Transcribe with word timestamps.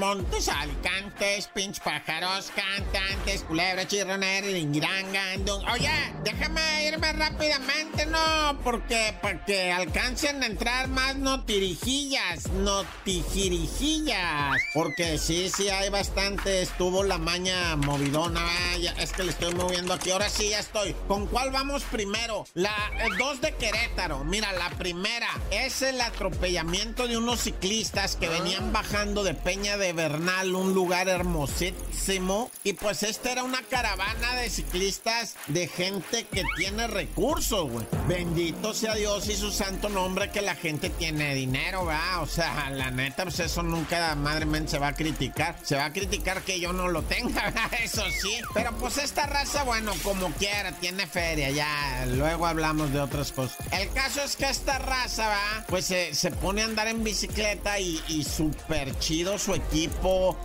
Montes, 0.00 0.48
alicantes, 0.48 1.46
pinch 1.48 1.78
pájaros, 1.80 2.50
cantantes, 2.56 3.42
culebras, 3.42 3.86
chirroneros, 3.86 4.50
lingirangandung. 4.50 5.62
Oye, 5.68 5.90
déjame 6.24 6.86
irme 6.86 7.12
rápidamente, 7.12 8.06
¿no? 8.06 8.58
Porque, 8.64 9.14
porque 9.20 9.70
alcancen 9.70 10.42
a 10.42 10.46
entrar 10.46 10.88
más 10.88 11.16
notirijillas, 11.16 12.48
notijirijillas. 12.48 14.56
Porque 14.72 15.18
sí, 15.18 15.50
sí, 15.54 15.68
hay 15.68 15.90
bastante. 15.90 16.62
Estuvo 16.62 17.04
la 17.04 17.18
maña 17.18 17.76
movidona. 17.76 18.40
ah, 18.42 18.76
es 18.98 19.12
que 19.12 19.24
le 19.24 19.32
estoy 19.32 19.54
moviendo 19.54 19.92
aquí. 19.92 20.12
Ahora 20.12 20.30
sí, 20.30 20.48
ya 20.48 20.60
estoy. 20.60 20.96
¿Con 21.08 21.26
cuál 21.26 21.50
vamos 21.50 21.82
primero? 21.82 22.46
La 22.54 22.74
eh, 23.00 23.08
dos 23.18 23.42
de 23.42 23.54
Querétaro. 23.54 24.24
Mira, 24.24 24.50
la 24.54 24.70
primera 24.70 25.28
es 25.50 25.82
el 25.82 26.00
atropellamiento 26.00 27.06
de 27.06 27.18
unos 27.18 27.40
ciclistas 27.40 28.16
que 28.16 28.30
venían 28.30 28.72
bajando 28.72 29.24
de 29.24 29.34
Peña 29.34 29.76
de 29.76 29.89
Bernal, 29.92 30.54
un 30.54 30.74
lugar 30.74 31.08
hermosísimo. 31.08 32.50
Y 32.64 32.74
pues 32.74 33.02
esta 33.02 33.32
era 33.32 33.42
una 33.42 33.62
caravana 33.62 34.34
de 34.36 34.50
ciclistas 34.50 35.36
de 35.48 35.68
gente 35.68 36.24
que 36.24 36.44
tiene 36.56 36.86
recursos, 36.86 37.70
güey. 37.70 37.86
Bendito 38.06 38.74
sea 38.74 38.94
Dios 38.94 39.28
y 39.28 39.36
su 39.36 39.50
santo 39.50 39.88
nombre 39.88 40.30
que 40.30 40.42
la 40.42 40.54
gente 40.54 40.90
tiene 40.90 41.34
dinero, 41.34 41.86
¿verdad? 41.86 42.22
O 42.22 42.26
sea, 42.26 42.70
la 42.70 42.90
neta, 42.90 43.24
pues 43.24 43.40
eso 43.40 43.62
nunca, 43.62 44.14
madre 44.14 44.46
mía, 44.46 44.62
se 44.66 44.78
va 44.78 44.88
a 44.88 44.94
criticar. 44.94 45.56
Se 45.62 45.76
va 45.76 45.86
a 45.86 45.92
criticar 45.92 46.42
que 46.42 46.60
yo 46.60 46.72
no 46.72 46.88
lo 46.88 47.02
tenga, 47.02 47.44
¿verdad? 47.50 47.70
Eso 47.82 48.02
sí. 48.20 48.38
Pero 48.54 48.72
pues 48.78 48.98
esta 48.98 49.26
raza, 49.26 49.62
bueno, 49.64 49.92
como 50.02 50.30
quiera, 50.32 50.72
tiene 50.72 51.06
feria, 51.06 51.50
ya. 51.50 52.06
Luego 52.06 52.46
hablamos 52.46 52.92
de 52.92 53.00
otras 53.00 53.32
cosas. 53.32 53.56
El 53.72 53.90
caso 53.92 54.22
es 54.22 54.36
que 54.36 54.48
esta 54.48 54.78
raza, 54.78 55.28
va, 55.28 55.64
pues 55.68 55.86
se, 55.86 56.14
se 56.14 56.30
pone 56.30 56.62
a 56.62 56.66
andar 56.66 56.88
en 56.88 57.02
bicicleta 57.04 57.78
y, 57.78 58.02
y 58.08 58.24
súper 58.24 58.98
chido 58.98 59.38
su 59.38 59.54
equipo. 59.54 59.79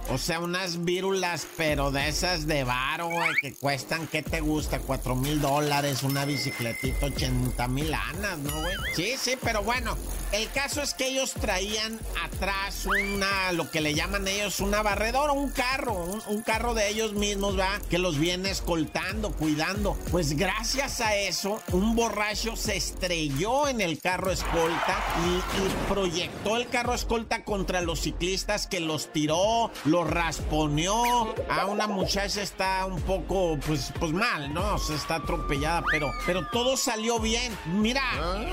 O 0.09 0.17
sea, 0.17 0.39
unas 0.39 0.85
vírulas, 0.85 1.47
pero 1.57 1.91
de 1.91 2.07
esas 2.07 2.47
de 2.47 2.63
varo, 2.63 3.07
güey, 3.09 3.33
que 3.41 3.53
cuestan, 3.53 4.07
¿qué 4.07 4.21
te 4.21 4.39
gusta? 4.39 4.79
Cuatro 4.79 5.15
mil 5.15 5.41
dólares, 5.41 6.03
una 6.03 6.23
bicicletita, 6.25 7.07
80 7.07 7.67
mil 7.67 7.93
anas, 7.93 8.37
¿no, 8.39 8.61
güey? 8.61 8.75
Sí, 8.95 9.15
sí, 9.19 9.35
pero 9.41 9.63
bueno, 9.63 9.97
el 10.31 10.49
caso 10.51 10.81
es 10.81 10.93
que 10.93 11.07
ellos 11.07 11.33
traían 11.33 11.99
atrás 12.23 12.85
una, 12.85 13.51
lo 13.51 13.69
que 13.71 13.81
le 13.81 13.93
llaman 13.93 14.27
ellos, 14.27 14.59
una 14.59 14.81
barredora, 14.83 15.33
un 15.33 15.49
carro, 15.49 15.93
un, 15.93 16.21
un 16.27 16.41
carro 16.41 16.73
de 16.73 16.87
ellos 16.89 17.13
mismos, 17.13 17.59
va, 17.59 17.79
que 17.89 17.97
los 17.97 18.17
viene 18.17 18.51
escoltando, 18.51 19.31
cuidando. 19.31 19.97
Pues 20.11 20.37
gracias 20.37 21.01
a 21.01 21.15
eso, 21.15 21.61
un 21.71 21.95
borracho 21.95 22.55
se 22.55 22.77
estrelló 22.77 23.67
en 23.67 23.81
el 23.81 23.99
carro 23.99 24.31
escolta 24.31 24.97
y, 25.25 25.59
y 25.61 25.89
proyectó 25.89 26.55
el 26.55 26.67
carro 26.67 26.93
escolta 26.93 27.43
contra 27.43 27.81
los 27.81 28.01
ciclistas 28.01 28.67
que 28.67 28.79
los 28.79 29.07
tiró, 29.25 29.71
los 29.85 30.07
rasponeó. 30.09 31.33
A 31.49 31.65
una 31.65 31.87
muchacha 31.87 32.41
está 32.41 32.85
un 32.85 33.01
poco, 33.01 33.57
pues, 33.65 33.91
pues 33.99 34.11
mal, 34.13 34.53
¿no? 34.53 34.75
O 34.75 34.77
sea, 34.77 34.95
está 34.95 35.15
atropellada, 35.15 35.83
pero, 35.89 36.11
pero 36.25 36.45
todo 36.47 36.77
salió 36.77 37.19
bien. 37.19 37.57
Mira, 37.65 38.03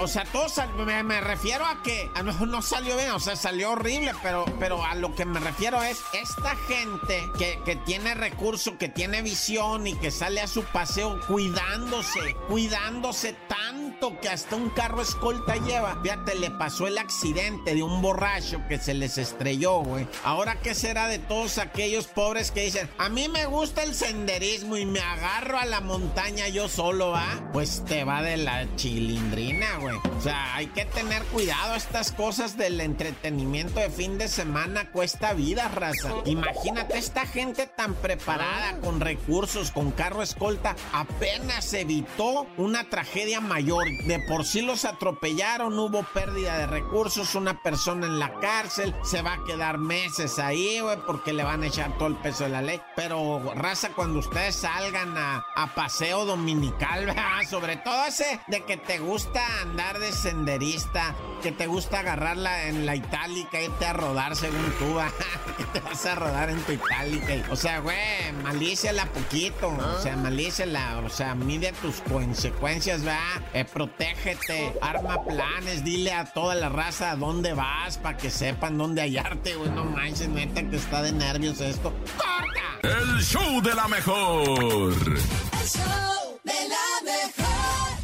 o 0.01 0.09
sea, 0.09 0.25
todo 0.25 0.49
sal- 0.49 0.73
me, 0.75 1.03
me 1.03 1.21
refiero 1.21 1.67
a 1.67 1.83
que 1.83 2.09
a 2.15 2.23
no, 2.23 2.33
no 2.47 2.63
salió 2.63 2.97
bien, 2.97 3.11
o 3.11 3.21
sea, 3.21 3.37
salió 3.37 3.73
horrible, 3.73 4.13
pero, 4.23 4.45
pero 4.59 4.83
a 4.85 4.95
lo 4.95 5.15
que 5.15 5.25
me 5.27 5.41
refiero 5.41 5.83
es 5.83 6.01
esta 6.15 6.57
gente 6.69 7.23
que, 7.39 7.61
que 7.65 7.77
tiene 7.77 8.15
recursos, 8.15 8.75
que 8.79 8.89
tiene 8.89 9.21
visión 9.23 9.87
y 9.87 9.95
que 9.97 10.11
sale 10.11 10.41
a 10.41 10.47
su 10.47 10.63
paseo 10.65 11.21
cuidándose, 11.27 12.35
cuidándose 12.49 13.35
tanto 13.49 14.19
que 14.21 14.29
hasta 14.31 14.57
un 14.57 14.71
carro 14.71 15.03
escolta 15.03 15.57
lleva. 15.57 15.99
Fíjate, 16.03 16.35
le 16.37 16.51
pasó 16.51 16.87
el 16.87 16.99
accidente 16.99 17.75
de 17.75 17.83
un 17.83 18.01
borracho 18.03 18.61
que 18.69 18.79
se 18.79 18.95
les 18.95 19.19
estrelló, 19.19 19.81
güey. 19.81 20.07
Ahora, 20.25 20.57
¿qué 20.63 20.75
será 20.75 21.09
de 21.09 21.19
todos 21.19 21.59
aquellos 21.59 22.07
pobres 22.07 22.51
que 22.53 22.65
dicen, 22.65 22.89
a 22.99 23.09
mí 23.09 23.29
me 23.29 23.47
gusta 23.47 23.83
el 23.83 23.95
senderismo 23.95 24.77
y 24.77 24.87
me 24.87 25.01
agarro 25.01 25.59
a 25.59 25.65
la 25.65 25.81
montaña 25.81 26.49
yo 26.49 26.69
solo, 26.69 27.11
va? 27.11 27.51
Pues 27.53 27.85
te 27.85 28.05
va 28.05 28.23
de 28.23 28.37
la 28.37 28.67
chilindrina, 28.77 29.79
güey. 29.79 29.97
O 29.97 30.21
sea, 30.21 30.55
hay 30.55 30.69
que 30.69 30.85
tener 30.85 31.23
cuidado. 31.25 31.75
Estas 31.75 32.13
cosas 32.13 32.57
del 32.57 32.81
entretenimiento 32.81 33.81
de 33.81 33.91
fin 33.91 34.19
de 34.19 34.29
semana 34.29 34.91
cuesta 34.91 35.33
vida, 35.33 35.69
raza. 35.69 36.13
Imagínate 36.27 36.97
esta 36.97 37.27
gente 37.27 37.67
tan 37.67 37.95
preparada, 37.95 38.79
con 38.81 39.01
recursos, 39.01 39.73
con 39.73 39.91
carro 39.91 40.23
escolta, 40.23 40.77
apenas 40.93 41.73
evitó 41.75 42.47
una 42.57 42.89
tragedia 42.89 43.41
mayor. 43.41 43.87
De 44.07 44.21
por 44.29 44.45
sí 44.45 44.63
los 44.63 44.85
atropellaron, 44.85 45.77
hubo 45.79 46.05
pérdida 46.15 46.59
de 46.59 46.67
recursos, 46.67 47.35
una 47.35 47.63
persona 47.63 48.07
en 48.07 48.19
la 48.19 48.39
cárcel, 48.39 48.95
se 49.03 49.23
va 49.23 49.35
a 49.35 49.45
quedar 49.45 49.79
meses 49.79 50.39
ahí, 50.39 50.52
güey, 50.81 50.97
porque 51.07 51.33
le 51.33 51.45
van 51.45 51.63
a 51.63 51.67
echar 51.67 51.97
todo 51.99 52.09
el 52.09 52.17
peso 52.17 52.45
de 52.45 52.51
la 52.51 52.63
ley. 52.63 52.81
Pero, 52.97 53.53
raza, 53.55 53.91
cuando 53.95 54.19
ustedes 54.19 54.57
salgan 54.57 55.17
a, 55.17 55.45
a 55.55 55.75
paseo 55.75 56.25
dominical, 56.25 57.07
¿verdad? 57.07 57.23
sobre 57.51 57.77
todo 57.77 58.05
ese 58.07 58.41
de 58.49 58.63
que 58.65 58.77
te 58.77 58.99
gusta 58.99 59.41
andar 59.63 59.99
de 59.99 60.13
senderista, 60.13 61.15
que 61.43 61.53
te 61.53 61.67
gusta 61.67 62.01
agarrarla 62.01 62.67
en 62.69 62.87
la 62.87 62.95
itálica, 62.97 63.61
irte 63.61 63.87
a 63.87 63.93
rodar 63.93 64.37
según 64.37 64.73
tú, 64.79 64.95
¿va? 64.95 65.11
que 65.57 65.65
te 65.65 65.81
vas 65.81 66.05
a 66.07 66.15
rodar 66.15 66.51
en 66.51 66.61
tu 66.63 66.73
itálica. 66.73 67.35
y- 67.35 67.45
O 67.51 67.57
sea, 67.57 67.81
güey, 67.81 67.97
malíciala 68.43 69.07
poquito, 69.07 69.69
o 69.69 69.99
sea, 70.03 70.17
malíciala, 70.17 71.01
o 71.05 71.09
sea, 71.11 71.35
mide 71.35 71.73
tus 71.81 72.01
consecuencias, 72.03 73.07
va, 73.07 73.19
eh, 73.53 73.65
protégete, 73.65 74.77
arma 74.81 75.23
planes, 75.25 75.85
dile 75.85 76.13
a 76.13 76.25
toda 76.25 76.55
la 76.55 76.69
raza 76.69 77.11
a 77.13 77.17
dónde 77.17 77.53
vas 77.55 77.99
para 77.99 78.17
que 78.17 78.31
sepan 78.31 78.79
dónde 78.79 79.03
hallarte, 79.03 79.55
güey, 79.57 79.71
no 79.71 79.85
manches, 79.85 80.29
neta 80.47 80.69
que 80.69 80.77
está 80.77 81.03
de 81.03 81.13
nervios 81.13 81.61
esto. 81.61 81.93
¡Corta! 82.17 82.81
El 82.83 83.23
show 83.23 83.61
de 83.63 83.75
la 83.75 83.87
mejor. 83.89 84.93
El 84.93 85.69
show 85.69 86.41
de 86.43 86.69
la 86.69 86.87
mejor. 87.05 87.99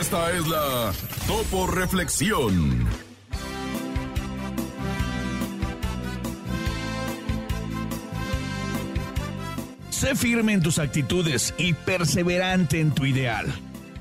Esta 0.00 0.30
es 0.30 0.46
la 0.46 0.92
Topo 1.26 1.66
Reflexión. 1.66 2.86
Sé 9.90 10.14
firme 10.14 10.52
en 10.52 10.62
tus 10.62 10.78
actitudes 10.78 11.54
y 11.58 11.74
perseverante 11.74 12.80
en 12.80 12.92
tu 12.92 13.06
ideal. 13.06 13.46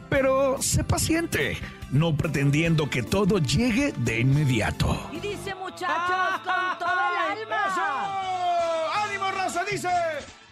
Pero 0.10 0.62
sé 0.62 0.84
paciente, 0.84 1.58
no 1.92 2.16
pretendiendo 2.16 2.90
que 2.90 3.04
todo 3.04 3.38
llegue 3.40 3.94
de 3.98 4.22
inmediato. 4.22 5.10
Y 5.12 5.20
dice 5.20 5.54
muchachos 5.56 6.42
con 6.44 6.80
todo 6.80 6.90
el 6.92 7.40
alma. 7.40 8.96
¡Ánimo, 9.06 9.32
raza! 9.32 9.64
Dice. 9.64 9.90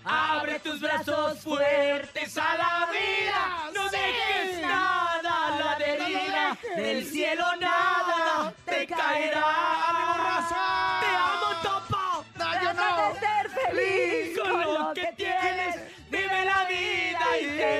Abre 0.03 0.59
tus 0.59 0.79
brazos 0.79 1.39
fuertes 1.39 2.37
a 2.37 2.57
la 2.57 2.87
vida. 2.91 3.69
No 3.75 3.89
dejes 3.89 4.61
nada 4.61 5.47
a 5.47 5.59
la 5.59 5.75
deriva. 5.77 6.57
Del 6.75 7.05
cielo 7.05 7.43
nada 7.59 8.53
te 8.65 8.87
caerá. 8.87 9.45
Te 10.99 11.07
amo, 11.07 11.49
Topo. 11.61 12.25
Trata 12.33 12.73
de 12.73 13.19
ser 13.19 13.49
feliz 13.49 14.39
con 14.39 14.73
lo 14.73 14.93
que 14.93 15.13
tienes. 15.15 15.28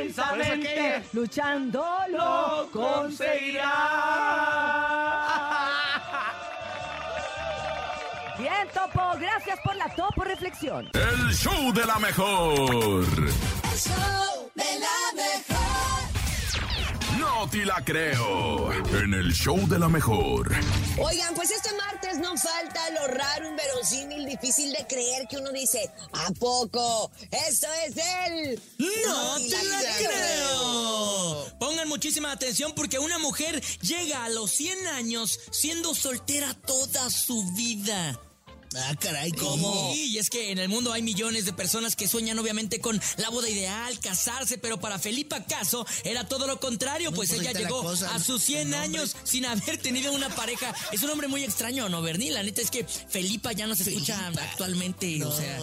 Intensamente. 0.09 1.03
Luchando 1.14 1.86
lo 2.09 2.68
conseguirás. 2.72 3.70
Bien, 8.40 8.68
Topo. 8.74 9.12
Gracias 9.19 9.59
por 9.64 9.75
la 9.75 9.88
Topo 9.95 10.24
Reflexión. 10.24 10.89
El 10.94 11.31
show 11.36 11.72
de 11.74 11.86
la 11.86 12.00
mejor. 12.00 13.06
El 13.06 13.78
show 13.78 14.50
de 14.56 14.80
la 14.80 15.12
mejor. 15.16 15.69
No 17.36 17.48
te 17.48 17.64
la 17.64 17.84
creo. 17.86 18.74
En 18.74 19.14
el 19.14 19.31
show 19.34 19.56
de 19.68 19.78
la 19.78 19.88
mejor. 19.88 20.52
Oigan, 20.98 21.34
pues 21.36 21.52
este 21.52 21.72
martes 21.74 22.18
no 22.18 22.36
falta 22.36 22.90
lo 22.90 23.08
raro, 23.08 23.48
inverosímil, 23.48 24.26
difícil 24.26 24.72
de 24.74 24.86
creer 24.88 25.28
que 25.30 25.38
uno 25.38 25.52
dice, 25.52 25.92
¿a 26.12 26.31
poco? 26.31 27.12
Esto 27.48 27.68
es 27.86 27.96
el... 28.26 28.62
No 28.80 29.36
te 29.38 29.64
la 29.64 29.80
creo. 29.98 31.60
Pongan 31.60 31.88
muchísima 31.88 32.31
atención 32.31 32.74
porque 32.76 32.98
una 33.00 33.20
mujer 33.20 33.62
llega 33.81 34.26
a 34.26 34.30
los 34.30 34.50
100 34.52 34.88
años 34.88 35.40
siendo 35.52 35.94
soltera 35.94 36.54
toda 36.66 37.10
su 37.12 37.44
vida. 37.54 38.20
Ah, 38.75 38.94
caray, 39.00 39.31
¿cómo? 39.31 39.92
Sí, 39.94 40.12
y 40.12 40.18
es 40.19 40.30
que 40.30 40.51
en 40.51 40.60
el 40.60 40.69
mundo 40.69 40.94
hay 40.94 41.01
millones 41.01 41.45
de 41.45 41.54
personas 41.54 41.95
que 41.95 42.07
sueñan 42.07 42.38
obviamente 42.38 42.80
con 42.80 43.01
la 43.18 43.30
boda 43.30 43.50
ideal, 43.50 44.00
casarse, 44.00 44.60
pero 44.60 44.80
para 44.80 45.00
Felipa 45.00 45.44
Caso 45.45 45.88
era 46.04 46.27
todo 46.27 46.45
lo 46.45 46.60
contrario, 46.60 47.12
pues 47.12 47.30
pues 47.30 47.42
ella 47.42 47.51
llegó 47.51 47.81
cosa, 47.81 48.13
a 48.13 48.19
sus 48.19 48.44
100 48.44 48.60
el 48.60 48.69
nombre. 48.69 49.00
años 49.00 49.16
sin 49.24 49.45
haber 49.45 49.77
tenido 49.80 50.12
una 50.13 50.30
pareja. 50.36 50.74
Es 50.92 51.01
un 51.01 51.10
hombre 51.10 51.27
muy 51.27 51.44
extraño, 51.44 51.89
¿no, 51.89 52.01
Bernie? 52.04 52.30
La 52.31 52.44
neta 52.44 52.62
es 52.62 52.69
que 52.69 52.83
Felipa 52.86 53.54
ya 53.54 53.66
no 53.66 53.75
se 53.75 53.89
escucha 53.89 54.16
Felipa. 54.25 54.44
actualmente, 54.44 55.18
No, 55.18 55.30
o 55.30 55.36
sea... 55.36 55.60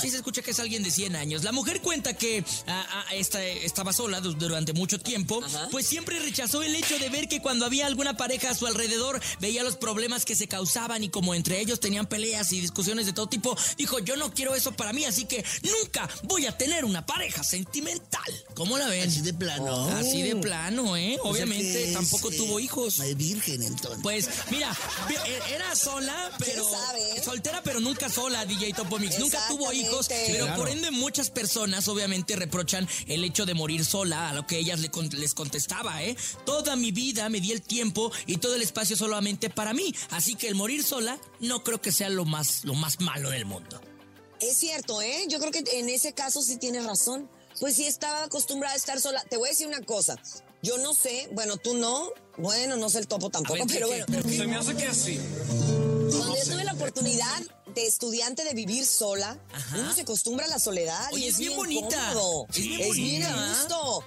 Sí 0.00 0.10
se 0.10 0.16
escucha 0.18 0.40
que 0.42 0.52
es 0.52 0.60
alguien 0.60 0.84
de 0.84 0.92
100 0.92 1.16
años. 1.16 1.42
La 1.42 1.50
mujer 1.50 1.80
cuenta 1.80 2.14
que 2.14 2.44
ah, 2.68 2.86
ah, 2.88 3.14
esta- 3.14 3.44
estaba 3.44 3.92
sola 3.92 4.20
du- 4.20 4.34
durante 4.34 4.72
mucho 4.74 5.00
tiempo, 5.00 5.42
pues 5.72 5.86
siempre 5.86 6.20
rechazó 6.20 6.62
el 6.62 6.76
hecho 6.76 6.98
de 7.00 7.08
ver 7.08 7.28
que 7.28 7.40
cuando 7.42 7.66
había 7.66 7.86
alguna 7.86 8.16
pareja 8.16 8.50
a 8.50 8.54
su 8.54 8.66
alrededor 8.66 9.20
veía 9.40 9.64
los 9.64 9.76
problemas 9.76 10.24
que 10.24 10.36
se 10.36 10.46
causaban 10.46 11.02
y 11.02 11.08
como 11.08 11.34
entre 11.34 11.60
ellos 11.60 11.80
tenían 11.80 12.06
peleas 12.06 12.27
y 12.28 12.60
discusiones 12.60 13.06
de 13.06 13.12
todo 13.12 13.28
tipo, 13.28 13.56
dijo 13.76 13.98
yo 14.00 14.16
no 14.16 14.32
quiero 14.34 14.54
eso 14.54 14.72
para 14.72 14.92
mí, 14.92 15.04
así 15.04 15.24
que 15.24 15.44
nunca 15.62 16.08
voy 16.24 16.46
a 16.46 16.56
tener 16.56 16.84
una 16.84 17.04
pareja 17.06 17.42
sentimental. 17.42 18.22
¿Cómo 18.54 18.76
la 18.78 18.86
ven? 18.88 19.08
Así 19.08 19.20
de 19.22 19.32
plano. 19.34 19.88
Así 19.88 20.22
de 20.22 20.36
plano, 20.36 20.96
¿eh? 20.96 21.16
O 21.20 21.22
sea 21.34 21.44
Obviamente 21.44 21.92
tampoco 21.92 22.30
eh, 22.30 22.36
tuvo 22.36 22.60
hijos. 22.60 22.98
Es 23.00 23.16
virgen, 23.16 23.62
entonces. 23.62 24.00
Pues 24.02 24.28
mira, 24.50 24.76
e- 25.26 25.54
era 25.54 25.74
sola, 25.76 26.30
pero 26.38 26.64
sabe? 26.68 27.22
soltera, 27.24 27.62
pero 27.62 27.80
nunca 27.80 28.08
sola, 28.08 28.44
DJ 28.44 28.72
Topomix. 28.74 29.18
Nunca 29.18 29.46
tuvo 29.48 29.72
hijos, 29.72 30.08
pero 30.08 30.44
Claro. 30.46 30.60
por 30.60 30.68
ende 30.70 30.90
muchas 30.90 31.30
personas 31.30 31.86
obviamente 31.88 32.36
reprochan 32.36 32.88
el 33.06 33.24
hecho 33.24 33.46
de 33.46 33.54
morir 33.54 33.84
sola, 33.84 34.30
a 34.30 34.32
lo 34.34 34.46
que 34.46 34.58
ellas 34.58 34.80
le 34.80 34.90
con- 34.90 35.08
les 35.08 35.34
contestaba, 35.34 36.02
¿eh? 36.02 36.16
Toda 36.44 36.76
mi 36.76 36.92
vida 36.92 37.28
me 37.28 37.40
di 37.40 37.52
el 37.52 37.62
tiempo 37.62 38.10
y 38.26 38.36
todo 38.38 38.54
el 38.54 38.62
espacio 38.62 38.96
solamente 38.96 39.50
para 39.50 39.72
mí, 39.72 39.94
así 40.10 40.34
que 40.34 40.48
el 40.48 40.54
morir 40.54 40.82
sola 40.84 41.18
no 41.40 41.62
creo 41.62 41.80
que 41.80 41.92
sea 41.92 42.08
lo 42.08 42.17
más 42.24 42.64
lo 42.64 42.74
más 42.74 43.00
malo 43.00 43.30
del 43.30 43.44
mundo. 43.44 43.80
Es 44.40 44.56
cierto, 44.56 45.02
¿eh? 45.02 45.24
Yo 45.28 45.38
creo 45.40 45.50
que 45.50 45.64
en 45.78 45.88
ese 45.88 46.12
caso 46.12 46.42
sí 46.42 46.56
tienes 46.56 46.84
razón. 46.84 47.28
Pues 47.60 47.74
sí 47.74 47.86
estaba 47.86 48.24
acostumbrada 48.24 48.74
a 48.74 48.76
estar 48.76 49.00
sola. 49.00 49.24
Te 49.24 49.36
voy 49.36 49.48
a 49.48 49.50
decir 49.50 49.66
una 49.66 49.80
cosa. 49.82 50.16
Yo 50.62 50.78
no 50.78 50.94
sé, 50.94 51.28
bueno, 51.32 51.56
tú 51.56 51.74
no. 51.74 52.10
Bueno, 52.36 52.76
no 52.76 52.88
sé 52.88 53.00
el 53.00 53.08
topo 53.08 53.30
tampoco, 53.30 53.54
ver, 53.54 53.66
¿qué, 53.66 53.74
pero 53.74 53.88
qué? 53.88 53.92
bueno. 53.92 54.06
¿Pero 54.08 54.22
qué? 54.28 54.46
me 54.46 54.56
hace 54.56 54.76
que 54.76 54.86
así. 54.86 55.18
Cuando 56.16 56.36
yo 56.36 56.44
tuve 56.44 56.64
la 56.64 56.72
oportunidad 56.72 57.42
de 57.74 57.86
estudiante 57.86 58.44
de 58.44 58.54
vivir 58.54 58.86
sola, 58.86 59.38
uno 59.76 59.92
se 59.92 60.02
acostumbra 60.02 60.46
a 60.46 60.48
la 60.48 60.58
soledad. 60.60 61.12
Oye, 61.12 61.26
y 61.26 61.28
es 61.28 61.38
bien 61.38 61.56
bonita. 61.56 62.12
cómodo. 62.12 62.46
Es 62.50 62.56
bien 62.56 62.80
es 62.80 62.94
bien 62.94 63.22
bonita. 63.22 63.44
a 63.44 63.58
gusto. 63.58 64.04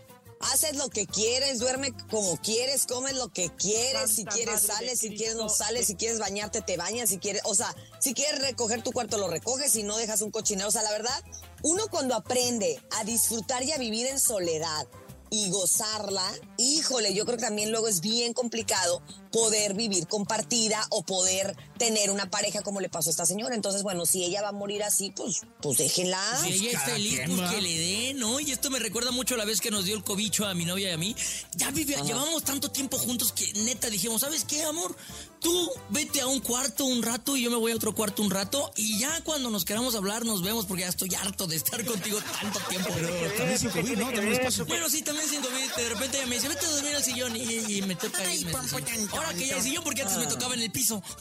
Haces 0.52 0.76
lo 0.76 0.90
que 0.90 1.08
quieres, 1.08 1.60
duerme 1.60 1.94
como 2.10 2.36
quieres, 2.38 2.86
comes 2.86 3.16
lo 3.16 3.30
que 3.30 3.50
quieres, 3.56 4.12
si 4.12 4.26
quieres 4.26 4.62
sales, 4.62 5.00
si 5.00 5.16
quieres 5.16 5.36
no 5.36 5.48
sales, 5.48 5.88
si 5.88 5.96
quieres 5.96 6.20
bañarte 6.20 6.62
te 6.62 6.76
bañas, 6.76 7.10
si 7.10 7.20
quieres, 7.20 7.42
o 7.46 7.56
sea, 7.56 7.74
si 8.00 8.14
quieres 8.14 8.42
recoger 8.42 8.84
tu 8.84 8.92
cuarto 8.92 9.18
lo 9.18 9.30
recoges, 9.30 9.72
si 9.72 9.84
no 9.84 9.96
dejas 9.96 10.22
un 10.22 10.30
cochinero, 10.30 10.68
o 10.68 10.72
sea, 10.72 10.84
la 10.84 10.92
verdad, 10.92 11.24
uno 11.64 11.88
cuando 11.90 12.16
aprende 12.16 12.82
a 13.00 13.06
disfrutar 13.06 13.64
y 13.64 13.72
a 13.72 13.78
vivir 13.78 14.08
en 14.08 14.20
soledad 14.20 14.88
y 15.30 15.50
gozarla, 15.52 16.30
híjole, 16.58 17.14
yo 17.14 17.26
creo 17.26 17.38
que 17.38 17.46
también 17.46 17.72
luego 17.72 17.88
es 17.88 18.02
bien 18.02 18.34
complicado 18.34 19.02
poder 19.32 19.74
vivir 19.74 20.08
compartida 20.08 20.86
o 20.90 21.04
poder 21.04 21.56
tener 21.78 22.12
una 22.12 22.30
pareja 22.30 22.62
como 22.62 22.80
le 22.82 22.90
pasó 22.90 23.10
a 23.10 23.12
esta 23.12 23.26
señora. 23.26 23.56
Entonces, 23.56 23.84
bueno, 23.84 24.06
si 24.06 24.24
ella 24.24 24.42
va 24.42 24.50
a 24.50 24.54
morir 24.54 24.84
así, 24.84 25.12
pues, 25.12 25.42
pues 25.62 25.78
déjenla. 25.78 26.22
Si 26.44 26.54
ella 26.54 26.70
es 26.72 26.74
cada 26.76 26.86
feliz, 26.94 27.20
quien, 27.20 27.38
pues 27.38 27.52
que 27.52 27.62
le 27.62 27.78
dé, 27.78 28.14
¿no? 28.16 28.40
Y 28.40 28.52
esto 28.52 28.70
me 28.70 28.80
recuerda 28.80 29.12
mucho 29.12 29.36
a 29.36 29.38
la 29.38 29.46
vez 29.46 29.62
que 29.62 29.72
nos 29.72 29.86
dio 29.86 29.96
el 29.96 30.04
cobicho 30.04 30.46
a 30.46 30.54
mi 30.54 30.66
novia 30.66 30.90
y 30.90 30.94
a 30.94 30.98
mí. 30.98 31.16
Ya 31.56 31.72
vivía, 31.72 32.02
llevamos 32.02 32.44
tanto 32.44 32.70
tiempo 32.72 32.98
juntos 32.98 33.32
que 33.32 33.52
neta 33.54 33.90
dijimos, 33.90 34.22
¿sabes 34.22 34.44
qué, 34.46 34.64
amor? 34.64 34.96
Tú 35.40 35.72
vete 35.90 36.22
a 36.22 36.28
un 36.28 36.40
cuarto 36.40 36.86
un 36.86 37.02
rato 37.02 37.36
y 37.36 37.42
yo 37.42 37.50
me 37.50 37.58
voy 37.58 37.72
a 37.72 37.76
otro 37.76 37.96
cuarto 37.96 38.22
un 38.22 38.30
rato 38.30 38.72
y 38.76 39.00
ya 39.00 39.22
cuando 39.24 39.50
nos 39.50 39.66
queramos 39.66 39.96
hablar 39.96 40.24
nos 40.24 40.44
vemos 40.44 40.68
porque 40.68 40.82
ya 40.84 40.90
estoy 40.90 41.16
harto 41.16 41.48
de 41.48 41.56
estar 41.56 41.84
contigo 41.84 42.20
tanto 42.42 42.60
tiempo. 42.70 42.90
Pero 42.94 43.10
también 43.38 43.58
sin 43.58 43.70
COVID, 43.72 43.98
¿no? 43.98 44.06
También 44.12 44.34
espacio. 44.34 44.66
Bueno, 44.68 44.88
sí, 44.88 45.02
también 45.02 45.28
sin 45.28 45.42
COVID. 45.42 45.72
De 45.78 45.90
repente 45.90 46.18
ella 46.18 46.28
me 46.28 46.36
dice, 46.36 46.48
vete 46.48 46.66
a 46.66 46.70
dormir 46.70 46.96
al 46.96 47.04
sillón 47.04 47.36
y, 47.36 47.78
y 47.78 47.82
me 47.82 47.96
toca 47.96 48.20
Ay, 48.20 48.42
irme. 48.42 48.52
pompo, 48.52 48.80
tan, 48.82 49.08
Ahora 49.22 49.38
que 49.38 49.48
ya 49.48 49.56
hay 49.56 49.62
sillón 49.62 49.84
porque 49.84 50.02
antes 50.02 50.18
me 50.18 50.26
tocaba 50.26 50.54
en 50.56 50.62
el 50.62 50.72
piso. 50.72 51.02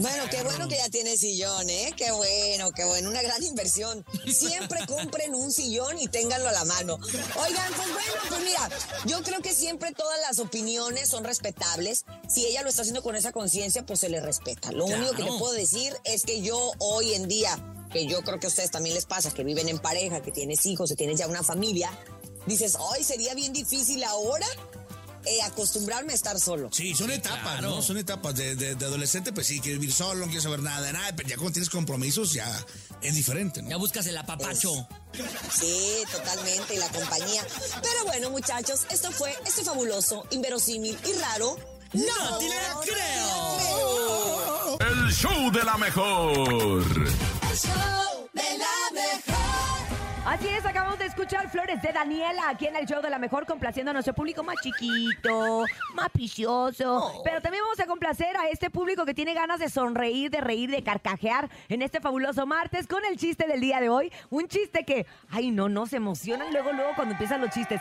Bueno, 0.00 0.24
qué 0.30 0.42
bueno 0.42 0.66
que 0.68 0.76
ya 0.76 0.88
tiene 0.88 1.16
sillón, 1.16 1.68
¿eh? 1.68 1.92
Qué 1.94 2.10
bueno, 2.12 2.70
qué 2.72 2.84
bueno. 2.84 3.10
Una 3.10 3.20
gran 3.20 3.42
inversión. 3.42 4.04
Siempre 4.26 4.80
compren 4.86 5.34
un 5.34 5.52
sillón 5.52 5.98
y 5.98 6.08
ténganlo 6.08 6.48
a 6.48 6.52
la 6.52 6.64
mano. 6.64 6.94
Oigan, 6.94 7.72
pues 7.74 7.92
bueno, 7.92 8.12
pues 8.28 8.40
mira, 8.42 8.68
yo 9.04 9.22
creo 9.22 9.42
que 9.42 9.52
siempre 9.52 9.92
todas 9.92 10.18
las 10.20 10.38
opiniones 10.38 11.08
son 11.10 11.24
respetables. 11.24 12.04
Si 12.28 12.46
ella 12.46 12.62
lo 12.62 12.70
está 12.70 12.82
haciendo 12.82 13.02
con 13.02 13.14
esa 13.14 13.32
conciencia, 13.32 13.84
pues 13.84 14.00
se 14.00 14.08
le 14.08 14.20
respeta. 14.20 14.72
Lo 14.72 14.86
único 14.86 15.12
que 15.12 15.24
te 15.24 15.32
puedo 15.38 15.52
decir 15.52 15.94
es 16.04 16.22
que 16.22 16.40
yo 16.40 16.72
hoy 16.78 17.12
en 17.14 17.28
día, 17.28 17.58
que 17.92 18.06
yo 18.06 18.22
creo 18.22 18.40
que 18.40 18.46
a 18.46 18.48
ustedes 18.50 18.70
también 18.70 18.94
les 18.94 19.04
pasa, 19.04 19.30
que 19.30 19.44
viven 19.44 19.68
en 19.68 19.78
pareja, 19.78 20.22
que 20.22 20.32
tienes 20.32 20.64
hijos, 20.64 20.90
que 20.90 20.96
tienes 20.96 21.18
ya 21.18 21.26
una 21.26 21.42
familia, 21.42 21.90
dices, 22.46 22.76
hoy 22.78 23.04
sería 23.04 23.34
bien 23.34 23.52
difícil 23.52 24.02
ahora 24.04 24.46
eh, 25.24 25.42
acostumbrarme 25.42 26.12
a 26.12 26.14
estar 26.16 26.38
solo. 26.40 26.70
Sí, 26.72 26.94
son 26.94 27.10
etapas, 27.10 27.60
¿no? 27.62 27.82
Son 27.82 27.96
etapas. 27.98 28.34
De, 28.34 28.54
de- 28.56 28.74
de 28.74 28.84
adolescente, 28.86 29.32
pues 29.32 29.46
sí, 29.46 29.60
quieres 29.60 29.80
vivir 29.80 29.94
solo, 29.94 30.20
no 30.20 30.26
quieres 30.26 30.42
saber 30.44 30.60
nada 30.60 30.80
de 30.86 30.92
nada. 30.92 31.14
Pero 31.16 31.28
ya 31.28 31.36
cuando 31.36 31.52
tienes 31.52 31.70
compromisos, 31.70 32.32
ya 32.32 32.46
es 33.02 33.14
diferente, 33.14 33.60
Ya 33.62 33.68
¿no? 33.70 33.78
buscas 33.78 34.06
el 34.06 34.16
apapacho. 34.16 34.86
Sí, 35.58 36.02
totalmente, 36.10 36.74
y 36.74 36.78
la 36.78 36.88
compañía. 36.88 37.42
Pero 37.82 38.04
bueno, 38.06 38.30
muchachos, 38.30 38.80
esto 38.90 39.10
fue 39.12 39.34
este 39.46 39.64
fabuloso, 39.64 40.24
inverosímil 40.30 40.96
y 41.08 41.12
raro. 41.20 41.58
¡No 41.92 42.38
te 42.38 42.48
la 42.48 42.76
creo! 42.84 44.78
El 44.80 45.12
show 45.12 45.50
de 45.50 45.64
la 45.64 45.76
mejor. 45.76 46.84
Así 50.30 50.46
es, 50.46 50.64
acabamos 50.64 50.96
de 50.96 51.06
escuchar 51.06 51.50
Flores 51.50 51.82
de 51.82 51.92
Daniela 51.92 52.50
aquí 52.50 52.64
en 52.68 52.76
el 52.76 52.86
show 52.86 53.02
de 53.02 53.10
la 53.10 53.18
mejor, 53.18 53.46
complaciendo 53.46 53.90
a 53.90 53.94
nuestro 53.94 54.14
público 54.14 54.44
más 54.44 54.54
chiquito, 54.62 55.64
más 55.94 56.08
precioso. 56.10 57.20
Pero 57.24 57.40
también 57.40 57.64
vamos 57.64 57.80
a 57.80 57.86
complacer 57.86 58.36
a 58.36 58.48
este 58.48 58.70
público 58.70 59.04
que 59.04 59.12
tiene 59.12 59.34
ganas 59.34 59.58
de 59.58 59.68
sonreír, 59.68 60.30
de 60.30 60.40
reír, 60.40 60.70
de 60.70 60.84
carcajear 60.84 61.50
en 61.68 61.82
este 61.82 62.00
fabuloso 62.00 62.46
martes 62.46 62.86
con 62.86 63.04
el 63.04 63.16
chiste 63.16 63.48
del 63.48 63.60
día 63.60 63.80
de 63.80 63.88
hoy. 63.88 64.12
Un 64.28 64.46
chiste 64.46 64.84
que, 64.84 65.04
ay, 65.30 65.50
no, 65.50 65.68
no, 65.68 65.86
se 65.86 65.96
emocionan 65.96 66.52
luego, 66.52 66.72
luego 66.72 66.92
cuando 66.94 67.14
empiezan 67.14 67.40
los 67.40 67.50
chistes. 67.50 67.80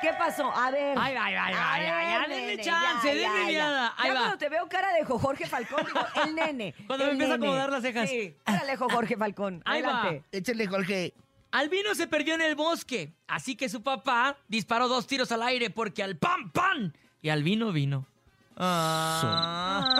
¿Qué 0.00 0.10
pasó? 0.16 0.52
A 0.54 0.70
ver. 0.70 0.96
Ay, 0.96 1.16
ay, 1.18 1.34
ay, 1.34 1.54
ay, 1.56 1.86
ay, 1.90 2.28
nene, 2.28 2.62
chance, 2.62 3.08
ya, 3.08 3.12
denme 3.12 3.22
ya, 3.22 3.40
ya. 3.40 3.46
miada. 3.48 3.94
Ahí 3.96 4.08
Ya 4.10 4.14
va. 4.14 4.20
cuando 4.20 4.38
te 4.38 4.48
veo 4.48 4.68
cara 4.68 4.92
de 4.92 5.04
Jorge 5.04 5.46
Falcón, 5.46 5.84
digo, 5.84 5.98
el 6.24 6.34
nene. 6.36 6.76
Cuando 6.86 7.06
me 7.06 7.10
empieza 7.10 7.32
a 7.32 7.36
acomodar 7.36 7.70
las 7.70 7.82
cejas. 7.82 8.08
Sí, 8.08 8.36
órale, 8.46 8.76
Jorge 8.76 9.16
Falcón. 9.16 9.62
Ahí 9.64 9.82
va. 9.82 10.02
Adelante. 10.02 10.24
Échale, 10.30 10.68
Jorge. 10.68 11.12
Albino 11.50 11.94
se 11.94 12.06
perdió 12.06 12.34
en 12.34 12.42
el 12.42 12.54
bosque, 12.54 13.14
así 13.26 13.56
que 13.56 13.68
su 13.68 13.82
papá 13.82 14.38
disparó 14.48 14.88
dos 14.88 15.06
tiros 15.06 15.32
al 15.32 15.42
aire 15.42 15.70
porque 15.70 16.02
al 16.02 16.16
pan 16.16 16.52
pan 16.52 16.96
y 17.22 17.30
Albino 17.30 17.72
vino. 17.72 18.06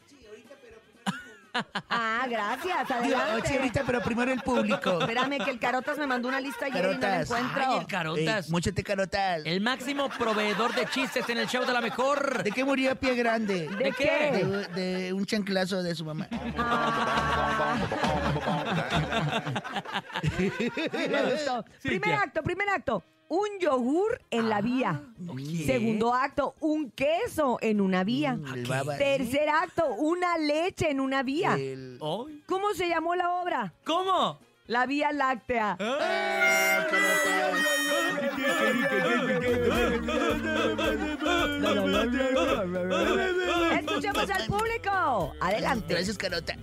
Ah, 1.88 2.26
gracias, 2.28 2.90
adelante. 2.90 3.48
sí, 3.48 3.56
ahorita, 3.56 3.82
pero 3.84 4.00
primero 4.00 4.32
el 4.32 4.40
público. 4.40 5.00
Espérame, 5.00 5.38
que 5.44 5.50
el 5.50 5.58
Carotas 5.58 5.98
me 5.98 6.06
mandó 6.06 6.28
una 6.28 6.40
lista 6.40 6.66
ayer 6.66 6.84
y 6.84 6.94
no 6.94 7.00
la 7.00 7.22
encuentro. 7.22 7.62
Ay, 7.66 7.78
el 7.78 7.86
carotas. 7.86 8.46
Ey, 8.46 8.52
móchate 8.52 8.82
carotas. 8.84 9.42
El 9.44 9.60
máximo 9.60 10.08
proveedor 10.10 10.74
de 10.74 10.86
chistes 10.86 11.28
en 11.28 11.38
el 11.38 11.48
show 11.48 11.64
de 11.64 11.72
la 11.72 11.80
mejor. 11.80 12.42
¿De 12.44 12.52
qué 12.52 12.64
murió 12.64 12.94
Pie 12.96 13.14
Grande? 13.14 13.68
¿De 13.68 13.76
¿De 13.84 13.92
qué? 13.92 14.66
De, 14.74 14.80
de 14.80 15.12
un 15.12 15.26
chanclazo 15.26 15.82
de 15.82 15.94
su 15.94 16.04
mamá. 16.04 16.28
Me 20.92 21.32
gustó. 21.32 21.64
Primer 21.82 22.14
acto, 22.14 22.42
primer 22.42 22.68
acto. 22.68 23.02
Un 23.28 23.46
yogur 23.60 24.20
en 24.30 24.48
la 24.48 24.60
vía. 24.60 25.00
Segundo 25.64 26.12
acto, 26.12 26.56
un 26.60 26.90
queso 26.90 27.58
en 27.60 27.80
una 27.80 28.02
vía. 28.02 28.34
Mm, 28.34 28.54
el 28.54 28.66
baba. 28.66 28.96
Tercer 28.98 29.48
acto, 29.48 29.86
una 29.94 30.36
leche 30.36 30.90
en 30.90 30.98
una 30.98 31.22
vía. 31.22 31.54
El- 31.54 31.98
¿Cómo 32.46 32.74
se 32.74 32.88
llamó 32.88 33.14
la 33.14 33.30
obra? 33.40 33.72
¿Cómo? 33.84 34.38
La 34.66 34.86
Vía 34.86 35.10
Láctea. 35.12 35.76
Ah. 35.80 36.86
Escuchemos 43.78 44.30
al 44.30 44.46
público. 44.46 45.34
Adelante. 45.40 45.94
Gracias, 45.94 46.18
carotas. 46.18 46.56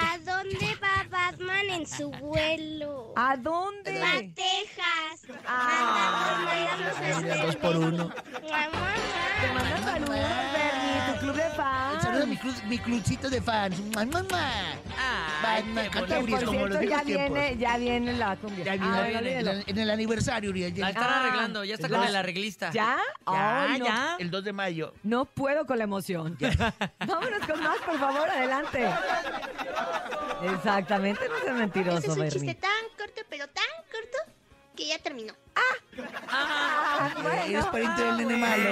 ¿A 0.00 0.16
dónde 0.18 0.76
va 0.82 1.04
Batman 1.10 1.70
en 1.70 1.86
su 1.86 2.10
vuelo? 2.10 3.12
¿A 3.16 3.36
dónde? 3.36 4.00
A 4.02 4.18
Texas. 4.34 5.36
Ah. 5.46 6.46
Dos 7.44 7.56
por 7.56 7.76
uno. 7.76 8.08
Mamá. 8.08 8.94
Te 9.40 9.52
mando 9.52 9.76
saludos, 9.84 10.10
Bernie, 10.52 11.12
tu 11.14 11.20
club 11.20 11.34
de 11.36 11.50
fans. 11.50 12.02
Saludos 12.02 12.22
a 12.22 12.26
mi, 12.26 12.36
club, 12.36 12.54
mi 12.66 12.78
clubcito 12.78 13.30
de 13.30 13.40
fans. 13.40 13.78
¡Mua, 13.94 14.04
mua, 14.04 14.22
mua! 14.22 14.50
Batman, 15.42 15.88
canta 15.90 16.18
por 16.20 16.44
como 16.44 16.66
los 16.66 16.80
ya 16.88 17.02
viene, 17.04 17.56
ya 17.56 17.76
viene 17.78 18.12
la 18.14 18.36
cumbia. 18.36 18.64
Ya 18.64 18.72
viene, 18.72 18.88
Ah, 18.98 19.08
en, 19.08 19.26
el, 19.48 19.64
en 19.68 19.78
el 19.78 19.90
aniversario, 19.90 20.50
Urias. 20.50 20.76
La 20.76 20.88
están 20.90 21.04
Ah, 21.04 21.20
arreglando, 21.20 21.64
ya 21.64 21.74
está 21.74 21.86
el 21.86 21.92
con 21.92 22.00
dos. 22.00 22.10
el 22.10 22.16
arreglista. 22.16 22.70
¿Ya? 22.72 22.96
Ya, 23.26 23.62
Ay, 23.70 23.78
no. 23.78 23.84
ya. 23.86 24.16
El 24.18 24.30
2 24.32 24.44
de 24.44 24.52
mayo. 24.52 24.94
No 25.04 25.24
puedo 25.26 25.64
con 25.66 25.78
la 25.78 25.84
emoción. 25.84 26.36
Vámonos 27.06 27.46
con 27.46 27.62
más, 27.62 27.78
por 27.86 27.98
favor, 28.00 28.28
adelante. 28.28 28.88
Exactamente, 30.54 31.28
no 31.28 31.34
seas 31.38 31.42
Ese 31.48 31.52
mentiroso, 31.52 31.98
es 31.98 32.08
un 32.18 32.24
chiste 32.24 32.38
Bernie. 32.38 32.54
tan 32.54 32.84
corto, 32.96 33.22
pero 33.28 33.46
tan 33.48 33.64
corto, 33.90 34.18
que 34.76 34.86
ya 34.86 34.98
terminó. 34.98 35.34
Ah, 35.56 37.10
Eh, 37.46 37.52
Eres 37.52 37.66
pariente 37.66 38.02
del 38.04 38.16
nene 38.18 38.36
malo. 38.36 38.70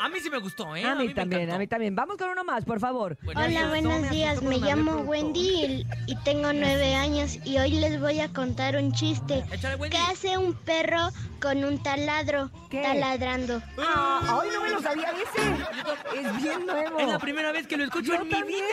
A 0.00 0.08
mí 0.08 0.20
sí 0.20 0.30
me 0.30 0.38
gustó, 0.38 0.76
¿eh? 0.76 0.84
A 0.84 0.94
mí 0.94 1.12
también, 1.12 1.50
a 1.50 1.58
mí 1.58 1.66
también. 1.66 1.94
Vamos 1.96 2.16
con 2.16 2.28
uno 2.28 2.44
más, 2.44 2.64
por 2.64 2.78
favor. 2.78 3.16
Bueno, 3.22 3.40
Hola, 3.42 3.68
buenos 3.68 4.08
días. 4.10 4.40
Me 4.42 4.58
llamo 4.58 4.92
Wendy 5.02 5.40
y, 5.64 5.86
y 6.06 6.16
tengo 6.22 6.52
nueve 6.52 6.94
años 6.94 7.38
y 7.44 7.58
hoy 7.58 7.72
les 7.72 8.00
voy 8.00 8.20
a 8.20 8.32
contar 8.32 8.76
un 8.76 8.92
chiste. 8.92 9.44
Échale, 9.50 9.74
Wendy. 9.76 9.96
¿Qué 9.96 10.02
hace 10.04 10.38
un 10.38 10.54
perro 10.54 11.08
con 11.40 11.64
un 11.64 11.82
taladro 11.82 12.50
¿Qué? 12.70 12.80
taladrando? 12.82 13.60
Ah, 13.78 14.40
ay, 14.42 14.48
no 14.54 14.62
me 14.62 14.70
lo 14.70 14.80
sabía 14.82 15.10
ese. 15.10 16.20
Es 16.20 16.42
bien 16.42 16.64
nuevo. 16.66 16.98
Es 17.00 17.08
la 17.08 17.18
primera 17.18 17.50
vez 17.50 17.66
que 17.66 17.76
lo 17.76 17.84
escucho 17.84 18.14
Yo 18.14 18.20
en 18.22 18.28
mi 18.28 18.42
vida. 18.44 18.66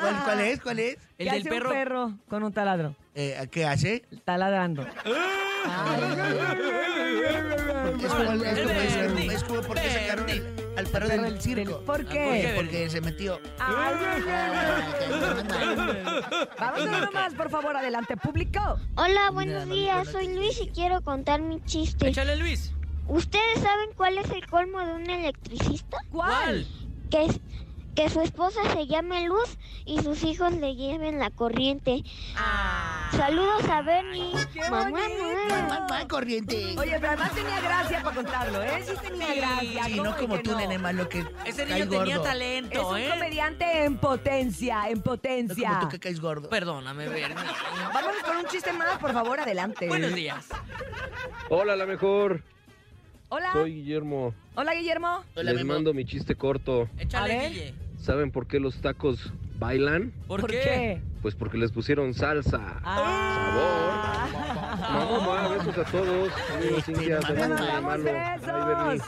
¿Cuál, 0.00 0.24
cuál 0.24 0.40
es? 0.40 0.60
¿Cuál 0.60 0.78
es? 0.80 0.98
El 1.16 1.26
¿Qué 1.28 1.32
del 1.32 1.40
hace 1.40 1.48
perro. 1.50 1.68
un 1.70 1.74
perro 1.74 2.12
con 2.28 2.42
un 2.42 2.52
taladro? 2.52 2.96
Eh, 3.14 3.48
¿Qué 3.50 3.64
hace? 3.64 4.04
Taladrando. 4.24 4.84
Es 8.02 8.12
como, 8.12 8.32
el- 8.32 8.42
es 8.44 8.58
como, 8.60 8.70
es, 8.80 8.96
Bernie. 8.96 9.34
es 9.34 9.44
como 9.44 9.60
porque 9.62 9.90
sacaron 9.90 10.23
perro 10.94 11.08
del 11.08 11.22
del- 11.22 11.40
circo. 11.42 11.58
del- 11.76 11.84
¿Por 11.84 11.84
¿por 11.84 12.06
qué? 12.08 12.52
Porque 12.56 12.90
se 12.90 13.00
metió. 13.00 13.40
Ay, 13.58 13.94
ay, 14.00 14.22
ay. 14.28 16.04
Vamos 16.58 16.80
con 16.80 16.94
uno 16.94 17.12
más, 17.12 17.34
por 17.34 17.50
favor, 17.50 17.76
adelante, 17.76 18.16
público. 18.16 18.60
Hola, 18.96 19.30
buenos 19.30 19.68
días. 19.68 20.08
Soy 20.08 20.34
Luis 20.34 20.60
y 20.60 20.68
quiero 20.68 21.00
contar 21.02 21.40
mi 21.40 21.60
chiste. 21.64 22.08
Échale, 22.08 22.36
Luis. 22.36 22.72
¿Ustedes 23.08 23.60
saben 23.60 23.90
cuál 23.96 24.18
es 24.18 24.30
el 24.30 24.46
colmo 24.46 24.80
de 24.80 24.94
un 24.94 25.10
electricista? 25.10 25.98
¿Cuál? 26.10 26.66
Que, 27.10 27.26
es- 27.26 27.40
que 27.94 28.08
su 28.10 28.20
esposa 28.20 28.60
se 28.72 28.86
llame 28.86 29.26
Luz 29.28 29.56
y 29.84 30.00
sus 30.02 30.22
hijos 30.24 30.52
le 30.54 30.74
lleven 30.74 31.18
la 31.18 31.30
corriente. 31.30 32.02
Saludos 33.12 33.64
a 33.68 33.82
Bernie. 33.82 34.32
¡Qué 34.52 34.60
Mamá, 34.68 34.90
mamá. 34.90 35.68
Mamá, 35.68 36.08
corriente. 36.08 36.74
Oye, 36.78 36.92
pero 37.00 37.08
además 37.08 37.32
tenía 37.34 37.60
gracia 37.60 38.02
para 38.02 38.16
contarlo, 38.16 38.62
¿eh? 38.62 38.82
Sí 38.84 38.92
tenía 39.00 39.26
Sí, 39.26 39.36
gracia. 39.38 39.88
Y 39.90 39.96
¿cómo 39.98 40.10
no 40.10 40.16
como 40.16 40.40
tú, 40.40 40.50
no? 40.52 40.58
nene 40.58 40.78
malo, 40.78 41.08
que 41.08 41.24
Ese 41.44 41.64
niño 41.66 41.88
tenía 41.88 41.98
gordo. 41.98 42.10
Es 42.10 42.22
talento, 42.22 42.88
un 42.90 42.98
¿eh? 42.98 43.08
comediante 43.10 43.84
en 43.84 43.96
potencia, 43.98 44.88
en 44.88 44.98
No 44.98 45.02
potencia. 45.04 45.68
como 45.68 45.80
tú 45.82 45.88
que 45.90 46.00
caes 46.00 46.20
gordo. 46.20 46.48
Perdóname, 46.48 47.08
Bernie. 47.08 47.34
Vámonos 47.94 48.22
con 48.24 48.36
un 48.38 48.46
chiste 48.46 48.72
más, 48.72 48.98
por 48.98 49.12
favor, 49.12 49.38
adelante. 49.40 49.86
Buenos 49.88 50.14
días. 50.14 50.48
Hola, 51.48 51.76
la 51.76 51.86
mejor. 51.86 52.42
Hola. 53.28 53.52
Soy 53.52 53.74
Guillermo. 53.74 54.34
Hola, 54.54 54.74
Guillermo. 54.74 55.24
Hola, 55.34 55.52
Les 55.52 55.64
mando 55.64 55.92
mi 55.94 56.04
chiste 56.04 56.34
corto. 56.36 56.88
Échale. 56.98 57.48
Guille. 57.48 57.74
¿Saben 58.04 58.30
por 58.30 58.46
qué 58.46 58.60
los 58.60 58.76
tacos 58.82 59.32
bailan? 59.58 60.12
¿Por, 60.28 60.46
qué? 60.46 61.00
Pues 61.24 61.34
porque 61.34 61.56
les 61.56 61.72
pusieron 61.72 62.12
salsa. 62.12 62.60
Ah. 62.84 64.28
Mamá, 64.92 65.20
mamá, 65.20 65.48
besos 65.48 65.78
a 65.78 65.84
todos. 65.84 66.30
Este, 66.60 66.82
Cintia. 66.82 67.18
Te 67.20 67.80
malo. 67.80 68.10
Ay. 68.90 69.00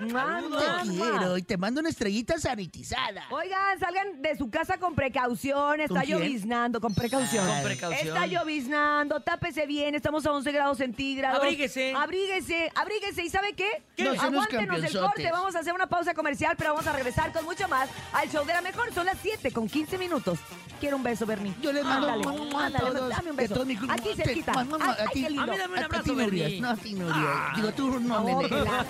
Mua, 0.00 0.40
Te 0.82 0.88
quiero 0.88 1.36
y 1.36 1.42
te 1.42 1.56
mando 1.56 1.80
una 1.80 1.88
estrellita 1.88 2.38
sanitizada. 2.38 3.24
Oigan, 3.30 3.78
salgan 3.80 4.22
de 4.22 4.36
su 4.36 4.50
casa 4.50 4.78
con 4.78 4.94
precaución. 4.94 5.80
Está 5.80 6.02
quién? 6.02 6.18
lloviznando, 6.18 6.80
con 6.80 6.94
precaución. 6.94 7.46
Con 7.46 7.62
precaución. 7.62 8.08
Está 8.08 8.26
lloviznando, 8.26 9.20
tápese 9.20 9.66
bien, 9.66 9.94
estamos 9.94 10.24
a 10.26 10.32
11 10.32 10.52
grados 10.52 10.78
centígrados. 10.78 11.40
Abríguese. 11.40 11.92
Abríguese, 11.94 12.70
abríguese. 12.74 13.24
¿Y 13.24 13.30
sabe 13.30 13.52
qué? 13.54 13.82
No 13.98 14.10
unos 14.10 14.22
Aguántenos 14.22 14.82
el 14.82 14.98
corte, 14.98 15.30
vamos 15.30 15.54
a 15.54 15.60
hacer 15.60 15.72
una 15.72 15.88
pausa 15.88 16.14
comercial, 16.14 16.54
pero 16.56 16.70
vamos 16.70 16.86
a 16.86 16.92
regresar 16.92 17.32
con 17.32 17.44
mucho 17.44 17.66
más 17.68 17.88
al 18.12 18.30
show 18.30 18.44
de 18.44 18.52
la 18.52 18.60
mejor. 18.62 18.92
Son 18.92 19.06
las 19.06 19.18
7 19.20 19.52
con 19.52 19.68
15 19.68 19.98
minutos. 19.98 20.38
Quiero 20.80 20.96
un 20.96 21.02
beso, 21.02 21.24
Bernie. 21.24 21.54
Yo 21.64 21.72
les 21.72 21.84
mando 21.84 22.08
Ándale, 22.08 22.26
mua, 22.38 22.62
a 22.62 22.66
ándale, 22.66 22.90
todos. 22.90 23.08
dame 23.08 23.30
un 23.30 23.36
de 23.36 23.42
beso. 23.48 23.54
club. 23.54 23.90
Aquí 23.90 24.08
Te- 24.10 24.16
cerquita. 24.16 24.52
a 24.52 24.60
ay, 24.60 24.66
ti. 25.14 25.24
A 25.24 25.28
mí 25.30 25.36
dame 25.36 25.64
un 25.64 25.78
A- 25.78 25.80
a 25.80 25.84
abrazo, 25.86 26.04
ti, 26.04 26.10
Nurias. 26.10 26.30
Bernie. 26.30 26.60
No, 26.60 26.68
a 26.70 26.76
ti, 26.76 26.92
Nurias. 26.94 27.56
Digo, 27.56 27.72
tú 27.72 28.00
no, 28.00 28.16
Oh, 28.18 28.24
nene. 28.24 28.48
claro. 28.48 28.86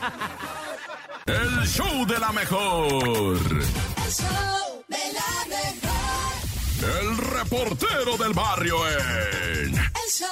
El 1.26 1.66
show 1.69 2.07
de 2.07 2.19
la 2.19 2.33
mejor. 2.33 3.37
El 3.37 4.12
show 4.12 4.85
de 4.88 5.12
la 5.14 5.47
mejor. 5.49 7.00
El 7.00 7.16
reportero 7.16 8.16
del 8.19 8.33
barrio 8.35 8.76
en. 8.88 9.75
El 9.75 10.11
show 10.11 10.28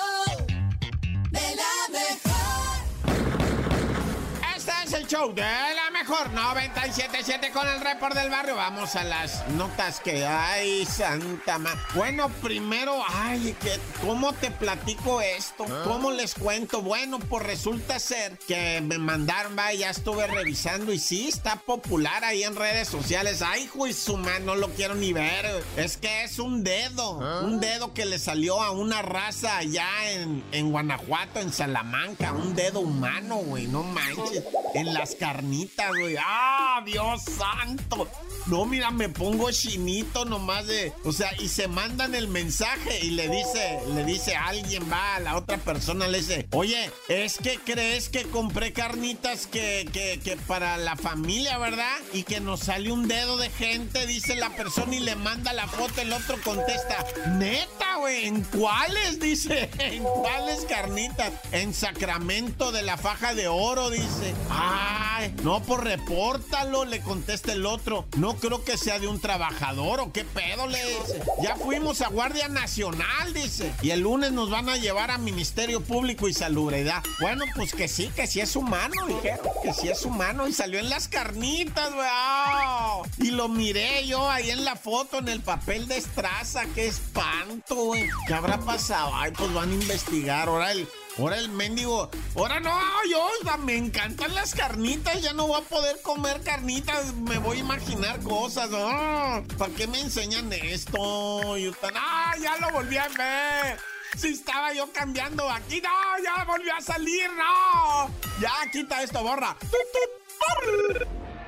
es 4.92 4.98
el 4.98 5.06
show 5.06 5.32
de 5.32 5.42
la 5.42 5.90
mejor 5.92 6.30
977 6.32 7.50
con 7.52 7.66
el 7.66 7.80
report 7.80 8.14
del 8.14 8.30
barrio. 8.30 8.56
Vamos 8.56 8.94
a 8.96 9.04
las 9.04 9.46
notas 9.50 10.00
que 10.00 10.26
hay, 10.26 10.84
Santa 10.84 11.58
Ma. 11.58 11.70
Bueno, 11.94 12.28
primero, 12.42 13.02
ay, 13.08 13.56
que, 13.60 13.78
¿cómo 14.04 14.32
te 14.32 14.50
platico 14.50 15.20
esto? 15.20 15.64
¿Cómo 15.84 16.10
les 16.10 16.34
cuento? 16.34 16.82
Bueno, 16.82 17.18
pues 17.18 17.44
resulta 17.44 17.98
ser 17.98 18.38
que 18.46 18.80
me 18.82 18.98
mandaron, 18.98 19.56
va, 19.56 19.72
ya 19.72 19.90
estuve 19.90 20.26
revisando 20.26 20.92
y 20.92 20.98
sí, 20.98 21.28
está 21.28 21.56
popular 21.56 22.24
ahí 22.24 22.42
en 22.42 22.56
redes 22.56 22.88
sociales. 22.88 23.40
Ay, 23.42 23.66
juiz 23.68 23.96
su 23.96 24.16
mano, 24.16 24.46
no 24.46 24.56
lo 24.56 24.68
quiero 24.70 24.94
ni 24.94 25.12
ver. 25.12 25.64
Es 25.76 25.96
que 25.96 26.24
es 26.24 26.38
un 26.38 26.64
dedo, 26.64 27.18
un 27.42 27.60
dedo 27.60 27.94
que 27.94 28.04
le 28.04 28.18
salió 28.18 28.60
a 28.60 28.72
una 28.72 29.00
raza 29.02 29.58
allá 29.58 30.10
en, 30.10 30.44
en 30.52 30.70
Guanajuato, 30.70 31.40
en 31.40 31.52
Salamanca, 31.52 32.32
un 32.32 32.54
dedo 32.54 32.80
humano, 32.80 33.36
güey, 33.36 33.66
no 33.68 33.82
manches. 33.84 34.42
En 34.82 34.94
las 34.94 35.14
carnitas, 35.14 35.90
güey. 35.90 36.16
¡Ah, 36.18 36.82
Dios 36.84 37.22
santo! 37.22 38.08
No, 38.46 38.64
mira, 38.64 38.90
me 38.90 39.08
pongo 39.08 39.50
chinito 39.52 40.24
nomás 40.24 40.66
de. 40.66 40.92
O 41.04 41.12
sea, 41.12 41.30
y 41.38 41.48
se 41.48 41.68
mandan 41.68 42.16
el 42.16 42.26
mensaje 42.26 42.98
y 43.04 43.10
le 43.10 43.28
dice, 43.28 43.78
le 43.94 44.04
dice 44.04 44.34
alguien, 44.34 44.90
va, 44.90 45.14
a 45.14 45.20
la 45.20 45.36
otra 45.36 45.58
persona 45.58 46.08
le 46.08 46.18
dice, 46.18 46.48
oye, 46.50 46.90
es 47.08 47.38
que 47.38 47.58
crees 47.64 48.08
que 48.08 48.24
compré 48.24 48.72
carnitas 48.72 49.46
que, 49.46 49.88
que, 49.92 50.18
que 50.22 50.36
para 50.36 50.76
la 50.76 50.96
familia, 50.96 51.58
¿verdad? 51.58 51.96
Y 52.12 52.24
que 52.24 52.40
nos 52.40 52.60
sale 52.60 52.90
un 52.90 53.06
dedo 53.06 53.36
de 53.36 53.50
gente, 53.50 54.06
dice 54.06 54.34
la 54.34 54.50
persona 54.50 54.96
y 54.96 55.00
le 55.00 55.14
manda 55.14 55.52
la 55.52 55.68
foto, 55.68 56.00
el 56.00 56.12
otro 56.12 56.36
contesta, 56.42 57.06
neta, 57.38 57.96
güey, 57.98 58.26
¿en 58.26 58.42
cuáles? 58.42 59.20
Dice, 59.20 59.70
¿en 59.78 60.02
cuáles 60.02 60.64
carnitas? 60.64 61.32
En 61.52 61.72
Sacramento 61.72 62.72
de 62.72 62.82
la 62.82 62.96
faja 62.96 63.34
de 63.34 63.46
oro, 63.46 63.90
dice. 63.90 64.34
Ay, 64.74 65.34
no, 65.42 65.60
pues 65.62 65.80
repórtalo, 65.80 66.84
le 66.84 67.00
contesta 67.00 67.52
el 67.52 67.66
otro. 67.66 68.06
No 68.16 68.36
creo 68.36 68.64
que 68.64 68.78
sea 68.78 68.98
de 68.98 69.08
un 69.08 69.20
trabajador 69.20 70.00
o 70.00 70.12
qué 70.12 70.24
pedo, 70.24 70.66
le 70.66 70.78
dice. 70.78 71.22
Ya 71.42 71.56
fuimos 71.56 72.00
a 72.00 72.08
Guardia 72.08 72.48
Nacional, 72.48 73.34
dice. 73.34 73.72
Y 73.82 73.90
el 73.90 74.00
lunes 74.00 74.32
nos 74.32 74.50
van 74.50 74.68
a 74.68 74.76
llevar 74.76 75.10
a 75.10 75.18
Ministerio 75.18 75.80
Público 75.82 76.28
y 76.28 76.34
Salubridad. 76.34 77.02
Bueno, 77.20 77.44
pues 77.54 77.74
que 77.74 77.88
sí, 77.88 78.10
que 78.14 78.26
sí 78.26 78.40
es 78.40 78.56
humano, 78.56 78.94
dijeron. 79.06 79.46
Que 79.62 79.72
sí 79.72 79.88
es 79.88 80.04
humano. 80.04 80.48
Y 80.48 80.52
salió 80.52 80.78
en 80.78 80.88
las 80.88 81.08
carnitas, 81.08 81.92
güey. 81.92 82.06
¡Ah! 82.10 83.02
Y 83.18 83.30
lo 83.30 83.48
miré 83.48 84.06
yo 84.06 84.30
ahí 84.30 84.50
en 84.50 84.64
la 84.64 84.76
foto, 84.76 85.18
en 85.18 85.28
el 85.28 85.40
papel 85.40 85.86
de 85.88 85.98
estraza. 85.98 86.64
¡Qué 86.74 86.86
espanto, 86.86 87.74
güey! 87.74 88.08
¿Qué 88.26 88.34
habrá 88.34 88.58
pasado? 88.58 89.10
Ay, 89.14 89.32
pues 89.32 89.52
van 89.52 89.70
a 89.70 89.74
investigar. 89.74 90.48
Ahora 90.48 90.72
el, 90.72 90.88
Ahora 91.18 91.36
el 91.36 91.50
mendigo, 91.50 92.10
ahora 92.34 92.58
no, 92.60 92.80
yo 93.10 93.28
me 93.58 93.76
encantan 93.76 94.34
las 94.34 94.54
carnitas, 94.54 95.20
ya 95.20 95.34
no 95.34 95.46
voy 95.46 95.60
a 95.60 95.64
poder 95.64 96.00
comer 96.00 96.40
carnitas, 96.42 97.12
me 97.14 97.38
voy 97.38 97.58
a 97.58 97.60
imaginar 97.60 98.20
cosas. 98.22 98.70
¿no? 98.70 99.44
¿Para 99.58 99.74
qué 99.74 99.86
me 99.86 100.00
enseñan 100.00 100.50
esto? 100.52 101.54
¡Ah, 101.94 102.34
ya 102.40 102.56
lo 102.58 102.70
volví 102.70 102.96
a 102.96 103.08
ver! 103.08 103.78
Si 104.16 104.28
estaba 104.28 104.72
yo 104.72 104.90
cambiando 104.92 105.48
aquí, 105.50 105.80
no, 105.80 105.90
ya 106.22 106.44
volvió 106.44 106.74
a 106.74 106.80
salir, 106.80 107.30
no. 107.32 108.10
Ya 108.40 108.52
quita 108.70 109.02
esto, 109.02 109.22
borra. 109.22 109.56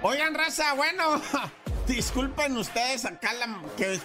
Oigan, 0.02 0.34
raza, 0.34 0.74
bueno, 0.74 1.20
disculpen 1.86 2.56
ustedes 2.56 3.04
acá 3.04 3.32
la 3.34 3.60
que 3.76 4.00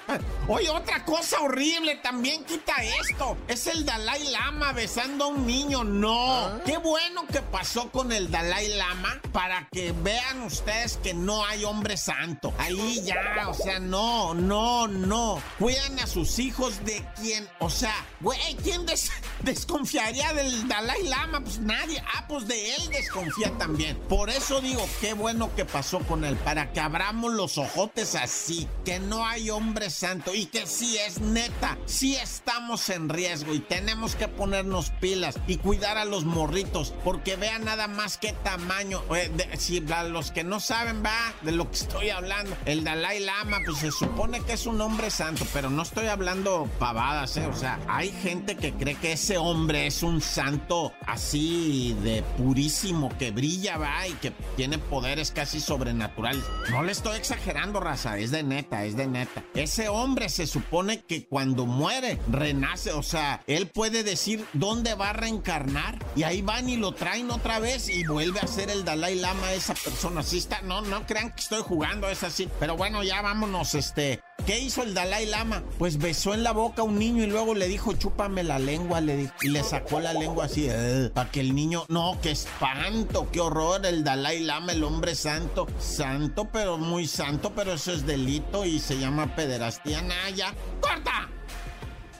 Oye, 0.47 0.69
otra 0.69 1.05
cosa 1.05 1.41
horrible, 1.41 1.95
también 1.97 2.43
quita 2.43 2.73
esto. 3.01 3.37
Es 3.47 3.67
el 3.67 3.85
Dalai 3.85 4.23
Lama 4.29 4.73
besando 4.73 5.25
a 5.25 5.27
un 5.27 5.45
niño. 5.45 5.83
No. 5.83 6.59
Qué 6.65 6.77
bueno 6.77 7.25
que 7.27 7.41
pasó 7.41 7.89
con 7.91 8.11
el 8.11 8.29
Dalai 8.31 8.67
Lama 8.75 9.19
para 9.31 9.67
que 9.71 9.91
vean 10.03 10.41
ustedes 10.43 10.97
que 10.97 11.13
no 11.13 11.45
hay 11.45 11.63
hombre 11.65 11.97
santo. 11.97 12.53
Ahí 12.57 13.01
ya, 13.03 13.47
o 13.47 13.53
sea, 13.53 13.79
no, 13.79 14.33
no, 14.33 14.87
no. 14.87 15.41
Cuidan 15.59 15.99
a 15.99 16.07
sus 16.07 16.39
hijos 16.39 16.83
de 16.85 17.05
quien, 17.21 17.47
o 17.59 17.69
sea, 17.69 17.93
güey, 18.19 18.39
¿quién 18.63 18.85
des- 18.85 19.11
desconfiaría 19.41 20.33
del 20.33 20.67
Dalai 20.67 21.03
Lama? 21.07 21.41
Pues 21.41 21.59
nadie. 21.59 22.03
Ah, 22.15 22.25
pues 22.27 22.47
de 22.47 22.75
él 22.75 22.89
desconfía 22.89 23.51
también. 23.57 23.97
Por 24.09 24.29
eso 24.29 24.61
digo, 24.61 24.87
qué 25.01 25.13
bueno 25.13 25.53
que 25.55 25.65
pasó 25.65 25.99
con 25.99 26.23
él, 26.25 26.35
para 26.37 26.71
que 26.73 26.79
abramos 26.79 27.33
los 27.33 27.57
ojotes 27.69 28.15
así, 28.15 28.67
que 28.85 28.99
no 28.99 29.25
hay 29.25 29.49
hombre 29.49 29.89
santo 29.89 30.33
y 30.33 30.45
que 30.45 30.65
sí 30.65 30.97
es 30.97 31.19
neta, 31.21 31.77
sí 31.85 32.15
estamos 32.15 32.89
en 32.89 33.09
riesgo 33.09 33.53
y 33.53 33.59
tenemos 33.59 34.15
que 34.15 34.27
ponernos 34.27 34.91
pilas 34.99 35.37
y 35.47 35.57
cuidar 35.57 35.97
a 35.97 36.05
los 36.05 36.25
morritos, 36.25 36.93
porque 37.03 37.35
vean 37.35 37.65
nada 37.65 37.87
más 37.87 38.17
qué 38.17 38.33
tamaño. 38.43 39.01
eh, 39.15 39.31
si 39.57 39.83
a 39.91 40.03
los 40.03 40.31
que 40.31 40.43
no 40.43 40.59
saben, 40.59 41.03
va, 41.03 41.33
de 41.41 41.51
lo 41.51 41.69
que 41.69 41.77
estoy 41.77 42.09
hablando, 42.09 42.55
el 42.65 42.83
Dalai 42.83 43.19
Lama, 43.19 43.57
pues 43.65 43.79
se 43.79 43.91
supone 43.91 44.41
que 44.41 44.53
es 44.53 44.65
un 44.65 44.81
hombre 44.81 45.09
santo, 45.09 45.45
pero 45.53 45.69
no 45.69 45.83
estoy 45.83 46.07
hablando 46.07 46.69
pavadas, 46.79 47.37
¿eh? 47.37 47.45
O 47.47 47.55
sea, 47.55 47.79
hay 47.87 48.11
gente 48.11 48.55
que 48.55 48.73
cree 48.73 48.95
que 48.95 49.13
ese 49.13 49.37
hombre 49.37 49.87
es 49.87 50.03
un 50.03 50.21
santo 50.21 50.91
así 51.05 51.95
de 52.03 52.23
purísimo, 52.37 53.15
que 53.17 53.31
brilla, 53.31 53.77
va, 53.77 54.07
y 54.07 54.13
que 54.13 54.31
tiene 54.55 54.77
poderes 54.77 55.31
casi 55.31 55.59
sobrenaturales. 55.59 56.43
No 56.71 56.83
le 56.83 56.91
estoy 56.91 57.17
exagerando, 57.17 57.58
raza, 57.67 58.17
es 58.17 58.31
de 58.31 58.43
neta, 58.43 58.85
es 58.85 58.95
de 58.95 59.07
neta. 59.07 59.43
Ese 59.53 59.89
hombre 59.89 60.29
se 60.29 60.47
supone 60.47 61.01
que 61.01 61.25
cuando 61.25 61.65
muere, 61.65 62.19
renace, 62.31 62.91
o 62.91 63.03
sea, 63.03 63.41
él 63.47 63.67
puede 63.67 64.03
decir 64.03 64.45
dónde 64.53 64.95
va 64.95 65.09
a 65.09 65.13
reencarnar, 65.13 65.99
y 66.15 66.23
ahí 66.23 66.41
van 66.41 66.69
y 66.69 66.77
lo 66.77 66.93
traen 66.93 67.29
otra 67.31 67.59
vez 67.59 67.89
y 67.89 68.05
vuelve 68.05 68.39
a 68.39 68.47
ser 68.47 68.69
el 68.69 68.85
Dalai 68.85 69.15
Lama 69.15 69.53
esa 69.53 69.73
persona. 69.73 70.21
Así 70.21 70.37
está, 70.37 70.61
no, 70.61 70.81
no 70.81 71.05
crean 71.05 71.31
que 71.31 71.41
estoy 71.41 71.61
jugando, 71.61 72.09
es 72.09 72.23
así. 72.23 72.49
Pero 72.59 72.77
bueno, 72.77 73.03
ya 73.03 73.21
vámonos, 73.21 73.75
este. 73.75 74.21
¿Qué 74.45 74.59
hizo 74.59 74.83
el 74.83 74.93
Dalai 74.93 75.25
Lama? 75.25 75.63
Pues 75.77 75.97
besó 75.97 76.33
en 76.33 76.43
la 76.43 76.51
boca 76.51 76.81
a 76.81 76.85
un 76.85 76.97
niño 76.97 77.23
y 77.23 77.27
luego 77.27 77.53
le 77.53 77.67
dijo, 77.67 77.93
chúpame 77.93 78.43
la 78.43 78.59
lengua, 78.59 79.01
le 79.01 79.15
dijo, 79.15 79.33
y 79.41 79.49
le 79.49 79.63
sacó 79.63 79.99
la 79.99 80.13
lengua 80.13 80.45
así, 80.45 80.69
para 81.13 81.29
que 81.29 81.39
el 81.39 81.53
niño, 81.53 81.85
no, 81.87 82.17
qué 82.21 82.31
espanto, 82.31 83.29
qué 83.31 83.39
horror, 83.39 83.85
el 83.85 84.03
Dalai 84.03 84.39
Lama, 84.39 84.71
el 84.71 84.83
hombre 84.83 85.15
santo, 85.15 85.67
santo, 85.79 86.49
pero 86.51 86.77
muy 86.77 87.07
santo, 87.07 87.53
pero 87.55 87.73
eso 87.73 87.91
es 87.91 88.05
delito 88.05 88.65
y 88.65 88.79
se 88.79 88.97
llama 88.97 89.35
pederastía, 89.35 90.01
Naya. 90.01 90.53
¡Corta! 90.81 91.29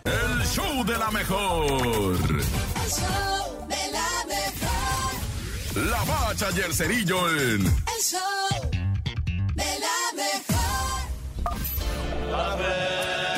El 0.05 0.45
show 0.47 0.83
de 0.85 0.97
la 0.97 1.11
mejor. 1.11 1.65
El 1.65 2.89
show 2.89 3.67
de 3.67 3.91
la 3.91 4.25
mejor. 4.27 5.89
La 5.89 6.03
bacha 6.03 6.47
y 6.55 6.59
el 6.61 6.73
cerillo 6.73 7.29
en 7.29 7.65
El 7.65 8.03
show 8.03 8.71
de 9.55 9.79
la 9.79 10.15
mejor. 10.15 10.58
La 12.31 13.28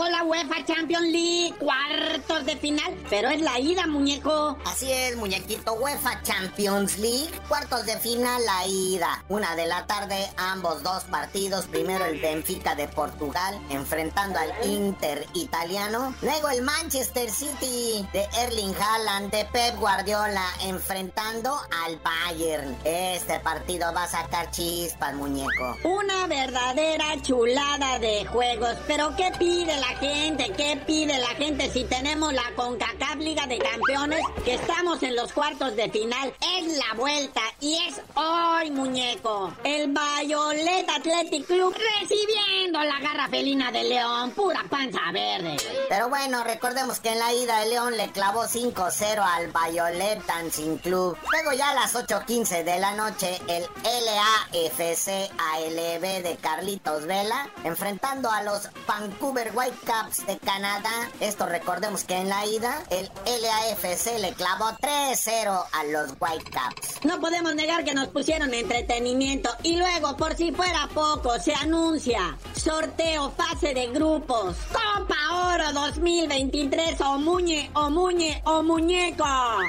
Llegó 0.00 0.12
la 0.12 0.22
UEFA 0.22 0.64
Champions 0.64 1.08
League, 1.08 1.54
cuartos 1.58 2.46
de 2.46 2.56
final, 2.56 2.96
pero 3.10 3.28
es 3.28 3.42
la 3.42 3.58
ida, 3.58 3.86
muñeco. 3.86 4.56
Así 4.64 4.90
es, 4.90 5.14
muñequito. 5.16 5.74
UEFA 5.74 6.22
Champions 6.22 6.96
League, 6.96 7.30
cuartos 7.48 7.84
de 7.84 7.98
final, 7.98 8.42
la 8.46 8.66
ida. 8.66 9.22
Una 9.28 9.54
de 9.56 9.66
la 9.66 9.86
tarde, 9.86 10.16
ambos 10.38 10.82
dos 10.82 11.04
partidos. 11.04 11.66
Primero 11.66 12.06
el 12.06 12.18
Benfica 12.18 12.74
de 12.74 12.88
Portugal, 12.88 13.60
enfrentando 13.68 14.38
al 14.38 14.50
Inter 14.70 15.26
italiano. 15.34 16.14
Luego 16.22 16.48
el 16.48 16.62
Manchester 16.62 17.28
City 17.30 18.08
de 18.14 18.26
Erling 18.38 18.74
Haaland, 18.74 19.30
de 19.30 19.44
Pep 19.52 19.76
Guardiola, 19.78 20.46
enfrentando 20.62 21.60
al 21.84 21.98
Bayern. 21.98 22.74
Este 22.84 23.38
partido 23.40 23.92
va 23.92 24.04
a 24.04 24.08
sacar 24.08 24.50
chispas, 24.50 25.12
muñeco. 25.12 25.76
Una 25.84 26.26
verdadera 26.26 27.20
chulada 27.20 27.98
de 27.98 28.24
juegos. 28.24 28.76
Pero 28.86 29.14
¿qué 29.14 29.30
pide 29.38 29.76
la 29.76 29.89
gente? 29.96 30.52
¿Qué 30.56 30.80
pide 30.86 31.18
la 31.18 31.28
gente 31.28 31.70
si 31.70 31.84
tenemos 31.84 32.32
la 32.32 32.44
CONCACAF 32.56 33.16
Liga 33.16 33.46
de 33.46 33.58
Campeones? 33.58 34.20
Que 34.44 34.54
estamos 34.54 35.02
en 35.02 35.16
los 35.16 35.32
cuartos 35.32 35.76
de 35.76 35.90
final. 35.90 36.34
Es 36.56 36.76
la 36.76 36.94
vuelta 36.96 37.40
y 37.60 37.76
es 37.88 38.00
hoy, 38.14 38.70
muñeco. 38.70 39.52
El 39.64 39.88
Violet 39.88 40.88
Athletic 40.88 41.46
Club 41.46 41.74
recibiendo 42.00 42.82
la 42.82 42.98
garra 43.00 43.28
felina 43.28 43.70
de 43.70 43.84
León. 43.84 44.30
Pura 44.32 44.64
panza 44.68 45.12
verde. 45.12 45.56
Pero 45.88 46.08
bueno, 46.08 46.44
recordemos 46.44 47.00
que 47.00 47.10
en 47.10 47.18
la 47.18 47.32
ida 47.32 47.62
el 47.62 47.70
León 47.70 47.96
le 47.96 48.10
clavó 48.10 48.44
5-0 48.44 49.18
al 49.18 49.52
Violet 49.52 50.24
Dancing 50.26 50.78
Club. 50.78 51.16
Luego 51.30 51.52
ya 51.52 51.70
a 51.70 51.74
las 51.74 51.94
8.15 51.94 52.64
de 52.64 52.78
la 52.78 52.94
noche 52.94 53.40
el 53.48 53.64
LAFC 53.84 55.30
ALB 55.38 56.22
de 56.22 56.38
Carlitos 56.40 57.06
Vela 57.06 57.48
enfrentando 57.64 58.30
a 58.30 58.42
los 58.42 58.68
Vancouver 58.86 59.52
Whitecaps 59.80 60.26
de 60.26 60.38
Canadá. 60.38 60.90
Esto 61.20 61.46
recordemos 61.46 62.04
que 62.04 62.16
en 62.16 62.28
la 62.28 62.44
ida 62.46 62.82
el 62.90 63.08
LAFC 63.24 64.18
le 64.20 64.32
clavó 64.34 64.66
3-0 64.80 65.64
a 65.72 65.84
los 65.84 66.14
Whitecaps. 66.20 67.04
No 67.04 67.20
podemos 67.20 67.54
negar 67.54 67.84
que 67.84 67.94
nos 67.94 68.08
pusieron 68.08 68.52
entretenimiento. 68.52 69.50
Y 69.62 69.76
luego, 69.76 70.16
por 70.16 70.36
si 70.36 70.52
fuera 70.52 70.88
poco, 70.92 71.38
se 71.38 71.54
anuncia 71.54 72.36
sorteo 72.54 73.30
fase 73.32 73.74
de 73.74 73.88
grupos. 73.88 74.56
Copa 74.72 75.54
Oro 75.54 75.72
2023 75.72 77.00
o 77.00 77.18
Muñe, 77.18 77.70
o 77.74 77.90
Muñe, 77.90 78.42
o 78.44 78.62
Muñeco. 78.62 79.24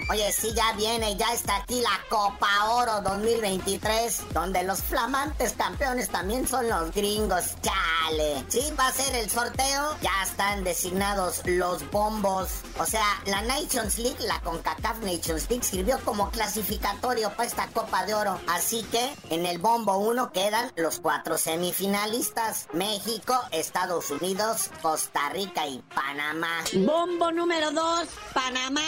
Oye, 0.10 0.32
sí, 0.32 0.50
ya 0.54 0.74
viene, 0.74 1.16
ya 1.16 1.34
está 1.34 1.58
aquí 1.58 1.82
la 1.82 2.00
Copa 2.10 2.48
Oro 2.72 3.02
2023, 3.02 4.34
donde 4.34 4.64
los 4.64 4.82
flamantes 4.82 5.54
campeones 5.54 6.10
también 6.10 6.48
son 6.48 6.68
los 6.68 6.92
gringos. 6.94 7.56
Chale. 7.62 8.44
Sí, 8.50 8.62
va 8.78 8.88
a 8.88 8.92
ser 8.92 9.16
el 9.16 9.30
sorteo. 9.30 9.96
Ya 10.02 10.24
están 10.24 10.64
designados 10.64 11.42
los 11.46 11.90
bombos. 11.92 12.50
O 12.80 12.86
sea, 12.86 13.06
la 13.26 13.42
Nations 13.44 14.00
League, 14.00 14.18
la 14.22 14.40
CONCACAF 14.42 15.00
Nations 15.00 15.50
League, 15.50 15.64
sirvió 15.64 16.00
como 16.04 16.32
clasificatorio 16.32 17.30
para 17.32 17.48
esta 17.48 17.68
Copa 17.68 18.06
de 18.06 18.16
Oro. 18.16 18.40
Así 18.48 18.84
que 18.92 19.14
en 19.30 19.46
el 19.46 19.60
bombo 19.60 19.98
1 19.98 20.32
quedan 20.32 20.72
los 20.76 21.00
cuatro 21.00 21.38
semifinalistas: 21.38 22.68
México, 22.74 23.40
Estados 23.52 24.10
Unidos, 24.10 24.72
Costa 24.82 25.30
Rica 25.30 25.68
y 25.68 25.80
Panamá. 25.94 26.64
Bombo 26.74 27.32
número 27.32 27.72
2, 27.72 28.08
Panamá, 28.34 28.82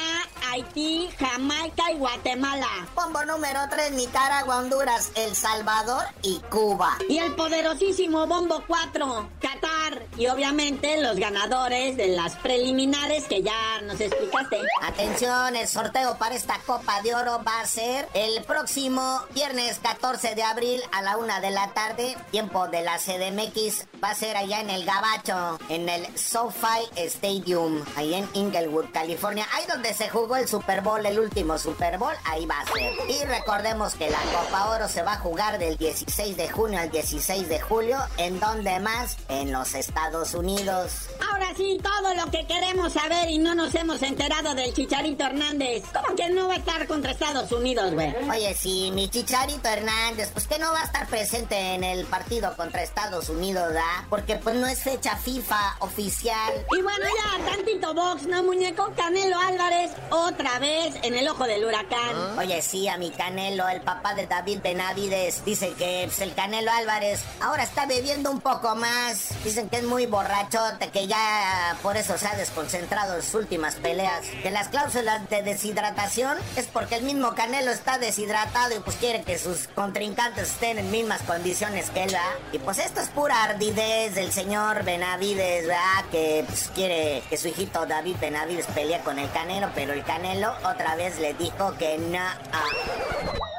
Haití, 0.54 1.10
Jamaica 1.18 1.92
y 1.92 1.96
Guatemala. 1.96 2.68
Bombo 2.94 3.26
número 3.26 3.60
3, 3.72 3.94
Nicaragua, 3.94 4.60
Honduras, 4.60 5.12
El 5.16 5.36
Salvador 5.36 6.04
y 6.22 6.40
Cuba. 6.52 6.96
Y 7.10 7.18
el 7.18 7.34
poderosísimo 7.34 8.28
Bombo 8.28 8.64
4, 8.68 9.30
Qatar. 9.42 10.06
Y 10.16 10.28
obviamente 10.28 11.02
los 11.02 11.16
ganadores 11.16 11.98
de 11.98 12.10
las 12.10 12.36
preliminares 12.36 13.24
que 13.24 13.42
ya 13.42 13.82
nos 13.82 14.00
explicaste. 14.00 14.60
Atención, 14.84 15.56
el 15.56 15.68
sorteo 15.68 16.20
para 16.20 16.36
esta 16.36 16.60
Copa 16.68 17.02
de 17.02 17.16
Oro 17.16 17.42
va 17.44 17.62
a 17.62 17.66
ser 17.66 18.08
el 18.14 18.44
próximo 18.44 19.22
viernes 19.34 19.80
14 19.80 20.36
de 20.36 20.44
abril 20.44 20.82
a 20.92 21.02
la 21.02 21.18
una 21.18 21.40
de 21.40 21.50
la 21.50 21.74
tarde, 21.74 22.16
tiempo 22.30 22.68
de 22.68 22.84
la 22.84 23.00
CDMX. 23.00 23.88
Va 24.04 24.12
a 24.12 24.16
ser 24.16 24.38
allá 24.38 24.62
en 24.62 24.70
el 24.70 24.86
Gabacho, 24.86 25.58
en 25.70 25.90
el 25.90 26.16
SoFi 26.16 26.92
Stadium, 26.96 27.84
ahí 27.96 28.14
en 28.14 28.30
Inglewood, 28.34 28.92
California. 28.94 29.48
Ahí 29.54 29.66
donde 29.68 29.96
se 29.96 30.10
jugó 30.10 30.36
el 30.36 30.43
Super 30.48 30.82
Bowl, 30.82 31.06
el 31.06 31.20
último 31.20 31.58
Super 31.58 31.98
Bowl, 31.98 32.14
ahí 32.26 32.46
va 32.46 32.60
a 32.60 32.66
ser. 32.66 32.94
Y 33.10 33.24
recordemos 33.26 33.96
que 33.96 34.10
la 34.10 34.20
Copa 34.20 34.70
Oro 34.72 34.88
se 34.88 35.02
va 35.02 35.14
a 35.14 35.20
jugar 35.20 35.60
del 35.60 35.78
16 35.78 36.38
de 36.38 36.50
junio 36.50 36.80
al 36.80 36.92
16 36.92 37.50
de 37.50 37.60
julio. 37.60 37.98
¿En 38.18 38.40
donde 38.40 38.80
más? 38.80 39.18
En 39.30 39.52
los 39.52 39.74
Estados 39.74 40.34
Unidos. 40.34 41.10
Ahora 41.32 41.48
sí, 41.56 41.80
todo 41.82 42.14
lo 42.14 42.32
que 42.32 42.46
queremos 42.46 42.94
saber 42.94 43.30
y 43.30 43.38
no 43.38 43.56
nos 43.56 43.74
hemos 43.76 44.02
enterado 44.02 44.56
del 44.56 44.74
Chicharito 44.74 45.26
Hernández. 45.26 45.84
¿Cómo 45.94 46.16
que 46.16 46.30
no 46.30 46.48
va 46.48 46.56
a 46.56 46.58
estar 46.58 46.88
contra 46.88 47.12
Estados 47.12 47.52
Unidos, 47.52 47.94
güey? 47.94 48.14
Oye, 48.30 48.54
sí, 48.54 48.92
mi 48.94 49.10
Chicharito 49.10 49.68
Hernández, 49.68 50.30
pues 50.32 50.48
que 50.48 50.60
no 50.60 50.72
va 50.72 50.82
a 50.82 50.86
estar 50.86 51.08
presente 51.08 51.56
en 51.76 51.84
el 51.84 52.06
partido 52.06 52.56
contra 52.56 52.84
Estados 52.84 53.30
Unidos, 53.30 53.74
¿da? 53.74 54.06
Porque 54.10 54.36
pues 54.36 54.56
no 54.56 54.68
es 54.68 54.82
fecha 54.84 55.16
FIFA 55.16 55.78
oficial. 55.80 56.54
Y 56.78 56.82
bueno, 56.82 57.06
ya, 57.06 57.46
tantito 57.52 57.94
box, 57.94 58.24
¿no, 58.24 58.44
muñeco? 58.44 58.92
Canelo 58.96 59.38
Álvarez, 59.40 59.92
otra 60.34 60.58
vez 60.58 60.96
en 61.04 61.16
el 61.16 61.28
ojo 61.28 61.46
del 61.46 61.64
huracán. 61.64 62.38
Oye, 62.40 62.62
sí, 62.62 62.88
a 62.88 62.98
mi 62.98 63.12
Canelo, 63.12 63.70
el 63.70 63.82
papá 63.82 64.16
de 64.16 64.26
David 64.26 64.60
Benavides, 64.64 65.46
dice 65.46 65.74
que 65.78 66.04
pues, 66.06 66.20
el 66.22 66.34
Canelo 66.34 66.72
Álvarez 66.72 67.22
ahora 67.40 67.64
está 67.64 67.86
bebiendo 67.86 68.32
un 68.32 68.42
poco 68.42 68.76
más. 68.76 69.30
Dicen 69.44 69.70
que 69.70 69.78
es 69.78 69.84
muy 69.84 70.08
borracho 70.08 70.24
borrachote 70.24 70.90
que 70.90 71.08
ya 71.08 71.78
por 71.82 71.98
eso 71.98 72.18
se 72.18 72.28
ha 72.28 72.36
desconcentrado 72.36 73.16
en 73.16 73.22
sus 73.22 73.36
últimas 73.36 73.76
peleas. 73.76 74.26
Que 74.42 74.50
las 74.50 74.70
cláusulas 74.70 75.30
de 75.30 75.44
deshidratación 75.44 76.38
es 76.56 76.66
porque 76.66 76.96
el 76.96 77.04
mismo 77.04 77.36
Canelo 77.36 77.72
está 77.72 77.98
deshidratado 78.00 78.76
y 78.76 78.80
pues 78.80 78.96
quiere 78.96 79.22
que 79.24 79.38
sus 79.38 79.68
contrincantes 79.76 80.50
estén 80.50 80.80
en 80.80 80.90
mismas 80.90 81.22
condiciones 81.24 81.90
que 81.92 82.04
él, 82.04 82.12
¿verdad? 82.12 82.32
Y 82.52 82.60
pues 82.60 82.80
esto 82.80 83.02
es 83.02 83.10
pura 83.10 83.44
ardidez 83.44 84.16
del 84.16 84.32
señor 84.32 84.84
Benavides, 84.84 85.68
¿verdad? 85.68 86.06
Que 86.12 86.44
pues 86.48 86.72
quiere 86.74 87.22
que 87.30 87.38
su 87.38 87.50
hijito 87.50 87.86
David 87.86 88.16
Benavides 88.20 88.66
pelee 88.68 89.00
con 89.02 89.20
el 89.20 89.30
Canelo, 89.32 89.70
pero 89.76 89.94
el 89.94 90.04
Canelo 90.04 90.23
otra 90.24 90.96
vez 90.96 91.20
le 91.20 91.34
dijo 91.34 91.76
que 91.78 91.98
no. 91.98 92.20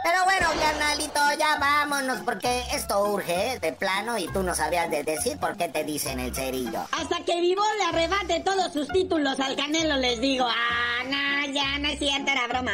Pero 0.02 0.24
bueno, 0.24 0.48
carnalito, 0.58 1.20
ya 1.38 1.58
vámonos 1.58 2.20
porque 2.24 2.62
esto 2.72 3.04
urge 3.04 3.52
¿eh? 3.52 3.58
de 3.58 3.72
plano 3.72 4.16
y 4.16 4.26
tú 4.28 4.42
no 4.42 4.54
sabías 4.54 4.90
de 4.90 5.02
decir 5.02 5.38
por 5.38 5.56
qué 5.56 5.68
te 5.68 5.84
dicen 5.84 6.20
el 6.20 6.34
cerillo. 6.34 6.80
Hasta 6.92 7.22
que 7.24 7.40
Vivo 7.40 7.62
le 7.78 7.84
arrebate 7.84 8.40
todos 8.40 8.72
sus 8.72 8.88
títulos 8.88 9.38
al 9.40 9.56
Canelo, 9.56 9.96
les 9.98 10.20
digo. 10.20 10.46
Ah, 10.48 11.02
no, 11.04 11.52
ya 11.52 11.78
no 11.78 11.88
es 11.88 11.98
cierto, 11.98 12.30
era 12.30 12.46
broma. 12.48 12.72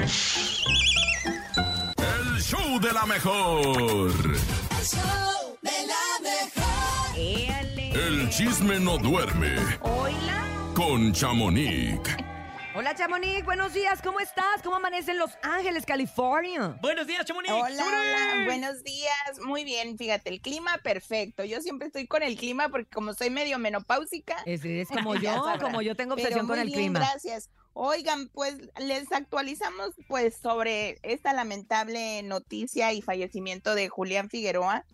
El 1.98 2.42
show 2.42 2.81
de 2.81 2.92
la 2.92 3.07
mejor. 3.07 4.12
El 4.79 4.87
show 4.87 5.59
de 5.62 5.87
la 5.87 6.20
mejor. 6.22 7.16
El 7.92 8.31
chisme 8.31 8.79
no 8.79 8.98
duerme. 8.98 9.57
Hola. 9.83 10.44
Con 10.74 11.12
Chamonix. 11.12 12.30
Hola, 12.72 12.94
Chamonix. 12.94 13.44
Buenos 13.44 13.74
días. 13.74 14.00
¿Cómo 14.00 14.20
estás? 14.20 14.62
¿Cómo 14.62 14.76
amanece 14.76 15.11
en 15.11 15.18
Los 15.18 15.33
Ángeles, 15.42 15.85
California? 15.85 16.78
Buenos 16.80 17.04
días, 17.04 17.24
Chamonix. 17.24 17.52
Hola, 17.52 17.85
hola, 17.85 18.44
buenos 18.44 18.85
días. 18.85 19.40
Muy 19.44 19.64
bien, 19.64 19.98
fíjate, 19.98 20.30
el 20.30 20.40
clima 20.40 20.78
perfecto. 20.78 21.44
Yo 21.44 21.61
siempre 21.62 21.88
estoy 21.88 22.06
con 22.06 22.22
el 22.22 22.37
clima 22.37 22.68
porque 22.68 22.88
como 22.88 23.12
soy 23.12 23.28
medio 23.28 23.59
menopáusica. 23.59 24.37
Es, 24.46 24.64
es 24.64 24.87
como 24.88 25.16
yo, 25.16 25.42
como 25.61 25.83
yo 25.83 25.96
tengo 25.96 26.14
Pero 26.14 26.28
obsesión 26.28 26.46
con 26.46 26.59
muy 26.59 26.61
el 26.61 26.66
bien, 26.68 26.78
clima. 26.78 27.00
Gracias. 27.00 27.50
Oigan, 27.72 28.28
pues 28.28 28.56
les 28.78 29.11
actualizamos 29.12 29.90
pues 30.06 30.37
sobre 30.37 30.98
esta 31.02 31.33
lamentable 31.33 32.22
noticia 32.22 32.92
y 32.92 33.02
fallecimiento 33.02 33.74
de 33.74 33.88
Julián 33.88 34.28
Figueroa. 34.28 34.85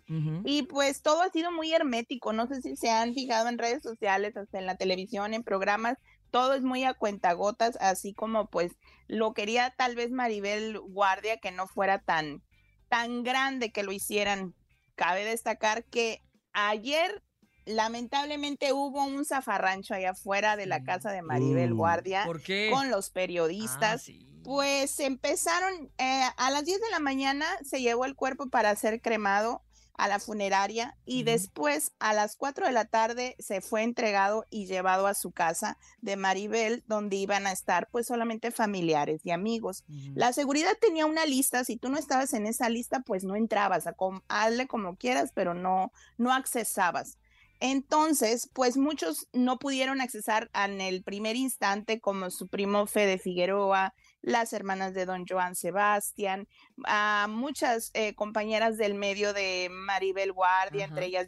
Y 0.44 0.62
pues 0.62 1.02
todo 1.02 1.22
ha 1.22 1.30
sido 1.30 1.52
muy 1.52 1.72
hermético. 1.72 2.32
No 2.32 2.46
sé 2.46 2.62
si 2.62 2.76
se 2.76 2.90
han 2.90 3.12
fijado 3.12 3.48
en 3.48 3.58
redes 3.58 3.82
sociales, 3.82 4.36
hasta 4.36 4.58
en 4.58 4.66
la 4.66 4.76
televisión, 4.76 5.34
en 5.34 5.42
programas. 5.42 5.98
Todo 6.30 6.54
es 6.54 6.62
muy 6.62 6.84
a 6.84 6.94
cuentagotas, 6.94 7.76
así 7.80 8.14
como 8.14 8.48
pues 8.48 8.72
lo 9.06 9.34
quería 9.34 9.74
tal 9.76 9.94
vez 9.94 10.10
Maribel 10.10 10.78
Guardia 10.78 11.38
que 11.38 11.52
no 11.52 11.66
fuera 11.66 12.00
tan, 12.00 12.42
tan 12.88 13.22
grande 13.22 13.72
que 13.72 13.82
lo 13.82 13.92
hicieran. 13.92 14.54
Cabe 14.94 15.24
destacar 15.24 15.84
que 15.84 16.22
ayer 16.52 17.22
lamentablemente 17.66 18.72
hubo 18.72 19.04
un 19.04 19.24
zafarrancho 19.24 19.94
allá 19.94 20.10
afuera 20.10 20.56
de 20.56 20.66
la 20.66 20.84
casa 20.84 21.10
de 21.10 21.22
Maribel 21.22 21.72
Uh, 21.72 21.76
Guardia 21.76 22.24
¿por 22.24 22.40
qué? 22.40 22.70
con 22.72 22.90
los 22.90 23.10
periodistas. 23.10 24.10
Pues 24.44 25.00
empezaron 25.00 25.90
eh, 25.98 26.22
a 26.36 26.50
las 26.50 26.64
10 26.64 26.80
de 26.80 26.90
la 26.90 27.00
mañana 27.00 27.46
se 27.64 27.80
llevó 27.80 28.04
el 28.04 28.14
cuerpo 28.14 28.48
para 28.48 28.74
ser 28.76 29.02
cremado 29.02 29.65
a 29.98 30.08
la 30.08 30.18
funeraria 30.18 30.96
y 31.04 31.22
después 31.22 31.92
a 31.98 32.12
las 32.12 32.36
4 32.36 32.66
de 32.66 32.72
la 32.72 32.84
tarde 32.84 33.36
se 33.38 33.60
fue 33.60 33.82
entregado 33.82 34.44
y 34.50 34.66
llevado 34.66 35.06
a 35.06 35.14
su 35.14 35.30
casa 35.32 35.78
de 36.00 36.16
Maribel 36.16 36.84
donde 36.86 37.16
iban 37.16 37.46
a 37.46 37.52
estar 37.52 37.88
pues 37.90 38.06
solamente 38.06 38.50
familiares 38.50 39.20
y 39.24 39.30
amigos. 39.30 39.84
La 40.14 40.32
seguridad 40.32 40.72
tenía 40.80 41.06
una 41.06 41.26
lista, 41.26 41.64
si 41.64 41.76
tú 41.76 41.88
no 41.88 41.98
estabas 41.98 42.32
en 42.34 42.46
esa 42.46 42.68
lista 42.68 43.00
pues 43.00 43.24
no 43.24 43.36
entrabas, 43.36 43.86
a 43.86 43.92
com- 43.92 44.20
hazle 44.28 44.66
como 44.66 44.96
quieras, 44.96 45.32
pero 45.34 45.54
no 45.54 45.92
no 46.18 46.32
accesabas. 46.32 47.18
Entonces, 47.58 48.50
pues 48.52 48.76
muchos 48.76 49.28
no 49.32 49.58
pudieron 49.58 50.00
accesar 50.00 50.50
en 50.54 50.80
el 50.80 51.02
primer 51.02 51.36
instante, 51.36 52.00
como 52.00 52.30
su 52.30 52.48
primo 52.48 52.86
Fede 52.86 53.18
Figueroa, 53.18 53.94
las 54.22 54.52
hermanas 54.52 54.94
de 54.94 55.06
don 55.06 55.24
Joan 55.26 55.54
Sebastián, 55.54 56.48
a 56.84 57.26
muchas 57.28 57.90
eh, 57.94 58.14
compañeras 58.14 58.76
del 58.76 58.94
medio 58.94 59.32
de 59.32 59.68
Maribel 59.70 60.32
Guardia, 60.32 60.84
Ajá. 60.84 60.94
entre 60.94 61.06
ellas 61.06 61.26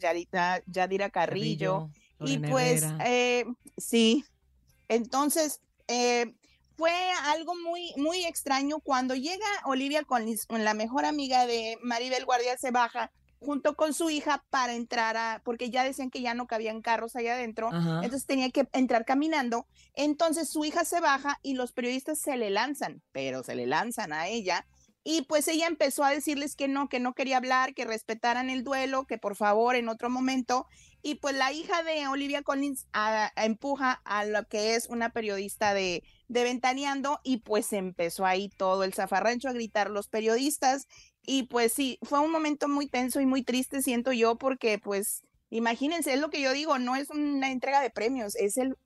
Yadira 0.67 1.11
Carrillo. 1.11 1.11
Carrillo, 1.11 1.91
y 2.21 2.39
pues, 2.39 2.85
eh, 3.05 3.45
sí, 3.77 4.25
entonces 4.89 5.61
eh, 5.87 6.35
fue 6.77 6.93
algo 7.25 7.55
muy, 7.57 7.93
muy 7.97 8.25
extraño 8.25 8.81
cuando 8.81 9.15
llega 9.15 9.47
Olivia 9.65 10.03
Collins, 10.05 10.47
la 10.65 10.75
mejor 10.75 11.05
amiga 11.05 11.47
de 11.47 11.79
Maribel 11.83 12.25
Guardia, 12.25 12.57
se 12.57 12.71
baja 12.71 13.13
junto 13.41 13.77
con 13.77 13.95
su 13.95 14.11
hija 14.11 14.45
para 14.51 14.75
entrar 14.75 15.17
a, 15.17 15.43
porque 15.45 15.71
ya 15.71 15.85
decían 15.85 16.11
que 16.11 16.21
ya 16.21 16.35
no 16.35 16.47
cabían 16.47 16.83
carros 16.83 17.15
allá 17.17 17.35
adentro, 17.35 17.69
Ajá. 17.73 18.01
entonces 18.03 18.27
tenía 18.27 18.51
que 18.51 18.69
entrar 18.73 19.05
caminando, 19.05 19.67
entonces 19.95 20.49
su 20.51 20.65
hija 20.65 20.85
se 20.85 21.01
baja 21.01 21.39
y 21.43 21.55
los 21.55 21.73
periodistas 21.73 22.19
se 22.19 22.37
le 22.37 22.51
lanzan, 22.51 23.03
pero 23.13 23.43
se 23.43 23.55
le 23.55 23.67
lanzan 23.67 24.13
a 24.13 24.29
ella. 24.29 24.67
Y 25.05 25.23
pues 25.23 25.49
ella 25.49 25.67
empezó 25.69 26.05
a 26.05 26.11
decirles 26.11 26.55
que 26.55 26.69
no, 26.69 26.89
que 26.91 27.01
no 27.01 27.15
quería 27.15 27.39
hablar, 27.39 27.73
que 27.73 27.87
respetaran 27.87 28.51
el 28.51 28.63
duelo, 28.63 29.07
que 29.07 29.17
por 29.17 29.37
favor 29.37 29.75
en 29.75 29.89
otro 29.89 30.11
momento. 30.11 30.67
Y 31.01 31.15
pues 31.15 31.35
la 31.35 31.51
hija 31.51 31.83
de 31.83 32.07
Olivia 32.09 32.43
Collins 32.43 32.87
a- 32.93 33.31
a- 33.35 33.45
empuja 33.47 34.03
a 34.05 34.25
lo 34.27 34.45
que 34.49 34.75
es 34.75 34.87
una 34.89 35.11
periodista 35.11 35.73
de, 35.73 36.03
de 36.27 36.43
Ventaneando 36.45 37.21
y 37.23 37.39
pues 37.39 37.73
empezó 37.73 38.27
ahí 38.27 38.51
todo 38.51 38.85
el 38.85 38.93
zafarrancho 38.93 39.49
a 39.49 39.53
gritar 39.55 39.89
los 39.89 40.09
periodistas. 40.09 40.89
Y 41.31 41.43
pues 41.43 41.75
sí, 41.75 41.99
fue 42.03 42.21
un 42.21 42.31
momento 42.31 42.69
muy 42.69 42.87
tenso 42.87 43.21
y 43.21 43.27
muy 43.27 43.43
triste, 43.43 43.83
siento 43.83 44.13
yo, 44.13 44.37
porque 44.37 44.79
pues 44.79 45.23
imagínense, 45.51 46.15
es 46.15 46.21
lo 46.21 46.31
que 46.31 46.41
yo 46.41 46.53
digo, 46.55 46.79
no 46.79 46.97
es 46.97 47.11
una 47.11 47.51
entrega 47.51 47.83
de 47.83 47.91
premios, 47.91 48.35
es 48.37 48.57
el, 48.57 48.77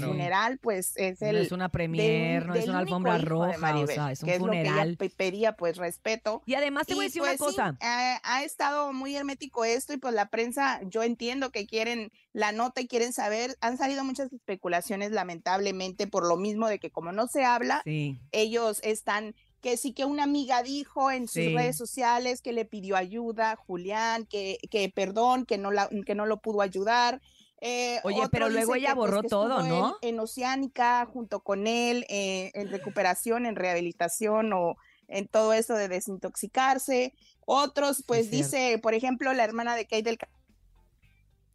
funeral, 0.00 0.58
pues 0.58 0.92
es 0.96 1.20
No 1.20 1.28
el... 1.28 1.36
es 1.36 1.52
una 1.52 1.68
premier, 1.68 2.46
no 2.46 2.54
es 2.54 2.68
una 2.68 2.78
alfombra 2.80 3.18
roja, 3.18 3.56
o 3.56 3.58
Maribel, 3.60 3.94
sea, 3.94 4.12
es 4.12 4.22
un 4.22 4.28
que 4.28 4.34
es 4.36 4.40
lo 4.40 4.46
que 4.50 4.58
funeral. 4.58 4.88
ella 4.90 4.96
pe- 4.98 5.10
pedía, 5.10 5.56
pues 5.56 5.76
respeto. 5.76 6.42
Y 6.46 6.54
además 6.54 6.86
te 6.86 6.94
voy 6.94 7.04
a 7.04 7.08
decir 7.08 7.22
una 7.22 7.34
pues, 7.36 7.50
sí, 7.50 7.56
cosa. 7.56 7.76
ha, 7.80 8.20
ha 8.22 8.44
estado 8.44 8.92
muy 8.92 9.16
hermético 9.16 9.64
esto 9.64 9.92
y 9.92 9.96
pues 9.96 10.14
la 10.14 10.28
prensa, 10.30 10.80
yo 10.84 11.02
entiendo 11.02 11.50
que 11.50 11.66
quieren 11.66 12.10
la 12.32 12.52
nota 12.52 12.80
y 12.80 12.86
quieren 12.88 13.12
saber, 13.12 13.56
han 13.60 13.76
salido 13.78 14.04
muchas 14.04 14.32
especulaciones 14.32 15.10
lamentablemente 15.12 16.06
por 16.06 16.26
lo 16.26 16.36
mismo 16.36 16.68
de 16.68 16.78
que 16.78 16.90
como 16.90 17.10
no 17.12 17.26
se 17.26 17.44
habla, 17.44 17.82
Sí. 17.84 18.18
ellos 18.32 18.80
están 18.84 19.34
que 19.64 19.78
sí 19.78 19.94
que 19.94 20.04
una 20.04 20.24
amiga 20.24 20.62
dijo 20.62 21.10
en 21.10 21.26
sus 21.26 21.42
Sí. 21.42 21.54
redes 21.56 21.78
sociales 21.78 22.42
que 22.42 22.52
le 22.52 22.66
pidió 22.66 22.96
ayuda 22.96 23.56
Julián, 23.56 24.26
que, 24.26 24.58
que 24.70 24.90
perdón, 24.90 25.46
que 25.46 25.56
no, 25.56 25.70
la, 25.70 25.88
que 26.04 26.14
no 26.14 26.26
lo 26.26 26.42
pudo 26.42 26.60
ayudar. 26.60 27.22
Eh, 27.62 27.98
Oye, 28.04 28.28
pero 28.30 28.50
luego 28.50 28.74
ella 28.74 28.90
que, 28.90 28.96
pues, 28.96 29.10
borró 29.10 29.22
todo, 29.22 29.62
¿no? 29.62 29.96
En, 30.02 30.10
en 30.16 30.20
Oceánica 30.20 31.06
junto 31.06 31.40
con 31.40 31.66
él, 31.66 32.04
eh, 32.10 32.50
en 32.52 32.68
recuperación, 32.68 33.46
en 33.46 33.56
rehabilitación 33.56 34.52
o 34.52 34.76
en 35.08 35.28
todo 35.28 35.54
eso 35.54 35.72
de 35.72 35.88
desintoxicarse. 35.88 37.14
Otros, 37.46 38.04
pues 38.06 38.26
es 38.26 38.30
dice, 38.30 38.78
por 38.82 38.92
ejemplo, 38.92 39.32
la 39.32 39.44
hermana 39.44 39.76
de 39.76 39.84
Kate 39.86 40.02
del 40.02 40.18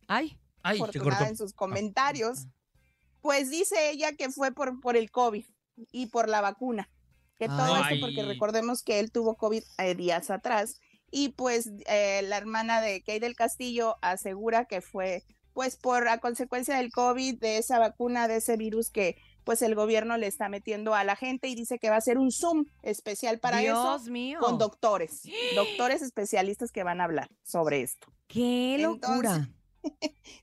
Ay, 0.08 0.36
Ay, 0.64 0.82
en 1.28 1.38
sus 1.38 1.54
comentarios, 1.54 2.48
pues 3.22 3.52
dice 3.52 3.92
ella 3.92 4.14
que 4.14 4.32
fue 4.32 4.52
por, 4.52 4.80
por 4.82 4.98
el 4.98 5.12
COVID 5.12 5.46
y 5.92 6.08
por 6.08 6.28
la 6.28 6.42
vacuna. 6.42 6.90
Que 7.40 7.48
todo 7.48 7.74
Ay. 7.76 7.94
esto 7.94 8.06
porque 8.06 8.24
recordemos 8.24 8.84
que 8.84 9.00
él 9.00 9.12
tuvo 9.12 9.36
COVID 9.36 9.64
eh, 9.80 9.96
días 9.96 10.30
atrás 10.30 10.80
y 11.10 11.30
pues 11.30 11.72
eh, 11.88 12.22
la 12.24 12.38
hermana 12.38 12.82
de 12.82 13.02
Kay 13.02 13.20
del 13.20 13.36
Castillo 13.36 13.98
asegura 14.02 14.66
que 14.66 14.82
fue 14.82 15.24
pues 15.54 15.78
por 15.78 16.08
a 16.08 16.20
consecuencia 16.20 16.78
del 16.78 16.92
COVID, 16.92 17.40
de 17.40 17.58
esa 17.58 17.80
vacuna, 17.80 18.28
de 18.28 18.38
ese 18.38 18.56
virus 18.56 18.92
que 18.92 19.18
pues 19.44 19.62
el 19.62 19.74
gobierno 19.74 20.18
le 20.18 20.28
está 20.28 20.48
metiendo 20.48 20.94
a 20.94 21.04
la 21.04 21.16
gente 21.16 21.48
y 21.48 21.56
dice 21.56 21.80
que 21.80 21.90
va 21.90 21.96
a 21.96 22.02
ser 22.02 22.18
un 22.18 22.32
Zoom 22.32 22.66
especial 22.84 23.40
para 23.40 23.58
Dios 23.58 24.02
eso 24.02 24.12
mío. 24.12 24.40
con 24.40 24.58
doctores, 24.58 25.24
doctores 25.56 26.02
especialistas 26.02 26.72
que 26.72 26.84
van 26.84 27.02
a 27.02 27.06
hablar 27.06 27.30
sobre 27.44 27.82
esto. 27.82 28.08
qué 28.28 28.78
locura. 28.80 29.36
Entonces, 29.36 29.59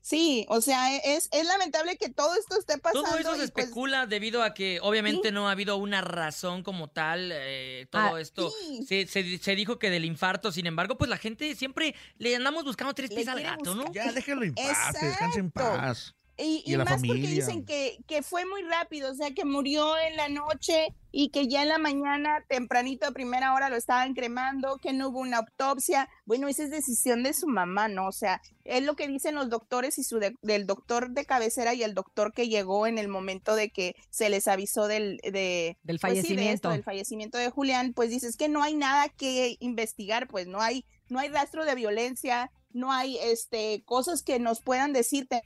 Sí, 0.01 0.45
o 0.49 0.61
sea, 0.61 0.95
e, 0.95 1.01
es, 1.15 1.27
es 1.31 1.45
lamentable 1.45 1.97
que 1.97 2.09
todo 2.09 2.33
esto 2.39 2.57
esté 2.57 2.77
pasando. 2.77 3.07
Todo 3.07 3.17
eso 3.19 3.31
se 3.35 3.47
pues, 3.49 3.65
especula 3.65 4.05
debido 4.05 4.41
a 4.43 4.53
que 4.53 4.79
obviamente 4.81 5.31
no 5.31 5.47
ha 5.49 5.51
habido 5.51 5.77
una 5.77 6.01
razón 6.01 6.63
como 6.63 6.89
tal. 6.89 7.31
eh, 7.33 7.87
todo 7.89 8.15
Ah, 8.15 8.21
esto 8.21 8.51
sí. 8.51 8.85
se, 8.87 9.05
se- 9.07 9.37
se 9.37 9.55
dijo 9.55 9.79
que 9.79 9.89
del 9.89 10.05
infarto, 10.05 10.51
sin 10.51 10.65
embargo, 10.65 10.97
pues 10.97 11.09
la 11.09 11.17
gente 11.17 11.55
siempre 11.55 11.93
le 12.17 12.35
andamos 12.35 12.63
buscando 12.63 12.93
tres 12.93 13.09
pies 13.09 13.27
al 13.27 13.41
gato, 13.41 13.75
¿no? 13.75 13.91
Ya 13.91 14.11
déjelo 14.11 14.43
en 14.43 14.55
paz, 14.55 14.93
descanse 15.01 15.39
en 15.39 15.51
paz. 15.51 16.15
Y, 16.39 16.63
Y 16.65 16.73
y 16.73 16.77
la 16.77 16.85
más 16.85 17.01
porque 17.01 17.21
dicen 17.21 17.65
que, 17.65 17.97
que 18.07 18.21
fue 18.21 18.45
muy 18.45 18.61
rápido, 18.63 19.11
o 19.11 19.15
sea, 19.15 19.31
que 19.31 19.43
murió 19.43 19.97
en 19.97 20.15
la 20.17 20.29
noche 20.29 20.89
y 21.11 21.29
que 21.29 21.47
ya 21.47 21.63
en 21.63 21.69
la 21.69 21.79
mañana, 21.79 22.43
tempranito, 22.47 23.07
a 23.07 23.11
primera 23.11 23.55
hora, 23.55 23.69
lo 23.69 23.75
estaban 23.75 24.13
cremando, 24.13 24.77
que 24.77 24.93
no 24.93 25.09
hubo 25.09 25.19
una 25.19 25.37
autopsia. 25.37 26.07
Bueno, 26.25 26.47
esa 26.47 26.63
es 26.63 26.69
decisión 26.69 27.23
de 27.23 27.33
su 27.33 27.47
mamá, 27.47 27.87
¿no? 27.87 28.07
O 28.07 28.11
sea, 28.11 28.39
es 28.65 28.83
lo 28.83 28.95
que 28.95 29.07
dicen 29.07 29.33
los 29.33 29.49
doctores 29.49 29.97
y 29.97 30.03
su 30.03 30.19
de- 30.19 30.35
del 30.43 30.67
doctor 30.67 31.09
de 31.09 31.25
cabecera 31.25 31.73
y 31.73 31.81
el 31.81 31.95
doctor 31.95 32.31
que 32.33 32.49
llegó 32.49 32.85
en 32.85 32.99
el 32.99 33.07
momento 33.07 33.55
de 33.55 33.69
que 33.71 33.95
se 34.11 34.29
les 34.29 34.47
avisó 34.47 34.87
del, 34.87 35.17
de, 35.23 35.77
Del 35.81 35.97
pues 35.99 36.21
sí, 36.21 36.35
de 36.35 36.51
esto, 36.51 36.69
fallecimiento. 36.69 36.69
del 36.69 36.83
fallecimiento 36.83 37.37
de 37.39 37.49
Julián, 37.49 37.93
pues 37.95 38.11
dices 38.11 38.37
que 38.37 38.47
no 38.47 38.61
hay 38.61 38.75
nada 38.75 39.09
que 39.09 39.57
investigar, 39.59 40.27
pues 40.27 40.45
no 40.45 40.61
hay, 40.61 40.85
no 41.09 41.17
hay 41.17 41.29
rastro 41.29 41.65
de 41.65 41.73
violencia, 41.73 42.51
no 42.73 42.91
hay 42.91 43.17
este 43.23 43.81
cosas 43.85 44.21
que 44.21 44.37
nos 44.39 44.61
puedan 44.61 44.93
decirte 44.93 45.41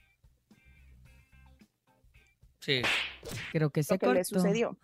Sí. 2.62 2.82
Creo 3.52 3.69
que 3.69 3.84
se 3.84 3.95
Lo 3.95 4.00
que 4.00 4.06
le 4.08 4.13
cortó. 4.13 4.36
sucedió. 4.39 4.78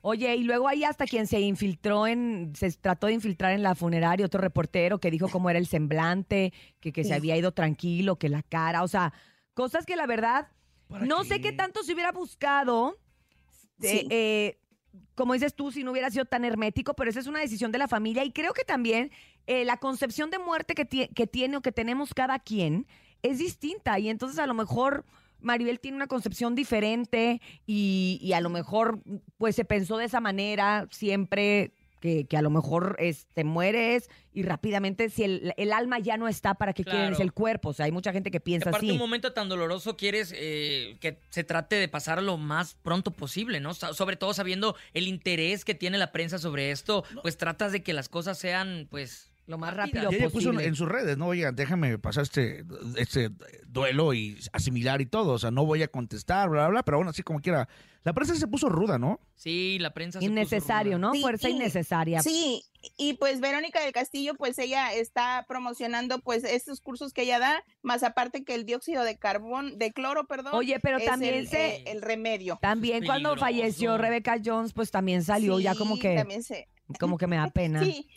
Oye, 0.00 0.34
y 0.36 0.44
luego 0.44 0.68
hay 0.68 0.84
hasta 0.84 1.04
quien 1.06 1.26
se 1.26 1.40
infiltró 1.40 2.06
en, 2.06 2.52
se 2.54 2.70
trató 2.72 3.08
de 3.08 3.14
infiltrar 3.14 3.52
en 3.52 3.62
la 3.64 3.74
funeraria, 3.74 4.24
otro 4.24 4.40
reportero 4.40 4.98
que 5.00 5.10
dijo 5.10 5.28
cómo 5.28 5.50
era 5.50 5.58
el 5.58 5.66
semblante, 5.66 6.52
que, 6.80 6.92
que 6.92 7.02
se 7.04 7.12
había 7.14 7.36
ido 7.36 7.52
tranquilo, 7.52 8.16
que 8.16 8.28
la 8.28 8.42
cara, 8.44 8.84
o 8.84 8.88
sea, 8.88 9.12
cosas 9.54 9.84
que 9.84 9.96
la 9.96 10.06
verdad, 10.06 10.48
no 10.88 11.24
sé 11.24 11.40
qué 11.40 11.52
tanto 11.52 11.82
se 11.82 11.92
hubiera 11.92 12.12
buscado, 12.12 12.96
eh, 13.82 14.00
Sí. 14.00 14.06
eh, 14.10 14.58
como 15.16 15.34
dices 15.34 15.54
tú, 15.54 15.72
si 15.72 15.82
no 15.82 15.90
hubiera 15.90 16.10
sido 16.10 16.24
tan 16.24 16.44
hermético, 16.44 16.94
pero 16.94 17.10
esa 17.10 17.18
es 17.20 17.26
una 17.26 17.40
decisión 17.40 17.72
de 17.72 17.78
la 17.78 17.88
familia 17.88 18.24
y 18.24 18.30
creo 18.32 18.52
que 18.52 18.64
también 18.64 19.10
eh, 19.48 19.64
la 19.64 19.78
concepción 19.78 20.30
de 20.30 20.38
muerte 20.38 20.74
que, 20.76 20.86
que 21.08 21.26
tiene 21.26 21.56
o 21.56 21.60
que 21.60 21.72
tenemos 21.72 22.14
cada 22.14 22.38
quien 22.38 22.86
es 23.22 23.38
distinta 23.38 23.98
y 23.98 24.08
entonces 24.08 24.38
a 24.38 24.46
lo 24.46 24.54
mejor 24.54 25.04
Maribel 25.40 25.80
tiene 25.80 25.96
una 25.96 26.06
concepción 26.06 26.54
diferente 26.54 27.40
y, 27.66 28.18
y 28.22 28.32
a 28.32 28.40
lo 28.40 28.48
mejor 28.50 29.00
pues 29.36 29.56
se 29.56 29.64
pensó 29.64 29.96
de 29.98 30.04
esa 30.06 30.20
manera 30.20 30.86
siempre 30.90 31.72
que, 32.00 32.26
que 32.26 32.36
a 32.36 32.42
lo 32.42 32.50
mejor 32.50 32.94
este, 33.00 33.42
mueres 33.42 34.08
y 34.32 34.44
rápidamente 34.44 35.10
si 35.10 35.24
el, 35.24 35.52
el 35.56 35.72
alma 35.72 35.98
ya 35.98 36.16
no 36.16 36.28
está, 36.28 36.54
¿para 36.54 36.72
qué 36.72 36.84
quieres 36.84 37.08
Claro. 37.08 37.22
el 37.24 37.32
cuerpo? 37.32 37.70
O 37.70 37.72
sea, 37.72 37.86
hay 37.86 37.92
mucha 37.92 38.12
gente 38.12 38.30
que 38.30 38.38
piensa 38.38 38.68
Aparte, 38.70 38.86
así. 38.86 38.92
un 38.92 38.98
momento 38.98 39.32
tan 39.32 39.48
doloroso 39.48 39.96
quieres 39.96 40.32
eh, 40.36 40.96
que 41.00 41.18
se 41.30 41.42
trate 41.42 41.74
de 41.74 41.88
pasar 41.88 42.22
lo 42.22 42.36
más 42.36 42.76
pronto 42.84 43.10
posible, 43.10 43.58
¿no? 43.58 43.74
So- 43.74 43.94
Sobre 43.94 44.14
todo 44.16 44.32
sabiendo 44.32 44.76
el 44.94 45.08
interés 45.08 45.64
que 45.64 45.74
tiene 45.74 45.98
la 45.98 46.12
prensa 46.12 46.38
sobre 46.38 46.70
esto, 46.70 47.02
pues 47.22 47.36
tratas 47.36 47.72
de 47.72 47.82
que 47.82 47.92
las 47.92 48.08
cosas 48.08 48.38
sean, 48.38 48.86
pues... 48.90 49.32
Lo 49.48 49.56
más 49.58 49.74
rápido 49.74 50.12
Y 50.12 50.14
ella 50.16 50.28
puso 50.28 50.52
en 50.60 50.74
sus 50.76 50.86
redes, 50.86 51.16
no, 51.16 51.26
oigan, 51.28 51.56
déjame 51.56 51.98
pasar 51.98 52.22
este, 52.24 52.64
este 52.96 53.30
duelo 53.66 54.12
y 54.12 54.38
asimilar 54.52 55.00
y 55.00 55.06
todo. 55.06 55.32
O 55.32 55.38
sea, 55.38 55.50
no 55.50 55.64
voy 55.64 55.82
a 55.82 55.88
contestar, 55.88 56.50
bla, 56.50 56.64
bla, 56.64 56.68
bla, 56.68 56.82
pero 56.84 56.98
aún 56.98 57.08
así, 57.08 57.22
como 57.22 57.40
quiera. 57.40 57.66
La 58.04 58.12
prensa 58.12 58.34
se 58.34 58.46
puso 58.46 58.68
ruda, 58.68 58.98
¿no? 58.98 59.20
Sí, 59.34 59.78
la 59.80 59.92
prensa 59.92 60.20
se 60.20 60.26
puso 60.26 60.32
Innecesario, 60.32 60.98
¿no? 60.98 61.12
Sí, 61.12 61.20
Fuerza 61.22 61.48
y- 61.48 61.52
innecesaria. 61.52 62.22
Sí, 62.22 62.62
y 62.96 63.14
pues 63.14 63.40
Verónica 63.40 63.80
del 63.82 63.92
Castillo, 63.92 64.34
pues 64.34 64.58
ella 64.58 64.92
está 64.94 65.44
promocionando 65.48 66.18
pues 66.20 66.44
estos 66.44 66.80
cursos 66.80 67.12
que 67.12 67.22
ella 67.22 67.38
da, 67.38 67.62
más 67.82 68.02
aparte 68.04 68.44
que 68.44 68.54
el 68.54 68.64
dióxido 68.66 69.02
de 69.02 69.16
carbón, 69.18 69.78
de 69.78 69.92
cloro, 69.92 70.26
perdón. 70.26 70.54
Oye, 70.54 70.78
pero 70.80 70.98
es 70.98 71.06
también 71.06 71.34
el, 71.34 71.48
se- 71.48 71.76
eh, 71.76 71.84
el 71.86 72.02
remedio. 72.02 72.58
También 72.62 73.04
cuando 73.04 73.36
falleció 73.36 73.96
Rebecca 73.98 74.36
Jones, 74.44 74.72
pues 74.74 74.90
también 74.90 75.22
salió 75.24 75.58
ya 75.58 75.74
como 75.74 75.98
que 75.98 76.14
también 76.16 76.42
se- 76.42 76.68
como 77.00 77.18
que 77.18 77.26
me 77.26 77.36
da 77.36 77.48
pena. 77.48 77.82
Sí. 77.84 78.08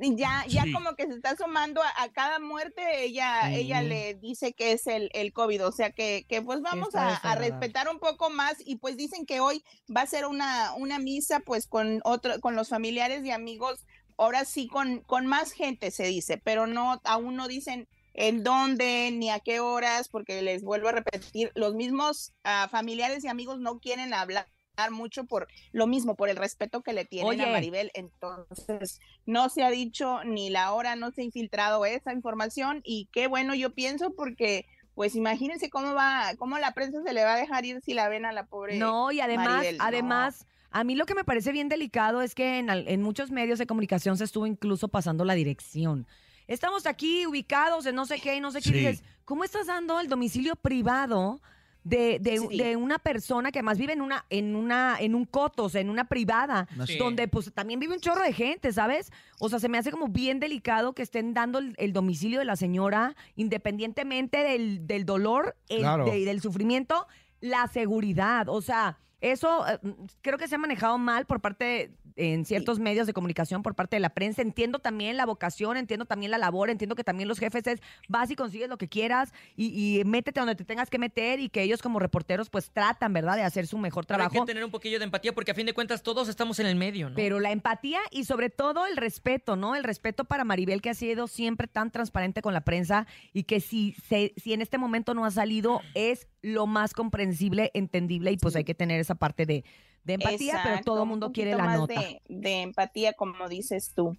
Ya, 0.00 0.44
ya 0.48 0.62
Sí. 0.64 0.72
como 0.72 0.94
que 0.94 1.06
se 1.06 1.14
está 1.14 1.36
sumando 1.36 1.82
a, 1.82 2.02
a 2.02 2.08
cada 2.12 2.38
muerte, 2.38 3.04
ella, 3.04 3.52
ella 3.52 3.82
le 3.82 4.14
dice 4.14 4.54
que 4.54 4.72
es 4.72 4.86
el, 4.86 5.10
el 5.12 5.32
COVID, 5.32 5.66
o 5.66 5.72
sea 5.72 5.90
que, 5.92 6.24
que 6.28 6.40
pues 6.40 6.62
vamos 6.62 6.94
a, 6.94 7.16
a 7.16 7.34
respetar 7.34 7.88
un 7.88 7.98
poco 7.98 8.30
más 8.30 8.54
y 8.64 8.76
pues 8.76 8.96
dicen 8.96 9.26
que 9.26 9.40
hoy 9.40 9.62
va 9.94 10.02
a 10.02 10.06
ser 10.06 10.26
una, 10.26 10.72
una 10.74 10.98
misa 10.98 11.40
pues 11.40 11.66
con 11.66 12.00
otro, 12.04 12.40
con 12.40 12.56
los 12.56 12.68
familiares 12.70 13.24
y 13.24 13.30
amigos, 13.32 13.84
ahora 14.16 14.44
sí 14.44 14.66
con, 14.68 15.00
con 15.02 15.26
más 15.26 15.52
gente 15.52 15.90
se 15.90 16.04
dice, 16.04 16.38
pero 16.38 16.66
no, 16.66 17.00
aún 17.04 17.36
no 17.36 17.46
dicen 17.48 17.88
en 18.14 18.42
dónde 18.44 19.10
ni 19.12 19.30
a 19.30 19.40
qué 19.40 19.60
horas, 19.60 20.08
porque 20.08 20.42
les 20.42 20.62
vuelvo 20.62 20.88
a 20.88 20.92
repetir, 20.92 21.50
los 21.54 21.74
mismos 21.74 22.32
ah, 22.44 22.68
familiares 22.70 23.24
y 23.24 23.28
amigos 23.28 23.58
no 23.58 23.78
quieren 23.78 24.12
hablar 24.14 24.46
mucho 24.90 25.24
por 25.24 25.48
lo 25.72 25.86
mismo, 25.86 26.14
por 26.14 26.28
el 26.28 26.36
respeto 26.36 26.82
que 26.82 26.92
le 26.92 27.04
tienen 27.04 27.40
a. 27.40 27.46
Maribel. 27.46 27.90
Entonces, 27.94 29.00
no 29.26 29.48
se 29.48 29.62
ha 29.62 29.70
dicho 29.70 30.24
ni 30.24 30.50
la 30.50 30.72
hora, 30.72 30.96
no 30.96 31.10
se 31.10 31.22
ha 31.22 31.24
infiltrado 31.24 31.84
esa 31.84 32.12
información 32.12 32.80
y 32.84 33.08
qué 33.12 33.26
bueno 33.26 33.54
yo 33.54 33.74
pienso 33.74 34.14
porque 34.14 34.66
pues 34.94 35.14
imagínense 35.14 35.70
cómo 35.70 35.94
va, 35.94 36.32
cómo 36.38 36.58
la 36.58 36.72
prensa 36.72 37.02
se 37.02 37.12
le 37.14 37.24
va 37.24 37.34
a 37.34 37.38
dejar 37.38 37.64
ir 37.64 37.80
si 37.80 37.94
la 37.94 38.08
ven 38.08 38.26
a 38.26 38.32
la 38.32 38.44
pobre 38.44 38.76
No, 38.76 39.10
y 39.10 39.20
además, 39.20 39.48
Maribel, 39.48 39.78
no. 39.78 39.84
además, 39.84 40.46
a 40.70 40.84
mí 40.84 40.94
lo 40.94 41.06
que 41.06 41.14
me 41.14 41.24
parece 41.24 41.52
bien 41.52 41.68
delicado 41.68 42.20
es 42.20 42.34
que 42.34 42.58
en, 42.58 43.02
muchos 43.02 43.30
medios 43.30 43.58
de 43.58 43.66
comunicación 43.66 44.18
se 44.18 44.24
estuvo 44.24 44.46
incluso 44.46 44.88
pasando 44.88 45.24
la 45.24 45.34
dirección. 45.34 46.06
Estamos 46.46 46.86
aquí 46.86 47.26
ubicados 47.26 47.86
en 47.86 47.94
no 47.94 48.04
sé 48.04 48.20
qué 48.20 48.36
y 48.36 48.40
no 48.40 48.50
sé 48.50 48.58
qué. 48.58 48.68
Sí. 48.68 48.72
dices, 48.72 49.04
¿cómo 49.24 49.44
estás 49.44 49.66
dando 49.66 49.98
el 50.00 50.08
domicilio 50.08 50.56
privado 50.56 51.40
de, 51.84 52.18
de- 52.20 52.38
Sí. 52.38 52.56
de 52.58 52.76
una 52.76 52.98
persona 52.98 53.50
que 53.50 53.62
más 53.62 53.76
vive 53.78 53.92
en 53.92 54.00
una, 54.02 54.24
en 54.30 54.54
una, 54.56 54.96
en 55.00 55.14
un 55.14 55.24
coto, 55.24 55.64
o 55.64 55.68
sea, 55.68 55.80
en 55.80 55.90
una 55.90 56.04
privada, 56.04 56.68
Sí. 56.86 56.96
donde 56.96 57.26
pues 57.28 57.52
también 57.52 57.80
vive 57.80 57.94
un 57.94 58.00
chorro 58.00 58.22
de 58.22 58.32
gente, 58.32 58.72
¿sabes? 58.72 59.10
O 59.40 59.48
sea, 59.48 59.58
se 59.58 59.68
me 59.68 59.78
hace 59.78 59.90
como 59.90 60.08
bien 60.08 60.38
delicado 60.40 60.92
que 60.94 61.02
estén 61.02 61.34
dando 61.34 61.58
el, 61.58 61.74
el 61.78 61.92
domicilio 61.92 62.38
de 62.38 62.44
la 62.44 62.56
señora, 62.56 63.14
independientemente 63.36 64.38
del, 64.38 64.86
del 64.86 65.04
dolor 65.04 65.56
el- 65.68 65.80
Claro. 65.80 66.04
de- 66.04 66.18
y 66.18 66.24
del 66.24 66.40
sufrimiento, 66.40 67.06
la 67.40 67.66
seguridad. 67.68 68.48
O 68.48 68.60
sea, 68.62 68.98
eso 69.20 69.64
eh, 69.68 69.78
creo 70.20 70.36
que 70.38 70.48
se 70.48 70.56
ha 70.56 70.58
manejado 70.58 70.98
mal 70.98 71.26
por 71.26 71.40
parte 71.40 71.92
en 72.16 72.44
ciertos 72.44 72.78
medios 72.78 73.06
de 73.06 73.12
comunicación, 73.12 73.62
por 73.62 73.74
parte 73.74 73.96
de 73.96 74.00
la 74.00 74.10
prensa. 74.10 74.42
Entiendo 74.42 74.78
también 74.78 75.16
la 75.16 75.26
vocación, 75.26 75.76
entiendo 75.76 76.04
también 76.04 76.30
la 76.30 76.38
labor, 76.38 76.70
entiendo 76.70 76.94
que 76.94 77.04
también 77.04 77.28
los 77.28 77.38
jefes 77.38 77.66
es 77.66 77.80
vas 78.08 78.30
y 78.30 78.36
consigues 78.36 78.68
lo 78.68 78.78
que 78.78 78.88
quieras 78.88 79.32
y, 79.56 79.98
y 80.00 80.04
métete 80.04 80.40
donde 80.40 80.54
te 80.54 80.64
tengas 80.64 80.90
que 80.90 80.98
meter 80.98 81.40
y 81.40 81.48
que 81.48 81.62
ellos 81.62 81.82
como 81.82 81.98
reporteros 81.98 82.50
pues 82.50 82.70
tratan, 82.70 83.12
¿verdad?, 83.12 83.36
de 83.36 83.42
hacer 83.42 83.66
su 83.66 83.78
mejor 83.78 84.06
Pero 84.06 84.22
hay 84.22 84.28
trabajo. 84.28 84.46
que 84.46 84.50
tener 84.50 84.64
un 84.64 84.70
poquillo 84.70 84.98
de 84.98 85.04
empatía 85.04 85.34
porque 85.34 85.50
a 85.50 85.54
fin 85.54 85.66
de 85.66 85.74
cuentas 85.74 86.02
todos 86.02 86.28
estamos 86.28 86.58
en 86.58 86.66
el 86.66 86.76
medio, 86.76 87.10
¿no? 87.10 87.16
Pero 87.16 87.40
la 87.40 87.52
empatía 87.52 88.00
y 88.10 88.24
sobre 88.24 88.50
todo 88.50 88.86
el 88.86 88.96
respeto, 88.96 89.56
¿no? 89.56 89.74
El 89.76 89.84
respeto 89.84 90.24
para 90.24 90.44
Maribel 90.44 90.82
que 90.82 90.90
ha 90.90 90.94
sido 90.94 91.26
siempre 91.26 91.66
tan 91.66 91.90
transparente 91.90 92.42
con 92.42 92.54
la 92.54 92.62
prensa 92.62 93.06
y 93.32 93.44
que 93.44 93.60
si, 93.60 93.94
se, 94.08 94.32
si 94.36 94.52
en 94.52 94.62
este 94.62 94.78
momento 94.78 95.14
no 95.14 95.24
ha 95.24 95.30
salido 95.30 95.80
es 95.94 96.26
lo 96.42 96.66
más 96.66 96.92
comprensible, 96.92 97.70
entendible 97.74 98.32
y 98.32 98.36
pues 98.36 98.56
hay 98.56 98.64
que 98.64 98.74
tener 98.74 99.00
esa 99.00 99.14
parte 99.14 99.46
de, 99.46 99.64
de 100.04 100.14
empatía, 100.14 100.60
pero 100.64 100.80
todo 100.84 100.96
el 100.96 101.02
un 101.02 101.08
mundo 101.08 101.32
quiere 101.32 101.54
la 101.54 101.64
más 101.64 101.78
nota. 101.78 102.00
De, 102.00 102.22
de 102.28 102.62
empatía, 102.62 103.12
como 103.12 103.48
dices 103.48 103.92
tú. 103.94 104.16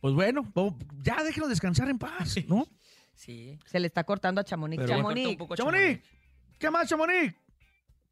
Pues 0.00 0.14
bueno, 0.14 0.42
ya 1.02 1.22
déjenos 1.22 1.48
descansar 1.48 1.88
en 1.88 1.98
paz, 1.98 2.36
¿no? 2.48 2.66
Sí. 3.14 3.56
Se 3.66 3.78
le 3.78 3.86
está 3.86 4.02
cortando 4.02 4.40
a 4.40 4.44
Chamonix. 4.44 4.84
Chamonix. 4.84 5.38
Chamonix. 5.54 6.00
¿Qué 6.58 6.70
más, 6.70 6.88
Chamonix? 6.88 7.34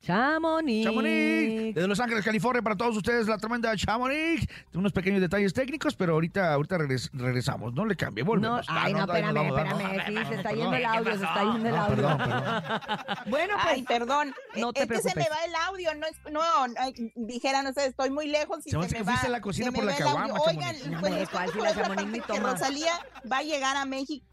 Chamonix. 0.02 0.84
Chamonix. 0.84 1.74
Desde 1.74 1.86
Los 1.86 2.00
Ángeles, 2.00 2.24
California, 2.24 2.62
para 2.62 2.74
todos 2.76 2.96
ustedes, 2.96 3.26
la 3.28 3.36
tremenda 3.36 3.76
Chamonix. 3.76 4.46
Unos 4.72 4.92
pequeños 4.92 5.20
detalles 5.20 5.52
técnicos, 5.52 5.94
pero 5.94 6.14
ahorita, 6.14 6.52
ahorita 6.54 6.78
regres- 6.78 7.10
regresamos. 7.12 7.74
No 7.74 7.84
le 7.84 7.96
cambie, 7.96 8.24
No, 8.24 8.28
volvemos. 8.30 8.66
ay, 8.68 8.74
no, 8.74 8.78
Ah, 8.78 8.82
ahí 8.84 8.92
nos 8.92 9.02
espérame, 9.02 9.34
vamos, 9.34 9.58
espérame. 9.58 10.06
Sí, 10.06 10.28
se 10.28 10.34
está 10.36 10.52
yendo 10.52 10.74
el 10.76 10.84
audio, 10.86 11.18
se 11.18 11.24
está 11.24 11.42
yendo 11.52 11.68
el 11.68 11.74
No, 11.74 11.80
audio. 11.82 11.96
perdón, 11.96 12.18
perdón. 12.18 12.62
Bueno, 13.30 13.54
pues. 13.62 13.66
Ay, 13.66 13.82
perdón. 13.82 14.34
No 14.56 14.72
te 14.72 14.82
es 14.82 14.88
que 14.88 14.98
se 15.02 15.14
me 15.16 15.28
va 15.28 15.36
el 15.46 15.54
audio. 15.68 15.94
No, 15.94 16.06
es- 16.06 16.32
no 16.32 16.40
ay, 16.78 17.12
dijeran 17.14 17.66
ustedes, 17.66 17.90
estoy 17.90 18.10
muy 18.10 18.26
lejos 18.28 18.58
y 18.66 18.70
Se 18.70 18.70
se, 18.70 18.78
me 18.78 18.86
que 18.88 19.02
va. 19.02 19.10
fuiste 19.12 19.26
a 19.26 19.30
la 19.30 19.40
cocina 19.40 19.70
por 19.70 19.84
me 19.84 19.92
la 19.92 19.98
caguama, 19.98 20.34
Oigan, 20.40 20.76
pues 20.76 20.94
Hombre, 20.96 21.10
les 21.10 21.28
¿cuál 21.28 21.44
cuento 21.44 21.52
si 21.52 21.58
por 21.58 21.64
la 21.64 21.70
otra 21.70 21.82
Chamonix 21.82 21.96
parte 21.96 22.10
ni 22.12 22.20
que 22.20 22.40
toma? 22.40 22.52
Rosalía 22.52 22.92
va 23.30 23.36
a 23.38 23.42
llegar 23.42 23.76
a 23.76 23.84
México 23.84 24.26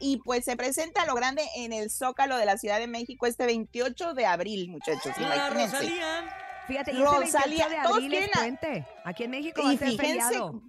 y 0.00 0.18
pues 0.18 0.44
se 0.44 0.56
presenta 0.56 1.02
a 1.02 1.06
lo 1.06 1.14
grande 1.14 1.42
en 1.56 1.72
el 1.72 1.90
Zócalo 1.90 2.36
de 2.36 2.44
la 2.46 2.56
Ciudad 2.58 2.78
de 2.78 2.86
México 2.86 3.26
este 3.26 3.46
28 3.46 4.14
de 4.14 4.26
abril, 4.26 4.68
muchachos. 4.68 5.12
¡Hola, 5.16 5.34
imagínense. 5.48 5.76
Rosalía! 5.76 6.36
Fíjate, 6.66 6.92
y 6.92 6.96
este 7.02 7.10
28 7.18 7.20
Rosalía, 7.38 7.68
de 7.68 7.76
todos 7.82 7.96
abril 7.96 8.12
es 8.14 8.18
quieren 8.18 8.30
a- 8.34 8.40
puente. 8.40 8.86
Aquí 9.04 9.24
en 9.24 9.30
México 9.30 9.62
va 9.62 9.70
a 9.70 9.76
ser 9.76 9.88
fíjense, 9.88 10.06
feriado. 10.06 10.62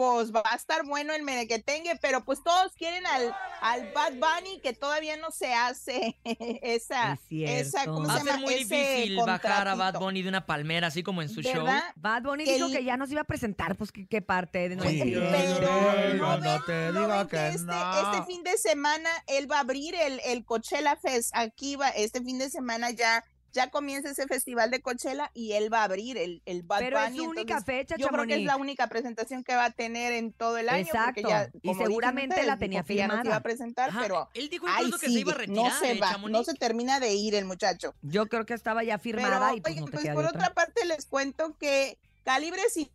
Pues 0.00 0.32
va 0.32 0.42
a 0.50 0.56
estar 0.56 0.86
bueno 0.86 1.12
el 1.12 1.22
merequetengue, 1.22 1.94
pero 2.00 2.24
pues 2.24 2.42
todos 2.42 2.72
quieren 2.72 3.04
al, 3.06 3.36
al 3.60 3.92
Bad 3.92 4.14
Bunny 4.14 4.58
que 4.60 4.72
todavía 4.72 5.18
no 5.18 5.30
se 5.30 5.52
hace 5.52 6.16
esa, 6.24 7.18
esa 7.28 7.84
¿cómo 7.84 8.08
Va 8.08 8.14
se 8.14 8.20
a 8.20 8.24
llama? 8.24 8.30
ser 8.32 8.40
muy 8.40 8.54
Ese 8.54 8.74
difícil 8.76 9.16
bajar 9.26 9.68
a 9.68 9.74
Bad. 9.74 9.98
Bunny 9.98 10.22
de 10.22 10.30
una 10.30 10.46
palmera, 10.46 10.86
así 10.86 11.02
como 11.02 11.20
en 11.20 11.28
su 11.28 11.42
show. 11.42 11.66
Bad 11.96 12.22
Bunny 12.22 12.44
Que 12.44 12.54
dijo 12.54 12.66
el- 12.68 12.72
que 12.72 12.82
ya 12.84 12.96
nos 12.96 13.10
iba 13.12 13.20
a 13.20 13.24
presentar, 13.24 13.76
pues 13.76 13.92
qué, 13.92 14.06
qué 14.06 14.22
parte 14.22 14.70
de 14.70 14.76
nuestro 14.76 15.04
Sí, 15.04 15.12
Pero 15.12 15.60
yo 15.60 16.38
no 16.38 16.64
te 16.64 16.92
no 16.92 17.00
digo 17.02 17.08
ven 17.18 17.28
que 17.28 17.36
que 17.36 17.48
este, 17.48 17.66
no. 17.66 18.12
este 18.14 18.32
fin 18.32 18.42
de 18.42 18.56
semana 18.56 19.10
él 19.26 19.50
va 19.50 19.58
a 19.58 19.60
abrir 19.60 19.94
el, 19.96 20.18
el 20.24 20.46
Coachella 20.46 20.96
Fest. 20.96 21.30
Aquí 21.34 21.76
va, 21.76 21.90
este 21.90 22.22
fin 22.22 22.38
de 22.38 22.48
semana 22.48 22.90
ya, 22.90 23.22
ya 23.52 23.70
comienza 23.70 24.10
ese 24.10 24.26
festival 24.26 24.70
de 24.70 24.80
Coachella 24.80 25.30
y 25.34 25.52
él 25.52 25.72
va 25.72 25.80
a 25.80 25.84
abrir 25.84 26.16
el, 26.18 26.42
el 26.46 26.62
Bad 26.62 26.78
Pero 26.80 26.98
es 27.00 27.16
su 27.16 27.24
única 27.24 27.40
entonces, 27.58 27.64
fecha, 27.64 27.96
Yo 27.96 28.08
creo 28.08 28.26
que 28.26 28.34
es 28.36 28.44
la 28.44 28.56
única 28.56 28.86
presentación 28.88 29.44
que 29.44 29.54
va 29.56 29.66
a 29.66 29.70
tener 29.70 30.12
en 30.12 30.32
todo 30.32 30.56
el 30.58 30.68
año. 30.68 30.86
porque 30.90 31.20
Exacto. 31.20 31.28
ya, 31.28 31.50
Y 31.62 31.74
seguramente 31.74 32.34
ustedes, 32.34 32.46
la 32.46 32.58
tenía 32.58 32.82
que 32.82 32.94
ya 32.94 33.06
no 33.08 33.14
se 33.14 33.16
iba 33.16 33.22
firmada. 33.22 33.36
a 33.36 33.42
presentar, 33.42 33.88
Ajá, 33.90 34.00
pero 34.02 34.28
él 34.34 34.48
dijo 34.48 34.66
incluso 34.68 34.98
que 34.98 35.06
se 35.06 35.12
iba 35.20 35.32
a 35.32 35.36
retirar, 35.36 35.64
no 35.64 35.78
se 35.78 35.92
¿eh, 35.92 35.98
va, 36.00 36.10
Chamonix? 36.12 36.32
no 36.38 36.44
se 36.44 36.54
termina 36.54 37.00
de 37.00 37.14
ir 37.14 37.34
el 37.34 37.44
muchacho. 37.44 37.94
Yo 38.02 38.26
creo 38.26 38.46
que 38.46 38.54
estaba 38.54 38.84
ya 38.84 38.98
Pero, 38.98 39.18
firmada 39.18 39.54
y 39.54 39.60
pues 39.60 39.72
oigan, 39.72 39.84
no 39.84 39.90
te 39.90 39.92
pues 39.92 40.02
queda 40.04 40.14
por 40.14 40.24
otra. 40.26 40.54
parte 40.54 40.84
les 40.84 41.06
cuento 41.06 41.56
que 41.58 41.98
Calibre 42.24 42.62
sí 42.72 42.90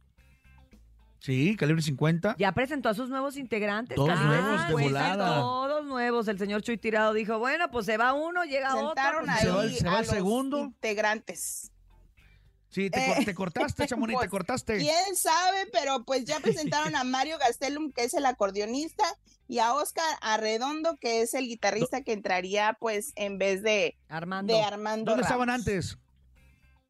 Sí, 1.19 1.55
calibre 1.55 1.81
50. 1.81 2.35
Ya 2.37 2.51
presentó 2.51 2.89
a 2.89 2.93
sus 2.93 3.09
nuevos 3.09 3.35
integrantes. 3.37 3.95
Todos 3.95 4.19
nuevos, 4.21 4.51
de 4.61 4.67
50, 4.67 4.83
volada. 4.83 5.35
Todos 5.39 5.85
nuevos. 5.85 6.27
El 6.27 6.37
señor 6.37 6.61
Chuy 6.61 6.77
Tirado 6.77 7.13
dijo, 7.13 7.39
bueno, 7.39 7.71
pues 7.71 7.85
se 7.87 7.97
va 7.97 8.13
uno, 8.13 8.43
llega 8.43 8.75
otro. 8.75 8.93
pues, 9.25 9.39
Se 9.39 9.49
va 9.49 9.63
el- 9.63 9.69
ahí 9.69 9.75
se 9.75 9.85
va 9.87 9.95
a 9.97 9.99
el 10.01 10.05
los 10.05 10.13
segundo. 10.15 10.59
integrantes. 10.59 11.71
Sí, 12.69 12.89
te, 12.89 13.05
cor- 13.07 13.17
Eh, 13.21 13.25
te 13.25 13.33
cortaste, 13.33 13.87
Chamonix, 13.87 14.15
te 14.19 14.25
pues, 14.25 14.29
cortaste. 14.29 14.77
¿Quién 14.77 15.15
sabe? 15.15 15.67
Pero 15.71 16.03
pues 16.03 16.25
ya 16.25 16.39
presentaron 16.41 16.95
a 16.95 17.03
Mario 17.05 17.37
Gastelum, 17.39 17.91
que 17.91 18.03
es 18.03 18.13
el 18.13 18.25
acordeonista, 18.25 19.05
y 19.47 19.59
a 19.59 19.73
Oscar 19.73 20.03
Arredondo, 20.21 20.97
que 20.97 21.21
es 21.21 21.33
el 21.33 21.47
guitarrista 21.47 22.01
que 22.01 22.11
entraría 22.13 22.75
pues 22.79 23.13
en 23.15 23.37
vez 23.37 23.63
de 23.63 23.95
Armando. 24.09 24.53
De 24.53 24.61
Armando 24.61 25.11
¿Dónde 25.11 25.23
estaban 25.23 25.49
antes? 25.49 25.97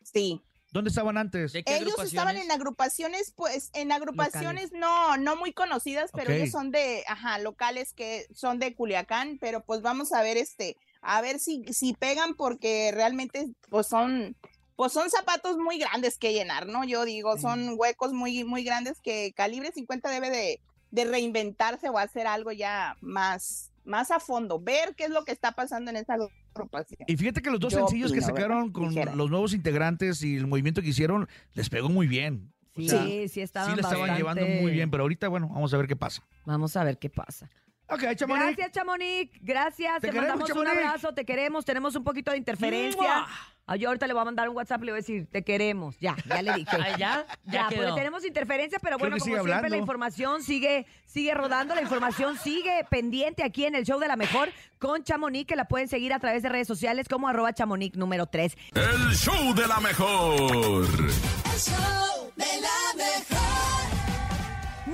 Sí. 0.03 0.41
¿Dónde 0.75 0.89
estaban 0.89 1.17
antes? 1.17 1.55
Ellos 1.55 1.97
estaban 2.03 2.35
en 2.35 2.51
agrupaciones, 2.51 3.31
pues, 3.33 3.69
en 3.75 3.93
agrupaciones 3.93 4.73
no, 4.73 5.15
no 5.15 5.37
muy 5.37 5.53
conocidas, 5.53 6.11
pero 6.13 6.31
Ok. 6.31 6.35
ellos 6.35 6.49
son 6.49 6.69
de, 6.69 7.05
ajá, 7.07 7.39
locales 7.39 7.93
que 7.93 8.27
son 8.33 8.59
de 8.59 8.75
Culiacán, 8.75 9.37
pero 9.39 9.63
pues 9.63 9.81
vamos 9.81 10.11
a 10.11 10.21
ver 10.21 10.35
este, 10.35 10.75
a 11.01 11.21
ver 11.21 11.39
si, 11.39 11.63
si 11.71 11.93
pegan 11.93 12.33
porque 12.33 12.91
realmente, 12.93 13.47
pues 13.69 13.87
son, 13.87 14.35
pues 14.75 14.91
son 14.91 15.09
zapatos 15.09 15.55
muy 15.55 15.79
grandes 15.79 16.17
que 16.17 16.33
llenar, 16.33 16.67
¿no? 16.67 16.83
Yo 16.83 17.05
digo, 17.05 17.37
son 17.37 17.75
huecos 17.77 18.11
muy, 18.11 18.43
muy 18.43 18.65
grandes 18.65 18.99
que 18.99 19.31
Calibre 19.33 19.71
50 19.71 20.09
debe 20.09 20.29
de, 20.29 20.59
de 20.91 21.05
reinventarse 21.05 21.87
o 21.87 21.97
hacer 21.97 22.27
algo 22.27 22.51
ya 22.51 22.97
más, 22.99 23.71
más 23.85 24.11
a 24.11 24.19
fondo, 24.19 24.59
ver 24.59 24.95
qué 24.95 25.05
es 25.05 25.09
lo 25.11 25.23
que 25.23 25.31
está 25.31 25.51
pasando 25.53 25.89
en 25.91 25.97
esa 25.97 26.15
agrupación. 26.53 26.99
Y 27.07 27.15
fíjate 27.17 27.41
que 27.41 27.49
los 27.51 27.59
dos 27.59 27.73
Yo 27.73 27.79
sencillos 27.79 28.11
que 28.11 28.21
sacaron 28.21 28.71
con 28.71 28.89
Dijera. 28.89 29.15
los 29.15 29.29
nuevos 29.29 29.53
integrantes 29.53 30.21
y 30.23 30.35
el 30.35 30.47
movimiento 30.47 30.81
que 30.81 30.89
hicieron 30.89 31.27
les 31.53 31.69
pegó 31.69 31.89
muy 31.89 32.07
bien. 32.07 32.51
O 32.77 32.81
Sí, 32.81 32.89
sea, 32.89 33.03
sí 33.29 33.41
estaban 33.41 33.69
Sí, 33.69 33.75
le 33.75 33.81
estaban 33.81 33.99
bastante- 34.07 34.19
llevando 34.21 34.61
muy 34.61 34.71
bien, 34.71 34.91
pero 34.91 35.03
ahorita, 35.03 35.27
bueno, 35.29 35.47
vamos 35.47 35.73
a 35.73 35.77
ver 35.77 35.87
qué 35.87 35.95
pasa. 35.95 36.23
Vamos 36.45 36.75
a 36.75 36.83
ver 36.83 36.97
qué 36.97 37.09
pasa. 37.09 37.49
Ok, 37.87 38.03
Chamonix. 38.15 38.45
Gracias, 38.57 38.71
Chamonix. 38.71 39.31
Gracias. 39.41 39.93
Te 40.01 40.07
Te, 40.07 40.07
queremos, 40.13 40.27
mandamos 40.29 40.47
Chamonix. 40.49 40.71
un 40.71 40.77
abrazo. 40.85 41.13
Te 41.13 41.25
queremos. 41.25 41.65
Tenemos 41.65 41.95
un 41.95 42.03
poquito 42.03 42.31
de 42.31 42.37
interferencia. 42.37 43.25
Ah, 43.67 43.75
yo 43.77 43.87
ahorita 43.89 44.05
le 44.05 44.13
voy 44.13 44.21
a 44.21 44.25
mandar 44.25 44.47
un 44.47 44.55
WhatsApp 44.55 44.83
y 44.83 44.85
le 44.85 44.91
voy 44.91 44.97
a 44.99 45.01
decir, 45.01 45.27
te 45.31 45.43
queremos. 45.43 45.97
Ya, 45.99 46.15
ya 46.27 46.41
le 46.43 46.53
dije. 46.53 46.77
¿ya? 46.97 46.97
Ya 46.97 47.25
Ya, 47.45 47.63
porque 47.63 47.75
quedó. 47.79 47.95
tenemos 47.95 48.23
interferencia, 48.25 48.77
pero 48.79 48.99
bueno, 48.99 49.15
como 49.15 49.25
siempre, 49.25 49.53
hablando. 49.53 49.69
la 49.69 49.77
información 49.77 50.43
sigue, 50.43 50.85
sigue 51.05 51.33
rodando, 51.33 51.73
la 51.73 51.81
información 51.81 52.37
sigue 52.37 52.85
pendiente 52.91 53.43
aquí 53.43 53.65
en 53.65 53.73
el 53.73 53.83
show 53.83 53.99
de 53.99 54.07
la 54.07 54.15
mejor 54.17 54.49
con 54.77 55.03
Chamonix, 55.03 55.47
que 55.47 55.55
la 55.55 55.65
pueden 55.65 55.87
seguir 55.87 56.13
a 56.13 56.19
través 56.19 56.43
de 56.43 56.49
redes 56.49 56.67
sociales 56.67 57.07
como 57.09 57.27
arroba 57.27 57.53
chamonix 57.53 57.95
número 57.97 58.27
3. 58.27 58.55
El 58.75 59.15
show 59.15 59.55
de 59.55 59.67
la 59.67 59.79
mejor. 59.79 60.85
El 60.85 61.59
show 61.59 61.75
de 61.75 61.81
la 61.81 61.89
mejor. 61.89 62.04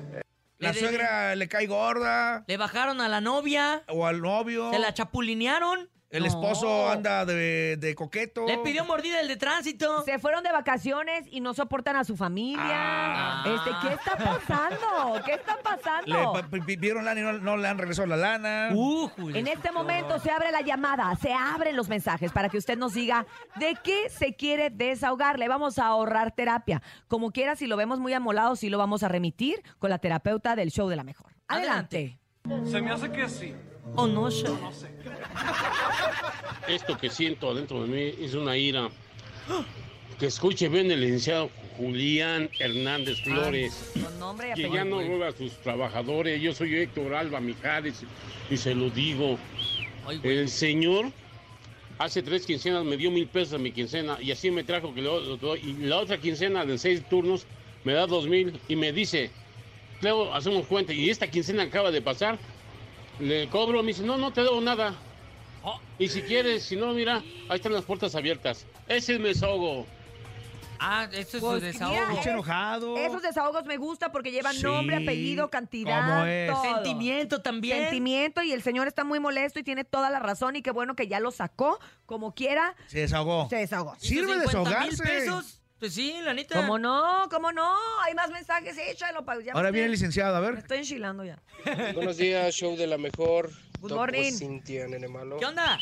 La 0.59 0.73
Le 0.73 0.79
suegra 0.79 1.35
le 1.35 1.49
cae 1.49 1.67
gorda. 1.67 2.45
Le 2.47 2.57
bajaron 2.57 3.01
a 3.01 3.09
la 3.09 3.21
novia, 3.21 3.83
O 3.89 4.07
al 4.07 4.21
novio. 4.21 4.71
se 4.73 4.79
la 4.79 4.93
chapulinearon, 4.95 5.89
El 6.15 6.27
esposo 6.27 6.89
anda 6.89 7.25
de, 7.25 7.77
de 7.79 7.95
coqueto. 7.95 8.47
le 8.47 8.59
pidió 8.59 8.85
mordida 8.85 9.21
el 9.21 9.29
de 9.29 9.37
tránsito. 9.37 10.03
Se 10.05 10.19
fueron 10.19 10.43
de 10.45 10.53
vacaciones 10.53 11.27
y 11.31 11.41
no 11.41 11.55
soportan 11.55 11.97
a 11.97 12.05
su 12.05 12.17
familia. 12.17 12.63
Ah. 12.65 13.45
Este, 13.47 13.71
¿qué 13.83 13.95
está 13.95 14.17
pasando? 14.17 15.25
¿Qué 15.25 15.33
está 15.35 15.57
Le 15.57 15.63
pasando? 15.63 16.51
pi- 16.51 16.61
pidieron 16.61 17.05
lana 17.05 17.21
y 17.21 17.23
no, 17.25 17.33
no 17.35 17.57
le 17.57 17.67
han 17.69 17.79
regresado 17.79 18.07
la 18.07 18.17
lana. 18.17 18.71
Uh, 18.73 19.09
Julio. 19.09 19.37
En 19.37 19.47
este 19.49 19.73
momento 19.73 20.19
se 20.21 20.31
abre 20.31 20.51
la 20.53 20.61
llamada, 20.61 21.15
se 21.17 21.33
abren 21.33 21.77
los 21.77 21.89
mensajes 21.89 22.33
para 22.33 22.49
que 22.49 22.59
usted 22.59 22.79
nos 22.79 22.95
diga 22.95 23.27
de 23.57 23.77
qué 23.83 24.09
se 24.09 24.35
quiere 24.35 24.71
desahogar. 24.71 25.39
Le 25.39 25.49
vamos 25.49 25.79
a 25.79 25.87
ahorrar 25.87 26.31
terapia. 26.33 26.81
Como 27.09 27.33
quiera, 27.33 27.57
si 27.57 27.67
lo 27.67 27.77
vemos 27.77 27.99
muy 27.99 28.13
amolado, 28.13 28.57
sí 28.57 28.71
lo 28.71 28.79
vamos 28.79 29.03
a 29.03 29.09
remitir 29.09 29.63
con 29.79 29.91
la 29.91 29.99
terapeuta 29.99 30.55
del 30.57 30.71
show 30.71 30.89
de 30.89 30.97
la 30.97 31.03
mejor. 31.05 31.33
Adelante. 31.49 32.19
Se 32.71 32.81
me 32.81 32.91
hace 32.93 33.11
que 33.11 33.29
sí. 33.29 33.55
Oh, 33.97 34.07
no, 34.07 34.31
sé. 34.31 34.47
Esto 36.69 36.97
que 36.99 37.11
siento 37.11 37.51
adentro 37.51 37.83
de 37.83 37.89
mí 37.89 38.25
es 38.25 38.35
una 38.35 38.57
ira. 38.57 38.89
Que 40.19 40.27
escuche 40.27 40.69
bien 40.69 40.91
el 40.91 41.01
licenciado 41.01 41.51
Julián 41.77 42.49
Hernández 42.59 43.23
Flores. 43.23 43.93
Nombre 44.19 44.53
y 44.57 44.63
Que 44.63 44.71
ya 44.71 44.85
no 44.85 45.01
roba 45.01 45.29
a 45.29 45.33
sus 45.33 45.53
trabajadores. 45.61 46.41
Yo 46.41 46.55
soy 46.55 46.75
Héctor 46.77 47.15
Alba 47.15 47.41
Mijares 47.41 48.03
y 48.51 48.57
se 48.57 48.75
lo 48.75 48.91
digo. 48.91 49.39
Ay. 50.07 50.21
El 50.23 50.49
señor 50.49 51.13
hace 51.99 52.23
tres 52.23 52.47
quincenas 52.47 52.85
me 52.85 52.97
dio 52.97 53.11
mil 53.11 53.27
pesos 53.27 53.55
a 53.55 53.59
mi 53.59 53.73
quincena 53.73 54.19
y 54.21 54.33
así 54.33 54.51
me 54.51 54.65
trajo 54.65 54.95
que 54.95 55.03
lo, 55.03 55.21
lo 55.37 55.57
y 55.57 55.75
la 55.75 55.99
otra 55.99 56.19
quincena 56.19 56.65
de 56.65 56.77
seis 56.79 57.03
turnos 57.09 57.47
me 57.85 57.93
da 57.93 58.07
dos 58.07 58.27
mil 58.27 58.59
y 58.69 58.77
me 58.77 58.93
dice, 58.93 59.31
Cleo, 60.01 60.35
hacemos 60.35 60.67
cuenta 60.67 60.93
y 60.93 61.11
esta 61.11 61.31
quincena 61.31 61.65
acaba 61.65 61.91
de 61.91 62.03
pasar, 62.03 62.39
le 63.21 63.49
cobro, 63.49 63.83
me 63.83 63.89
dice, 63.89 64.03
no, 64.03 64.17
no 64.17 64.33
te 64.33 64.43
debo 64.43 64.61
nada. 64.61 64.95
Oh. 65.63 65.81
Y 65.99 66.09
si 66.09 66.23
quieres, 66.23 66.63
si 66.65 66.77
no, 66.77 66.93
mira, 66.93 67.23
ahí 67.49 67.57
están 67.57 67.73
las 67.73 67.85
puertas 67.85 68.15
abiertas. 68.15 68.67
Ese 68.89 69.15
es 69.15 69.21
mi 69.21 69.29
desahogo. 69.29 69.87
Ah, 70.79 71.09
eso 71.13 71.37
es 71.39 71.43
Pues, 71.43 71.61
su 71.61 71.65
desahogo. 71.67 72.11
Mucho 72.17 72.31
enojado. 72.31 72.97
Esos 72.99 73.23
desahogos 73.23 73.65
me 73.65 73.77
gusta 73.79 74.13
porque 74.13 74.31
llevan 74.33 74.55
Sí, 74.57 74.63
nombre, 74.65 74.97
apellido, 74.97 75.49
cantidad, 75.49 76.01
¿cómo 76.07 76.25
es? 76.27 76.51
todo. 76.53 76.63
Sentimiento 76.63 77.41
también. 77.41 77.79
Sentimiento 77.85 78.43
y 78.43 78.53
el 78.53 78.63
señor 78.63 78.89
está 78.89 79.05
muy 79.05 79.21
molesto 79.21 79.59
y 79.59 79.63
tiene 79.63 79.85
toda 79.85 80.11
la 80.11 80.19
razón 80.19 80.57
y 80.57 80.63
qué 80.63 80.73
bueno 80.73 80.95
que 80.97 81.07
ya 81.07 81.21
lo 81.21 81.31
sacó. 81.31 81.79
Como 82.05 82.35
quiera, 82.35 82.75
Se 82.89 82.99
desahogó. 83.01 83.49
se 83.49 83.57
desahogó. 83.57 83.95
Sirve 83.99 84.35
¿Sus 84.43 84.51
50 84.53 84.81
mil 84.81 84.91
desahogarse. 84.91 85.03
pesos? 85.03 85.61
Pues 85.85 85.93
sí, 85.97 86.15
la 86.23 86.33
neta. 86.33 86.59
¿Cómo 86.59 86.79
no? 86.79 87.29
¿Cómo 87.31 87.53
no? 87.53 87.71
Hay 88.07 88.15
más 88.15 88.31
mensajes, 88.31 88.75
échalo. 88.79 89.23
pa- 89.27 89.39
ya 89.43 89.53
Ahora 89.53 89.71
viene 89.71 89.85
el 89.85 89.91
licenciado, 89.93 90.35
a 90.35 90.41
Me 90.41 90.47
ver. 90.53 90.59
estoy 90.61 90.79
enchilando 90.79 91.27
ya. 91.27 91.39
Buenos 91.93 92.17
días, 92.17 92.55
show 92.55 92.75
de 92.75 92.87
la 92.87 92.97
mejor. 92.97 93.51
Good 93.81 93.91
Topo 93.91 94.01
morning. 94.01 94.33
Cintia, 94.33 94.87
nene 94.89 95.09
malo. 95.09 95.37
¿Qué 95.39 95.45
onda? 95.45 95.79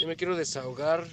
Yo 0.00 0.08
me 0.08 0.16
quiero 0.16 0.34
desahogar 0.34 1.04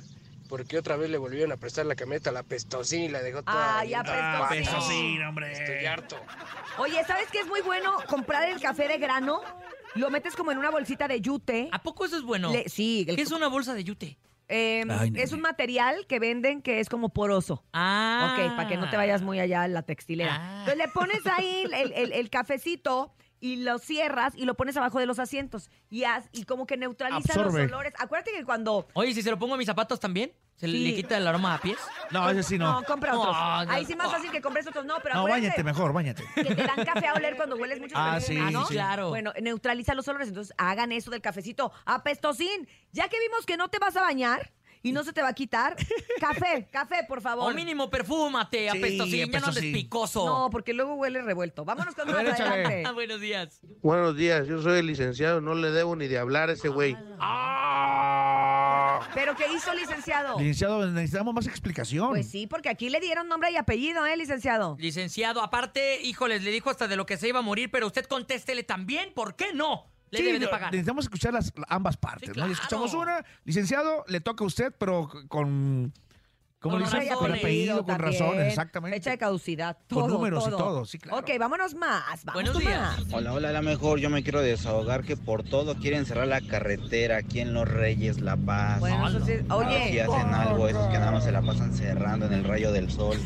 porque 0.49 0.79
otra 0.79 0.95
vez 0.97 1.11
le 1.11 1.19
volvieron 1.19 1.51
a 1.51 1.57
prestar 1.57 1.85
la 1.85 1.93
camioneta 1.93 2.31
a 2.31 2.33
la 2.33 2.41
Pestosín 2.41 3.03
y 3.03 3.09
la 3.09 3.21
dejó 3.21 3.43
toda. 3.43 3.77
Ay, 3.81 3.89
ya. 3.89 4.47
Pestosín, 4.49 5.21
hombre. 5.23 5.51
Estoy 5.51 5.85
harto. 5.85 6.15
Oye, 6.79 7.03
¿sabes 7.05 7.27
qué 7.31 7.41
es 7.41 7.45
muy 7.45 7.61
bueno? 7.61 7.97
Comprar 8.07 8.49
el 8.49 8.59
café 8.59 8.87
de 8.87 8.97
grano, 8.97 9.43
lo 9.93 10.09
metes 10.09 10.35
como 10.35 10.51
en 10.51 10.57
una 10.57 10.71
bolsita 10.71 11.07
de 11.07 11.21
yute. 11.21 11.69
¿A 11.71 11.83
poco 11.83 12.03
eso 12.05 12.17
es 12.17 12.23
bueno? 12.23 12.51
Le- 12.51 12.67
sí, 12.67 13.05
el- 13.07 13.15
¿Qué 13.15 13.21
es 13.21 13.31
una 13.31 13.47
bolsa 13.47 13.75
de 13.75 13.83
yute? 13.83 14.17
Eh, 14.49 14.83
Ay, 14.89 15.11
es 15.15 15.31
un 15.33 15.41
material 15.41 16.05
que 16.07 16.19
venden 16.19 16.61
que 16.61 16.79
es 16.79 16.89
como 16.89 17.09
poroso. 17.09 17.63
Ah. 17.73 18.35
Ok, 18.37 18.55
para 18.55 18.67
que 18.69 18.77
no 18.77 18.89
te 18.89 18.97
vayas 18.97 19.21
muy 19.21 19.39
allá 19.39 19.63
a 19.63 19.67
la 19.67 19.83
textilera. 19.83 20.35
Ah. 20.39 20.59
Entonces 20.59 20.77
le 20.77 20.87
pones 20.91 21.25
ahí 21.27 21.65
el, 21.73 21.91
el- 21.93 22.11
el 22.13 22.29
cafecito 22.29 23.13
y 23.43 23.57
lo 23.57 23.77
cierras 23.77 24.33
y 24.37 24.45
lo 24.45 24.53
pones 24.55 24.77
abajo 24.77 24.99
de 24.99 25.05
los 25.05 25.19
asientos. 25.19 25.69
Y, 25.89 26.03
haz- 26.03 26.29
y 26.31 26.45
como 26.45 26.65
que 26.65 26.77
neutraliza 26.77 27.33
Absorbe. 27.33 27.63
los 27.63 27.71
olores. 27.73 27.93
Acuérdate 27.99 28.31
que 28.31 28.45
cuando... 28.45 28.87
Oye, 28.93 29.13
si 29.13 29.21
se 29.21 29.29
lo 29.29 29.37
pongo 29.37 29.55
a 29.55 29.57
mis 29.57 29.65
zapatos 29.67 29.99
también, 29.99 30.31
¿se 30.55 30.65
le- 30.65 30.77
Sí. 30.77 30.83
le 30.85 30.95
quita 30.95 31.17
el 31.17 31.27
aroma 31.27 31.55
a 31.55 31.57
pies? 31.59 31.77
No, 32.11 32.29
ese 32.29 32.41
sí 32.41 32.57
no. 32.57 32.71
No, 32.79 32.83
compra 32.85 33.17
otros. 33.19 33.35
No, 33.35 33.65
no. 33.65 33.71
Ahí 33.73 33.83
sí 33.85 33.97
más 33.97 34.09
fácil 34.09 34.31
que 34.31 34.41
compres 34.41 34.65
otros. 34.65 34.85
No, 34.85 34.95
pero 35.03 35.15
No, 35.15 35.21
acuérdate 35.23 35.41
bañate 35.47 35.63
mejor, 35.65 35.91
bañate. 35.91 36.23
que 36.35 36.55
te 36.55 36.63
dan 36.63 36.85
café 36.85 37.07
a 37.07 37.13
oler 37.15 37.35
cuando 37.35 37.57
hueles 37.57 37.81
mucho. 37.81 37.95
Ah, 37.97 38.21
sí, 38.21 38.35
¿no? 38.37 38.65
sí. 38.65 38.75
Claro. 38.75 39.09
Bueno, 39.09 39.33
neutraliza 39.41 39.93
los 39.93 40.07
olores. 40.07 40.29
Entonces 40.29 40.55
hagan 40.57 40.93
eso 40.93 41.11
del 41.11 41.19
cafecito 41.21 41.73
apestosín. 41.85 42.69
Ya 42.93 43.09
que 43.09 43.19
vimos 43.19 43.45
que 43.45 43.57
no 43.57 43.67
te 43.69 43.77
vas 43.77 43.97
a 43.97 44.01
bañar 44.03 44.53
y 44.83 44.91
no 44.91 45.03
se 45.03 45.13
te 45.13 45.21
va 45.21 45.29
a 45.29 45.33
quitar. 45.33 45.75
Café, 46.19 46.67
café, 46.71 47.03
por 47.07 47.21
favor. 47.21 47.51
O 47.51 47.55
mínimo 47.55 47.89
perfúmate, 47.89 48.69
Sí, 48.71 48.77
apestosín, 48.77 49.19
ya 49.19 49.25
no 49.25 49.31
andes 49.31 49.43
apestosín. 49.47 49.73
picoso. 49.73 50.25
No, 50.25 50.49
porque 50.51 50.73
luego 50.73 50.93
huele 50.95 51.21
revuelto. 51.21 51.65
Vámonos 51.65 51.95
con 51.95 52.07
más 52.07 52.17
ver, 52.17 52.27
échale. 52.27 52.49
adelante. 52.49 52.83
Ah, 52.85 52.91
buenos 52.91 53.19
días. 53.19 53.59
Buenos 53.81 54.15
días, 54.15 54.47
yo 54.47 54.61
soy 54.61 54.79
el 54.79 54.87
licenciado, 54.87 55.41
no 55.41 55.55
le 55.55 55.71
debo 55.71 55.95
ni 55.95 56.07
de 56.07 56.19
hablar 56.19 56.49
a 56.49 56.53
ese 56.53 56.69
güey. 56.69 56.95
¿Pero 59.13 59.35
qué 59.35 59.45
hizo, 59.53 59.73
licenciado? 59.73 60.37
Licenciado, 60.39 60.85
necesitamos 60.89 61.33
más 61.33 61.47
explicación. 61.47 62.09
Pues 62.09 62.29
sí, 62.29 62.47
porque 62.47 62.69
aquí 62.69 62.89
le 62.89 62.99
dieron 62.99 63.27
nombre 63.27 63.51
y 63.51 63.57
apellido, 63.57 64.05
¿eh, 64.05 64.15
licenciado? 64.17 64.75
Licenciado, 64.79 65.41
aparte, 65.41 66.01
híjoles, 66.01 66.43
le 66.43 66.51
dijo 66.51 66.69
hasta 66.69 66.87
de 66.87 66.95
lo 66.95 67.05
que 67.05 67.17
se 67.17 67.27
iba 67.27 67.39
a 67.39 67.41
morir, 67.43 67.69
pero 67.71 67.87
usted 67.87 68.05
contéstele 68.05 68.63
también, 68.63 69.13
¿por 69.13 69.35
qué 69.35 69.53
no? 69.53 69.92
Le 70.13 70.19
Sí, 70.19 70.25
debe 70.25 70.37
de 70.39 70.45
no, 70.45 70.51
pagar. 70.51 70.71
Necesitamos 70.71 71.05
escuchar 71.05 71.33
las 71.33 71.51
ambas 71.67 71.97
partes, 71.97 72.29
Sí, 72.33 72.39
¿no? 72.39 72.45
Y 72.45 72.49
claro. 72.49 72.53
escuchamos 72.53 72.93
una, 72.93 73.25
licenciado, 73.45 74.05
le 74.07 74.21
toca 74.21 74.43
a 74.43 74.47
usted, 74.47 74.71
pero 74.77 75.09
con. 75.27 75.91
¿Cómo 76.59 76.75
Con 76.75 76.83
le 76.83 76.85
dicen? 77.01 77.13
Con 77.17 77.33
apellido, 77.33 77.83
con 77.83 77.99
razones, 77.99 78.47
exactamente. 78.47 78.95
Fecha 78.97 79.09
de 79.09 79.17
caducidad, 79.17 79.75
Con 79.89 80.03
todo, 80.03 80.07
números 80.07 80.45
y 80.47 80.49
todo. 80.49 80.57
todo, 80.57 80.85
sí, 80.85 80.97
claro. 80.97 81.17
Ok, 81.19 81.29
vámonos 81.37 81.75
más. 81.75 82.23
Vamos 82.23 82.33
Buenos 82.35 82.53
con 82.53 82.61
días. 82.61 82.79
más. 83.01 83.05
Hola, 83.13 83.33
hola, 83.33 83.51
la 83.51 83.61
mejor. 83.61 83.99
Yo 83.99 84.09
me 84.09 84.23
quiero 84.23 84.39
desahogar 84.39 85.03
que 85.03 85.17
por 85.17 85.43
todo 85.43 85.75
quieren 85.75 86.05
cerrar 86.05 86.25
la 86.27 86.39
carretera 86.39 87.17
aquí 87.17 87.41
en 87.41 87.53
Los 87.53 87.67
Reyes, 87.67 88.21
La 88.21 88.37
Paz. 88.37 88.79
Bueno, 88.79 89.09
eso 89.09 89.19
sí- 89.25 89.33
oye. 89.49 89.91
si 89.91 89.99
hacen 89.99 90.33
algo 90.33 90.69
esos 90.69 90.87
que 90.87 90.99
nada 90.99 91.11
más 91.11 91.25
se 91.25 91.33
la 91.33 91.41
pasan 91.41 91.73
cerrando 91.73 92.27
en 92.27 92.33
el 92.33 92.45
rayo 92.45 92.71
del 92.71 92.89
sol. 92.89 93.17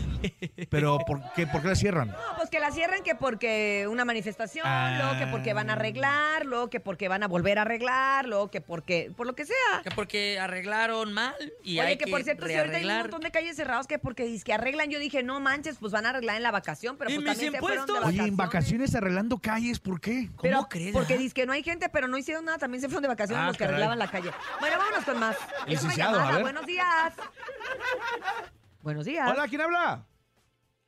Pero, 0.71 0.97
¿por 1.05 1.21
qué, 1.35 1.45
¿por 1.45 1.61
qué 1.61 1.67
la 1.67 1.75
cierran? 1.75 2.07
No, 2.07 2.15
pues 2.37 2.46
que 2.49 2.59
la 2.59 2.71
cierren 2.71 3.03
que 3.03 3.15
porque 3.15 3.87
una 3.89 4.05
manifestación, 4.05 4.65
Ah. 4.67 4.97
luego 5.01 5.19
que 5.19 5.27
porque 5.31 5.53
van 5.53 5.69
a 5.69 5.73
arreglar, 5.73 6.45
luego 6.45 6.69
que 6.69 6.79
porque 6.79 7.07
van 7.07 7.23
a 7.23 7.27
volver 7.27 7.59
a 7.59 7.63
arreglar, 7.63 8.27
luego 8.27 8.49
que 8.51 8.61
porque, 8.61 9.11
por 9.15 9.27
lo 9.27 9.35
que 9.35 9.45
sea. 9.45 9.55
Que 9.83 9.91
porque 9.91 10.39
arreglaron 10.39 11.13
mal 11.13 11.35
y 11.63 11.79
Oye, 11.79 11.81
hay 11.81 11.97
que, 11.97 12.05
que, 12.05 12.11
por 12.11 12.23
cierto, 12.23 12.47
si 12.47 12.53
ahorita 12.55 12.77
hay 12.77 12.85
un 12.85 12.97
montón 12.97 13.21
de 13.21 13.31
calles 13.31 13.55
cerradas 13.55 13.87
que 13.87 13.99
porque 13.99 14.37
que 14.43 14.53
arreglan, 14.53 14.89
yo 14.89 14.99
dije, 14.99 15.23
no 15.23 15.39
manches, 15.39 15.77
pues 15.79 15.91
van 15.91 16.05
a 16.05 16.09
arreglar 16.09 16.35
en 16.37 16.43
la 16.43 16.51
vacación, 16.51 16.97
pero 16.97 17.09
¿Y 17.09 17.15
pues 17.15 17.25
mis 17.25 17.33
también 17.33 17.53
se 17.53 17.59
fueron 17.59 17.85
de? 17.85 17.93
Oye, 18.05 18.21
en 18.23 18.37
vacaciones 18.37 18.93
arreglando 18.95 19.37
calles, 19.39 19.79
¿por 19.79 19.99
qué? 20.01 20.27
¿Cómo 20.35 20.41
Pero 20.41 20.67
crees? 20.69 20.93
porque 20.93 21.15
ah? 21.15 21.17
dice 21.17 21.33
que 21.33 21.45
no 21.45 21.53
hay 21.53 21.63
gente, 21.63 21.89
pero 21.89 22.07
no 22.07 22.17
hicieron 22.17 22.45
nada, 22.45 22.57
también 22.57 22.81
se 22.81 22.87
fueron 22.87 23.03
de 23.03 23.07
vacaciones 23.09 23.43
Ah, 23.43 23.47
los 23.47 23.57
que 23.57 23.59
caray. 23.65 23.73
arreglaban 23.75 23.99
la 23.99 24.09
calle. 24.11 24.31
Bueno, 24.59 24.77
vámonos 24.77 25.05
con 25.05 25.19
más. 25.19 25.35
Es 25.67 25.83
una 25.83 25.95
llamada. 25.95 26.31
ver. 26.33 26.41
Buenos 26.41 26.65
días. 26.65 27.13
Buenos 28.81 29.05
días. 29.05 29.29
Hola, 29.29 29.47
¿quién 29.47 29.61
habla? 29.61 30.05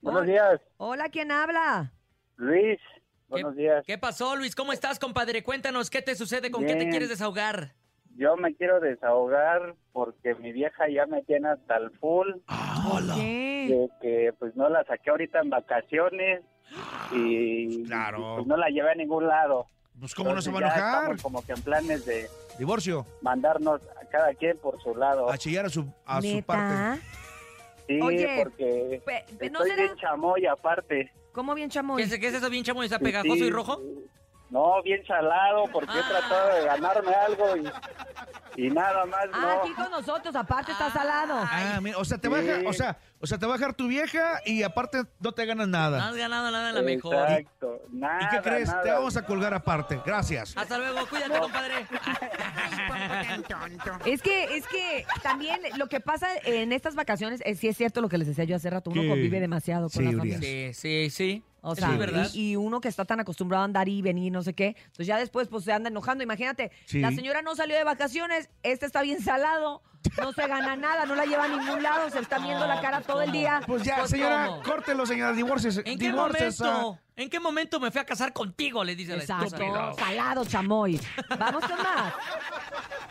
Buenos 0.02 0.26
días. 0.26 0.62
Hola, 0.78 1.10
¿quién 1.10 1.32
habla? 1.32 1.92
Luis, 2.38 2.80
buenos 3.28 3.56
días. 3.56 3.84
¿Qué 3.86 3.98
pasó, 3.98 4.36
Luis? 4.36 4.56
¿Cómo 4.56 4.72
estás, 4.72 4.98
compadre? 4.98 5.44
Cuéntanos, 5.44 5.90
¿qué 5.90 6.02
te 6.02 6.16
sucede? 6.16 6.52
¿Con 6.52 6.62
qué 6.66 6.74
te 6.74 6.80
Bien. 6.80 6.90
quieres 6.92 7.10
desahogar? 7.10 7.74
Yo 8.16 8.36
me 8.38 8.54
quiero 8.56 8.80
desahogar 8.80 9.76
porque 9.92 10.36
mi 10.36 10.52
vieja 10.52 10.90
ya 10.90 11.06
me 11.06 11.22
tiene 11.24 11.50
hasta 11.50 11.78
el 11.78 11.92
full. 12.00 12.28
De 13.18 13.90
que 14.02 14.34
pues 14.40 14.56
no 14.56 14.70
la 14.70 14.84
saqué 14.86 15.10
ahorita 15.10 15.40
en 15.42 15.50
vacaciones 15.50 16.42
y 17.12 17.84
Claro. 17.86 18.36
pues 18.38 18.48
no 18.48 18.58
la 18.58 18.70
llevé 18.70 18.92
a 18.92 18.96
ningún 18.96 19.28
lado. 19.28 19.68
Pues, 20.00 20.16
¿cómo 20.16 20.34
no 20.34 20.42
se 20.42 20.50
va 20.50 20.60
a 20.60 20.62
Entonces, 20.62 20.82
ya 20.82 20.88
enojar? 20.88 21.04
estamos 21.16 21.22
como 21.24 21.46
que 21.46 21.52
en 21.52 21.62
planes 21.62 22.06
de 22.06 22.30
Divorcio. 22.58 23.06
mandarnos 23.22 23.82
a 24.02 24.06
cada 24.06 24.34
quien 24.34 24.58
por 24.58 24.82
su 24.82 24.96
lado. 24.96 25.30
A 25.30 25.38
chillar 25.38 25.66
a 25.66 25.70
su, 25.70 25.86
a 26.06 26.22
su 26.22 26.28
¿Neta? 26.28 26.46
parte. 26.48 27.02
Sí, 27.90 28.00
Oye, 28.04 28.44
porque 28.44 29.02
pe- 29.04 29.26
pe- 29.40 29.50
¿no 29.50 29.62
estoy 29.64 29.72
será- 29.72 29.84
bien 29.84 29.96
chamoy 29.98 30.46
aparte. 30.46 31.12
¿Cómo 31.32 31.56
bien 31.56 31.72
chamoy? 31.72 31.98
¿Qué 31.98 32.04
es, 32.14 32.20
qué 32.20 32.28
es 32.28 32.36
eso 32.36 32.48
bien 32.48 32.64
chamo 32.64 32.84
y 32.84 32.86
está 32.86 33.00
pegajoso 33.00 33.34
sí. 33.34 33.46
y 33.46 33.50
rojo? 33.50 33.82
No, 34.50 34.82
bien 34.84 35.04
chalado 35.04 35.66
porque 35.72 35.92
he 35.98 36.04
tratado 36.04 36.56
de 36.56 36.66
ganarme 36.66 37.14
algo 37.14 37.56
y, 37.58 38.64
y 38.66 38.70
nada 38.72 39.06
más 39.06 39.26
Ah, 39.32 39.40
no. 39.42 39.50
aquí 39.62 39.74
con 39.74 39.92
nosotros, 39.92 40.36
aparte 40.36 40.72
está 40.72 40.90
salado. 40.92 41.36
Ah, 41.40 41.80
mira, 41.82 41.98
o 42.00 42.06
sea, 42.06 42.18
te 42.18 42.28
va 42.28 42.38
a 42.38 42.42
dejar, 42.42 42.62
Sí. 42.62 42.66
o 42.66 42.74
sea, 42.74 42.98
o 43.22 43.28
sea, 43.28 43.38
te 43.38 43.46
va 43.46 43.54
a 43.54 43.58
dejar 43.58 43.76
tu 43.76 43.88
vieja 43.88 44.40
y 44.46 44.64
aparte 44.64 45.04
no 45.20 45.32
te 45.34 45.46
ganas 45.46 45.68
No 45.68 45.78
nada. 45.78 46.08
has 46.10 46.16
ganado 46.16 46.50
nada 46.50 46.70
en 46.70 46.76
la 46.76 46.82
mejor. 46.82 47.14
Exacto, 47.16 47.80
nada, 47.92 48.24
¿Y 48.24 48.28
qué 48.36 48.42
crees? 48.42 48.70
nada. 48.70 48.82
Te 48.84 48.92
vamos 48.92 49.18
a 49.18 49.26
colgar 49.26 49.54
aparte. 49.54 50.00
Gracias. 50.04 50.58
Hasta 50.58 50.78
luego, 50.80 51.06
cuídate, 51.08 51.40
compadre. 51.40 51.86
Es 54.06 54.22
que, 54.22 54.44
es 54.58 54.68
que 54.68 55.06
también 55.22 55.60
lo 55.78 55.88
que 55.88 56.00
pasa 56.00 56.28
en 56.44 56.72
estas 56.74 56.96
vacaciones, 56.96 57.42
es, 57.46 57.60
sí 57.60 57.68
es 57.68 57.78
cierto 57.78 58.02
lo 58.02 58.10
que 58.10 58.18
les 58.18 58.28
decía 58.28 58.44
yo 58.46 58.56
hace 58.56 58.70
rato, 58.70 58.90
uno 58.90 59.02
¿Qué? 59.04 59.08
convive 59.10 59.40
demasiado 59.40 59.84
con 59.84 59.90
Sí, 59.92 60.04
la 60.04 60.10
Urias. 60.22 60.36
familia. 60.38 60.74
Sí, 60.74 60.74
sí, 60.74 61.10
sí. 61.10 61.44
O 61.62 61.76
Sí, 61.76 61.82
sea, 61.82 61.92
¿verdad? 61.98 62.30
y, 62.34 62.52
y 62.52 62.56
uno 62.56 62.80
que 62.82 62.88
está 62.88 63.06
tan 63.06 63.20
acostumbrado 63.20 63.62
a 63.62 63.66
andar 63.66 63.90
y 63.90 64.02
venir, 64.02 64.32
no 64.32 64.42
sé 64.44 64.54
qué, 64.54 64.76
entonces 64.78 65.08
ya 65.08 65.18
después 65.18 65.48
pues 65.48 65.64
se 65.66 65.74
anda 65.74 65.90
enojando. 65.90 66.24
Imagínate, 66.24 66.72
Sí. 66.86 67.00
la 67.00 67.12
señora 67.12 67.42
no 67.42 67.56
salió 67.56 67.76
de 67.76 67.84
vacaciones, 67.84 68.50
este 68.64 68.86
está 68.86 69.02
bien 69.02 69.22
salado, 69.22 69.82
no 70.22 70.32
se 70.32 70.48
gana 70.48 70.76
nada, 70.78 71.06
no 71.06 71.16
la 71.16 71.26
lleva 71.26 71.44
a 71.44 71.48
ningún 71.50 71.84
lado, 71.84 72.10
se 72.10 72.20
está 72.20 72.40
viendo 72.40 72.66
la 72.66 72.80
cara 72.82 73.02
todo 73.02 73.22
el 73.22 73.32
día. 73.32 73.62
Pues 73.68 73.84
ya, 73.84 73.98
Pues, 73.98 74.12
señora, 74.12 74.48
¿cómo? 74.48 74.64
córtelo, 74.64 75.06
señora, 75.06 75.34
divorcies. 75.34 75.82
¿En 75.84 76.00
qué 76.00 76.14
momento? 76.14 76.98
¿En 77.18 77.30
qué 77.30 77.40
momento 77.42 77.82
me 77.82 77.92
fui 77.92 78.00
a 78.00 78.06
casar 78.06 78.32
contigo? 78.32 78.82
Le 78.86 78.96
dice 78.96 79.18
la 79.18 79.24
Exacto, 79.24 79.58
esposa. 79.58 79.94
salado, 79.98 80.46
chamoy. 80.46 80.98
Vamos 81.38 81.62
con 81.66 81.78
más. 81.78 82.14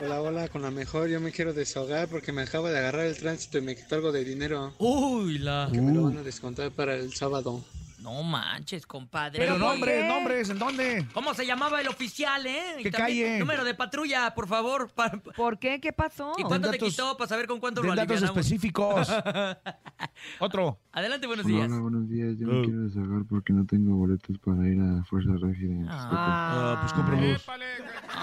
Hola, 0.01 0.23
hola, 0.23 0.49
con 0.49 0.63
la 0.63 0.71
mejor. 0.71 1.09
Yo 1.09 1.21
me 1.21 1.31
quiero 1.33 1.53
desahogar 1.53 2.09
porque 2.09 2.33
me 2.33 2.41
acabo 2.43 2.69
de 2.69 2.79
agarrar 2.79 3.05
el 3.05 3.19
tránsito 3.19 3.59
y 3.59 3.61
me 3.63 3.77
quitó 3.77 3.97
algo 3.97 4.11
de 4.13 4.25
dinero. 4.25 4.73
Uy, 4.79 5.39
la. 5.39 5.69
Que 5.71 5.83
me 5.83 5.93
lo 5.93 6.05
van 6.05 6.17
a 6.19 6.23
descontar 6.23 6.71
para 6.71 6.95
el 6.95 7.13
sábado. 7.15 7.63
No 8.01 8.23
manches, 8.23 8.87
compadre. 8.87 9.39
Pero 9.39 9.53
¿por 9.55 9.61
nombres, 9.61 10.03
qué? 10.03 10.09
nombres, 10.09 10.51
¿en 10.51 10.59
dónde? 10.59 11.07
¿Cómo 11.13 11.35
se 11.35 11.45
llamaba 11.45 11.81
el 11.81 11.89
oficial, 11.89 12.47
eh? 12.47 12.77
Y 12.79 12.83
¿Qué 12.85 12.91
también 12.93 13.27
calle? 13.27 13.39
Número 13.41 13.65
de 13.65 13.75
patrulla, 13.75 14.33
por 14.35 14.47
favor. 14.47 14.89
pa- 14.91 15.11
¿Por 15.37 15.59
qué? 15.59 15.81
¿Qué 15.81 15.93
pasó? 15.93 16.33
¿Y 16.39 16.43
cuánto 16.45 16.71
te 16.71 16.77
datos- 16.79 16.91
quitó 16.91 17.17
para 17.17 17.29
saber 17.29 17.47
con 17.49 17.59
cuánto 17.59 17.81
Den 17.81 17.91
lo 17.91 17.97
datos 17.97 18.11
alivianamos? 18.23 18.37
específicos. 18.39 19.09
Otro. 20.41 20.79
Adelante, 20.93 21.27
buenos 21.27 21.47
días. 21.47 21.69
hola, 21.71 21.81
buenos 21.81 22.09
días. 22.09 22.37
Yo 22.39 22.47
me 22.47 22.63
quiero 22.65 22.83
desahogar 22.83 23.23
porque 23.29 23.53
no 23.53 23.65
tengo 23.67 23.97
boletos 23.97 24.37
para 24.39 24.67
ir 24.69 24.81
a 24.81 25.05
Fuerza 25.05 25.31
Régida 25.41 25.73
en 25.73 25.87
Texcoco. 25.87 26.15
Ah, 26.17 26.79
pues 26.81 26.93
cómpralos. 26.93 27.43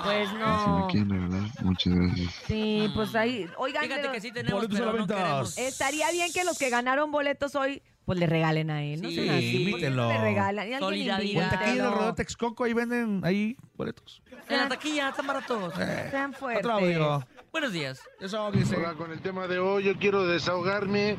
Pues 0.03 0.29
Si 0.29 0.35
me 0.35 0.41
no. 0.41 0.87
quieren 0.89 1.09
regalar, 1.09 1.49
muchas 1.63 1.93
gracias. 1.93 2.33
Sí, 2.47 2.89
pues 2.93 3.15
ahí, 3.15 3.47
oigan, 3.57 3.83
Fíjate 3.83 4.01
pero 4.01 4.13
que 4.13 4.21
sí 4.21 4.31
tenemos, 4.31 4.53
Boletos 4.61 4.75
a 4.77 4.79
pero 4.79 4.85
la 4.85 4.97
no 4.99 5.05
venta. 5.07 5.23
queremos. 5.23 5.57
estaría 5.57 6.11
bien 6.11 6.31
que 6.33 6.43
los 6.43 6.57
que 6.57 6.69
ganaron 6.69 7.11
boletos 7.11 7.55
hoy, 7.55 7.81
pues 8.05 8.19
le 8.19 8.27
regalen 8.27 8.69
a 8.69 8.83
él. 8.83 9.01
No 9.01 9.09
Sí, 9.09 9.27
así, 9.29 9.67
¿por 9.71 9.79
qué 9.79 9.89
no 9.89 9.97
invítenlo. 9.97 10.07
le 10.09 10.21
regalan? 10.21 10.67
Y 10.67 10.73
alguien 10.73 10.79
Solidaridad. 10.79 11.53
Aquí 11.53 11.69
en 11.71 11.85
el 11.85 11.91
rodeo 11.91 12.13
Texcoco, 12.15 12.63
ahí 12.63 12.73
venden 12.73 13.21
ahí 13.23 13.57
boletos. 13.75 14.21
En 14.47 14.57
la 14.57 14.67
taquilla, 14.67 15.09
están 15.09 15.27
baratos. 15.27 15.73
Eh, 15.79 16.07
Sean 16.11 16.33
fuertes. 16.33 16.63
otro 16.65 16.77
audio. 16.77 17.27
Buenos 17.51 17.71
días. 17.73 17.99
Eso. 18.19 18.45
Hola, 18.45 18.93
con 18.93 19.11
el 19.11 19.21
tema 19.21 19.47
de 19.47 19.59
hoy 19.59 19.83
yo 19.83 19.97
quiero 19.97 20.25
desahogarme 20.27 21.17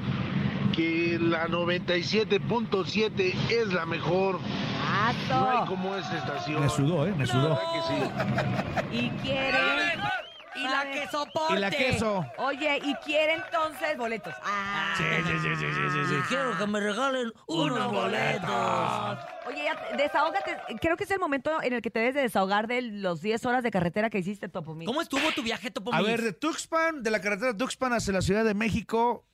que 0.75 1.19
la 1.21 1.49
97.7 1.49 3.35
es 3.51 3.73
la 3.73 3.87
mejor. 3.87 4.39
No 5.29 5.51
hay 5.51 5.67
como 5.67 5.95
esa 5.97 6.17
estación. 6.19 6.63
Me 6.63 6.69
sudó, 6.69 7.07
¿eh? 7.07 7.15
Me 7.17 7.27
sudó. 7.27 7.51
¿Verdad 7.51 7.63
que 7.73 8.97
sí? 8.97 9.07
Y 9.07 9.11
quiere. 9.23 9.59
Y 10.57 10.63
la 10.65 10.91
que 10.91 11.09
soporte. 11.09 11.55
Y 11.55 11.59
la 11.59 11.71
queso. 11.71 12.25
Oye, 12.39 12.81
y 12.85 12.95
quiere 12.97 13.35
entonces 13.35 13.97
boletos. 13.97 14.35
Ah. 14.43 14.95
Sí, 14.97 15.05
sí, 15.27 15.39
sí, 15.43 15.57
sí, 15.57 15.67
sí, 15.93 16.01
sí. 16.09 16.15
Quiero 16.29 16.57
que 16.57 16.67
me 16.67 16.81
regalen 16.81 17.33
unos 17.47 17.93
boletos. 17.93 18.51
Oye, 19.47 19.65
ya, 19.65 19.97
desahógate. 19.97 20.57
Creo 20.81 20.97
que 20.97 21.05
es 21.05 21.11
el 21.11 21.19
momento 21.19 21.63
en 21.63 21.73
el 21.73 21.83
que 21.83 21.91
te 21.91 22.01
debes 22.01 22.15
de 22.15 22.23
desahogar 22.23 22.67
de 22.67 22.83
los 22.83 23.21
10 23.21 23.45
horas 23.47 23.63
de 23.63 23.71
carretera 23.71 24.11
que 24.11 24.19
hiciste, 24.19 24.49
Topo 24.49 24.75
Mix. 24.75 24.89
¿Cómo 24.89 25.01
estuvo 25.03 25.31
tu 25.33 25.43
viaje, 25.43 25.71
Topo 25.71 25.93
A 25.95 26.03
ver, 26.03 26.23
de 26.23 26.33
Tuxpan, 26.33 27.03
de 27.03 27.11
la 27.11 27.21
carretera 27.21 27.53
de 27.53 27.59
Tuxpan 27.59 27.93
hacia 27.93 28.13
la 28.13 28.23
Ciudad 28.23 28.45
de 28.45 28.55
México, 28.55 29.25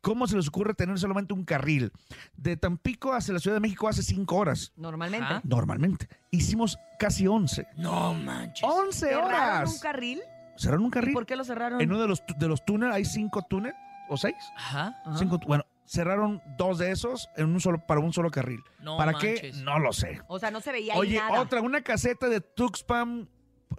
¿cómo 0.00 0.26
se 0.26 0.36
les 0.36 0.48
ocurre 0.48 0.74
tener 0.74 0.98
solamente 0.98 1.32
un 1.32 1.44
carril? 1.44 1.92
De 2.36 2.56
Tampico 2.56 3.12
hacia 3.14 3.32
la 3.34 3.40
Ciudad 3.40 3.56
de 3.56 3.60
México 3.60 3.88
hace 3.88 4.02
cinco 4.02 4.36
horas. 4.36 4.72
Normalmente. 4.76 5.40
Normalmente. 5.44 6.08
Hicimos 6.30 6.78
casi 6.98 7.26
11. 7.26 7.66
No 7.76 8.14
manches. 8.14 8.62
11 8.68 8.98
¿Cerraron 8.98 9.30
horas. 9.30 9.72
un 9.72 9.78
carril? 9.80 10.22
¿Cerraron 10.56 10.82
un 10.84 10.88
¿Y 10.88 10.90
carril? 10.90 11.14
por 11.14 11.26
qué 11.26 11.36
lo 11.36 11.44
cerraron? 11.44 11.80
En 11.80 11.90
uno 11.90 12.00
de 12.00 12.08
los, 12.08 12.22
de 12.38 12.48
los 12.48 12.64
túneles, 12.64 12.94
hay 12.94 13.04
cinco 13.04 13.42
túneles, 13.42 13.76
o 14.08 14.16
seis. 14.16 14.34
Ajá. 14.56 15.00
Ajá. 15.04 15.16
Cinco, 15.18 15.38
bueno, 15.46 15.64
cerraron 15.84 16.42
dos 16.56 16.78
de 16.78 16.90
esos 16.90 17.28
en 17.36 17.46
un 17.46 17.60
solo, 17.60 17.84
para 17.86 18.00
un 18.00 18.12
solo 18.12 18.30
carril. 18.30 18.60
No 18.80 18.96
¿Para 18.96 19.12
manches. 19.12 19.40
qué? 19.40 19.52
No 19.62 19.78
lo 19.78 19.92
sé. 19.92 20.20
O 20.28 20.38
sea, 20.38 20.50
no 20.50 20.60
se 20.60 20.72
veía 20.72 20.94
ahí 20.94 20.98
Oye, 21.00 21.18
nada. 21.18 21.40
otra, 21.40 21.60
una 21.60 21.80
caseta 21.82 22.28
de 22.28 22.40
Tuxpan, 22.40 23.28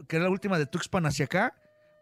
que 0.07 0.17
es 0.17 0.21
la 0.23 0.29
última 0.29 0.57
de 0.57 0.65
Tuxpan 0.65 1.05
hacia 1.05 1.25
acá, 1.25 1.53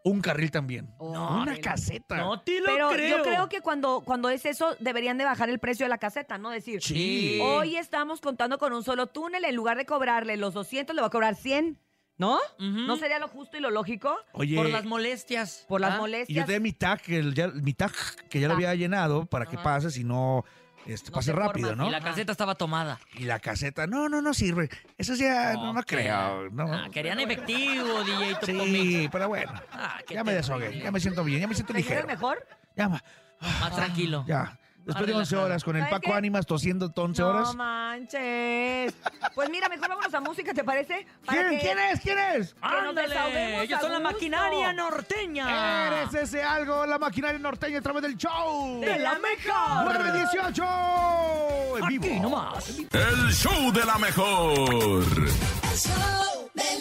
un 0.04 0.22
carril 0.22 0.52
también. 0.52 0.94
Oh, 1.00 1.42
una 1.42 1.58
caseta. 1.58 2.18
No 2.18 2.40
te 2.42 2.60
lo 2.60 2.68
Pero 2.68 2.90
creo. 2.90 3.18
yo 3.18 3.24
creo 3.24 3.50
que 3.50 3.62
cuando, 3.62 4.02
cuando 4.02 4.30
es 4.30 4.46
eso, 4.46 4.76
deberían 4.80 5.18
de 5.18 5.26
bajar 5.26 5.50
el 5.50 5.58
precio 5.58 5.86
de 5.86 5.90
la 5.90 5.98
caseta, 5.98 6.38
¿no? 6.38 6.52
Decir, 6.52 6.80
Sí. 6.84 7.40
hoy 7.42 7.76
estamos 7.76 8.22
contando 8.22 8.60
con 8.60 8.72
un 8.74 8.84
solo 8.84 9.08
túnel, 9.08 9.46
en 9.46 9.56
lugar 9.56 9.78
de 9.78 9.88
cobrarle 9.88 10.38
los 10.38 10.54
200, 10.54 10.96
le 10.96 11.02
va 11.02 11.08
a 11.08 11.12
cobrar 11.12 11.34
100, 11.36 11.80
¿no? 12.18 12.40
¿No 12.60 12.98
sería 12.98 13.20
lo 13.20 13.28
justo 13.28 13.58
y 13.58 13.60
lo 13.60 13.70
lógico? 13.72 14.16
Oye, 14.34 14.56
Por 14.56 14.70
las 14.70 14.86
molestias. 14.86 15.66
Por 15.68 15.82
las 15.82 15.92
¿ah? 15.92 15.94
y 15.94 15.98
yo 15.98 16.02
molestias. 16.02 16.46
tenía 16.46 16.60
mi 16.60 16.74
tag, 16.74 17.02
el- 17.08 17.34
ya, 17.34 17.48
mi 17.50 17.74
tag, 17.74 17.92
que 18.30 18.40
ya 18.40 18.48
lo 18.48 18.54
Tag. 18.54 18.66
había 18.66 18.76
llenado 18.76 19.26
para 19.26 19.46
que 19.46 19.58
pases 19.58 19.98
y 19.98 20.04
no 20.04 20.44
este, 20.86 21.10
No 21.10 21.16
pase 21.16 21.32
se 21.32 21.34
rápido, 21.34 21.70
forma. 21.70 21.84
¿no? 21.84 21.90
Y 21.90 21.92
la 21.92 22.00
caseta 22.00 22.32
estaba 22.32 22.54
tomada. 22.54 23.00
Y 23.16 23.24
la 23.24 23.40
caseta, 23.40 23.88
no, 23.88 24.08
no, 24.08 24.22
no 24.22 24.36
sirve. 24.36 24.70
Eso 25.00 25.16
ya 25.16 25.54
no, 25.54 25.74
no 25.74 25.80
Ok. 25.80 25.86
creo. 25.88 26.50
No. 26.52 26.72
Ah, 26.72 26.90
querían 26.92 27.20
efectivo, 27.20 28.04
DJ. 28.04 28.36
Sí, 28.46 29.10
pero 29.12 29.28
bueno. 29.28 29.52
Ah, 29.72 29.98
Ya 30.10 30.24
me 30.24 30.34
desahogué, 30.34 30.80
ya 30.80 30.92
me 30.92 31.00
siento 31.00 31.24
bien, 31.24 31.42
ya 31.42 31.48
me 31.48 31.56
siento 31.56 31.74
¿Te 31.74 31.80
ligero. 31.80 32.06
mejor? 32.06 32.48
Ya, 32.76 32.88
ma- 32.88 33.04
Más 33.42 33.76
tranquilo. 33.76 34.24
ya. 34.28 34.60
Después 34.86 35.08
de 35.08 35.14
11 35.14 35.30
relajado. 35.32 35.46
horas 35.46 35.64
con 35.64 35.76
el 35.76 35.82
¿Sabes 35.82 35.94
Paco 35.96 36.12
qué? 36.12 36.18
Ánimas 36.18 36.46
tosiendo 36.46 36.92
11 36.96 37.22
No 37.22 37.28
horas. 37.30 37.56
manches. 37.56 38.94
Pues 39.34 39.50
mira, 39.50 39.68
mejor 39.68 39.90
vámonos 39.90 40.14
a 40.14 40.22
música, 40.22 40.54
¿te 40.54 40.64
parece? 40.64 41.08
Para 41.26 41.40
¿Quién? 41.48 41.50
que- 41.60 41.66
¿Quién 41.66 41.80
es? 41.80 42.00
¿Quién 42.02 42.18
es? 42.20 42.54
que 42.54 42.60
nos 42.62 42.72
¡Ándale! 42.90 43.64
Ellos 43.64 43.82
son 43.82 43.92
la 43.92 43.98
gusto. 43.98 44.14
maquinaria 44.14 44.74
norteña. 44.74 45.88
Eres 45.88 46.14
ese 46.14 46.44
algo, 46.44 46.86
la 46.86 47.00
maquinaria 47.00 47.40
norteña 47.40 47.80
a 47.80 47.82
través 47.82 48.04
del 48.04 48.16
show. 48.16 48.80
¡De 48.82 49.00
la 49.00 49.14
mejor! 49.20 49.86
918 49.86 51.78
en 51.78 51.88
vivo. 51.88 52.06
Aquí 52.06 52.20
nomás. 52.20 52.70
El 52.92 53.34
show 53.34 53.72
de 53.72 53.86
la 53.86 53.98
mejor. 53.98 55.14
El 55.14 55.78
show 55.78 56.50
de 56.54 56.75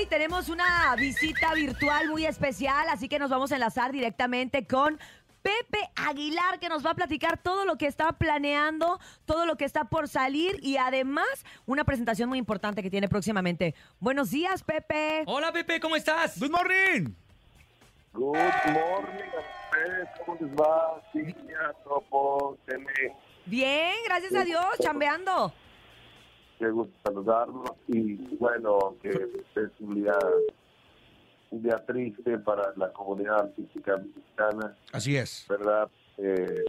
y 0.00 0.06
tenemos 0.06 0.48
una 0.48 0.94
visita 0.96 1.54
virtual 1.54 2.08
muy 2.08 2.24
especial, 2.24 2.88
así 2.88 3.08
que 3.08 3.18
nos 3.18 3.30
vamos 3.30 3.50
a 3.50 3.56
enlazar 3.56 3.90
directamente 3.90 4.64
con 4.64 4.98
Pepe 5.42 5.90
Aguilar, 5.96 6.60
que 6.60 6.68
nos 6.68 6.86
va 6.86 6.90
a 6.90 6.94
platicar 6.94 7.38
todo 7.38 7.64
lo 7.64 7.76
que 7.76 7.86
está 7.86 8.12
planeando, 8.12 9.00
todo 9.24 9.44
lo 9.44 9.56
que 9.56 9.64
está 9.64 9.84
por 9.84 10.06
salir 10.06 10.58
y 10.62 10.76
además 10.76 11.26
una 11.66 11.84
presentación 11.84 12.28
muy 12.28 12.38
importante 12.38 12.82
que 12.82 12.90
tiene 12.90 13.08
próximamente. 13.08 13.74
Buenos 13.98 14.30
días, 14.30 14.62
Pepe. 14.62 15.24
Hola, 15.26 15.50
Pepe, 15.52 15.80
¿cómo 15.80 15.96
estás? 15.96 16.38
Good 16.38 16.50
morning. 16.50 17.14
Good 18.12 18.36
morning 18.36 19.30
a 19.34 19.70
ustedes, 19.70 20.08
¿cómo 20.24 20.38
les 20.40 20.50
va? 20.54 21.02
Silvia, 21.12 21.74
Topo, 21.82 22.56
Teme, 22.66 23.16
Bien, 23.46 23.94
gracias 24.04 24.34
a 24.34 24.44
Dios, 24.44 24.64
chambeando. 24.80 25.52
Qué 26.58 26.70
gusto 26.70 26.92
saludarlos 27.04 27.70
y 27.86 28.14
bueno, 28.36 28.96
que 29.00 29.08
es 29.10 29.70
un 29.80 29.94
día, 29.94 30.18
un 31.50 31.62
día 31.62 31.84
triste 31.86 32.38
para 32.38 32.72
la 32.76 32.92
comunidad 32.92 33.40
artística 33.40 33.96
mexicana, 33.96 34.76
Así 34.92 35.16
es. 35.16 35.46
¿verdad? 35.48 35.88
Eh, 36.18 36.64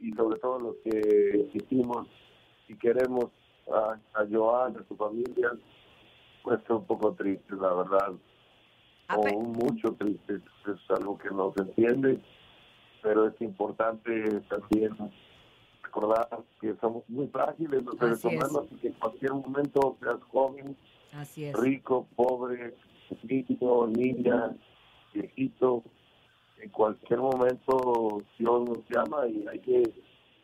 y 0.00 0.12
sobre 0.12 0.38
todo 0.38 0.58
los 0.60 0.76
que 0.84 1.48
quisimos 1.52 2.06
y 2.68 2.74
queremos 2.76 3.26
a, 3.72 3.98
a 4.14 4.26
Joan, 4.30 4.76
a 4.76 4.84
su 4.88 4.96
familia, 4.96 5.50
pues 6.42 6.60
es 6.62 6.70
un 6.70 6.84
poco 6.86 7.12
triste, 7.14 7.54
la 7.56 7.74
verdad. 7.74 8.12
o 9.16 9.40
mucho 9.40 9.92
triste, 9.98 10.34
es 10.34 10.90
algo 10.96 11.18
que 11.18 11.30
no 11.30 11.52
se 11.56 11.62
entiende, 11.62 12.20
pero 13.02 13.26
es 13.28 13.40
importante 13.40 14.40
también 14.48 14.96
recordar 15.90 16.28
que 16.60 16.74
somos 16.80 17.02
muy 17.08 17.26
frágiles 17.28 17.82
los 17.84 17.98
seres 17.98 18.18
Así 18.24 18.28
es. 18.28 18.34
humanos 18.34 18.66
y 18.70 18.74
que 18.76 18.86
en 18.88 18.94
cualquier 18.94 19.32
momento 19.32 19.96
seas 20.00 20.22
joven, 20.30 20.76
Así 21.12 21.44
es. 21.44 21.56
rico, 21.58 22.06
pobre, 22.14 22.74
niño, 23.24 23.86
niña, 23.88 24.56
viejito, 25.12 25.82
en 26.60 26.70
cualquier 26.70 27.18
momento 27.18 28.22
Dios 28.38 28.68
nos 28.68 28.78
llama 28.88 29.26
y 29.26 29.46
hay 29.48 29.58
que 29.58 29.82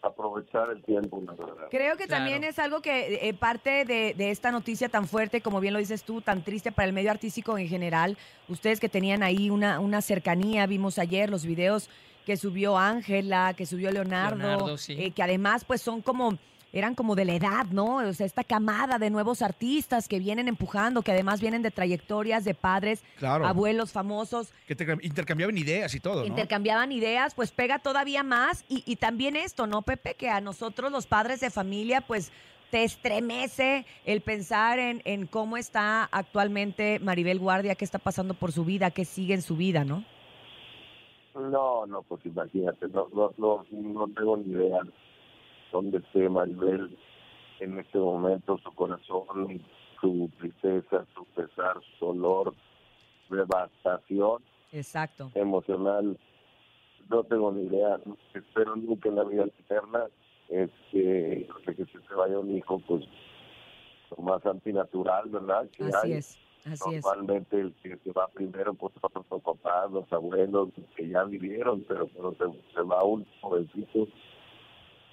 aprovechar 0.03 0.71
el 0.71 0.83
tiempo, 0.85 1.21
la 1.25 1.33
verdad. 1.35 1.67
Creo 1.71 1.97
que 1.97 2.07
también 2.07 2.45
es 2.45 2.59
algo 2.59 2.81
que 2.81 3.29
eh, 3.29 3.35
parte 3.35 3.85
de, 3.85 4.15
de 4.15 4.31
esta 4.31 4.53
noticia 4.53 4.89
tan 4.89 5.07
fuerte, 5.07 5.41
como 5.41 5.59
bien 5.61 5.73
lo 5.75 5.81
dices 5.81 6.05
tú, 6.05 6.21
tan 6.21 6.43
triste 6.45 6.71
para 6.71 6.87
el 6.87 6.93
medio 6.93 7.11
artístico 7.11 7.59
en 7.59 7.67
general. 7.69 8.17
Ustedes 8.49 8.79
que 8.79 8.89
tenían 8.89 9.23
ahí 9.23 9.51
una, 9.51 9.81
una 9.81 10.01
cercanía, 10.03 10.67
vimos 10.67 10.99
ayer 10.99 11.29
los 11.29 11.45
videos 11.45 11.89
que 12.27 12.37
subió 12.37 12.77
Ángela, 12.77 13.55
que 13.57 13.65
subió 13.65 13.91
Leonardo, 13.91 14.37
Leonardo, 14.37 14.77
sí. 14.77 14.93
eh, 14.99 15.13
que 15.13 15.23
además 15.23 15.65
pues 15.65 15.81
son 15.81 16.03
como 16.03 16.37
eran 16.73 16.95
como 16.95 17.15
de 17.15 17.25
la 17.25 17.33
edad, 17.33 17.65
¿no? 17.71 17.99
O 18.07 18.13
sea, 18.13 18.27
esta 18.27 18.45
camada 18.45 18.99
de 18.99 19.09
nuevos 19.09 19.41
artistas 19.41 20.09
que 20.09 20.19
vienen 20.19 20.47
empujando, 20.47 21.01
que 21.01 21.13
además 21.13 21.41
vienen 21.41 21.63
de 21.63 21.71
trayectorias 21.71 22.45
de 22.45 22.53
padres, 22.55 23.03
Claro. 23.17 23.47
abuelos 23.47 23.93
famosos, 23.93 24.53
Que 24.67 24.75
te 24.77 24.85
intercambiaban 25.01 25.57
ideas 25.57 25.95
y 25.95 26.01
todo, 26.01 26.21
¿no? 26.21 26.27
intercambiaban 26.27 26.93
ideas, 26.93 27.35
pues 27.35 27.51
pega 27.53 27.79
todavía 27.79 28.23
más. 28.23 28.65
Y, 28.69 28.83
y 28.85 28.97
también 28.97 29.37
esto, 29.37 29.67
¿no, 29.67 29.81
Pepe? 29.83 30.15
Que 30.17 30.29
a 30.29 30.43
nosotros 30.43 30.93
los 30.93 31.07
padres 31.07 31.41
de 31.41 31.49
familia, 31.49 32.03
pues 32.03 32.31
te 32.71 32.85
estremece 32.85 33.87
el 34.05 34.21
pensar 34.21 34.79
en, 34.79 35.01
en 35.07 35.27
cómo 35.29 35.57
está 35.57 36.05
actualmente 36.13 36.99
Maribel 36.99 37.39
Guardia, 37.39 37.75
qué 37.77 37.85
está 37.87 37.99
pasando 38.01 38.35
por 38.35 38.53
su 38.53 38.65
vida, 38.67 38.91
qué 38.91 39.05
sigue 39.07 39.33
en 39.33 39.43
su 39.43 39.57
vida, 39.57 39.85
¿no? 39.85 40.05
No, 41.37 41.85
no, 41.87 42.03
pues 42.03 42.25
imagínate, 42.25 42.89
no, 42.89 43.09
no, 43.13 43.33
no, 43.37 43.65
no 43.71 44.09
tengo 44.09 44.37
ni 44.39 44.53
idea 44.53 44.81
dónde 45.71 45.99
esté 45.99 46.29
Maribel 46.31 46.97
en 47.61 47.79
este 47.79 47.99
momento, 47.99 48.59
su 48.59 48.73
corazón, 48.73 49.61
su 50.01 50.31
tristeza, 50.39 51.05
su 51.15 51.25
pesar, 51.27 51.77
su 51.99 52.07
dolor, 52.07 52.55
devastación 53.29 54.43
Exacto. 54.73 55.31
emocional. 55.35 56.19
No 57.11 57.23
tengo 57.25 57.53
ni 57.53 57.65
idea, 57.65 58.01
espero 58.35 58.75
nunca 58.75 59.09
en 59.11 59.17
la 59.17 59.25
vida 59.25 59.45
eterna 59.45 60.07
este, 60.49 61.47
que 61.65 61.75
se 61.75 61.99
te 62.01 62.15
vaya 62.15 62.39
un 62.39 62.51
hijo, 62.57 62.81
pues 62.87 63.05
lo 64.17 64.23
más 64.23 64.45
antinatural, 64.47 65.29
¿verdad? 65.29 65.69
Que 65.71 65.85
Así 65.85 66.13
hay. 66.13 66.13
es, 66.15 66.39
así 66.67 66.95
es. 66.95 67.05
Normalmente 67.05 67.61
el 67.61 67.75
que 67.83 67.99
va 68.13 68.29
primero 68.29 68.75
pues 68.75 68.93
son 69.01 69.11
los 69.31 69.43
papás, 69.43 69.91
los 69.91 70.13
abuelos 70.13 70.69
que 70.97 71.09
ya 71.09 71.25
vivieron, 71.25 71.85
pero 71.89 72.07
cuando 72.09 72.37
se, 72.53 72.75
se 72.75 72.83
va 72.83 73.03
un 73.05 73.27
jovencito 73.41 74.09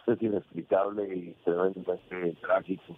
es 0.07 0.21
inexplicable 0.21 1.15
y 1.15 1.35
tremendamente 1.45 2.35
trágico. 2.41 2.95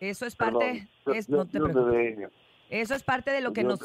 Eso 0.00 0.24
es 0.24 0.34
Perdón, 0.34 0.60
parte, 0.60 0.88
es, 1.18 1.26
Dios- 1.26 1.28
no 1.28 1.46
te 1.46 1.60
preocupes. 1.60 2.30
Eso 2.70 2.94
es 2.94 3.02
parte 3.02 3.32
de 3.32 3.40
lo 3.40 3.52
que 3.52 3.64
nos 3.64 3.80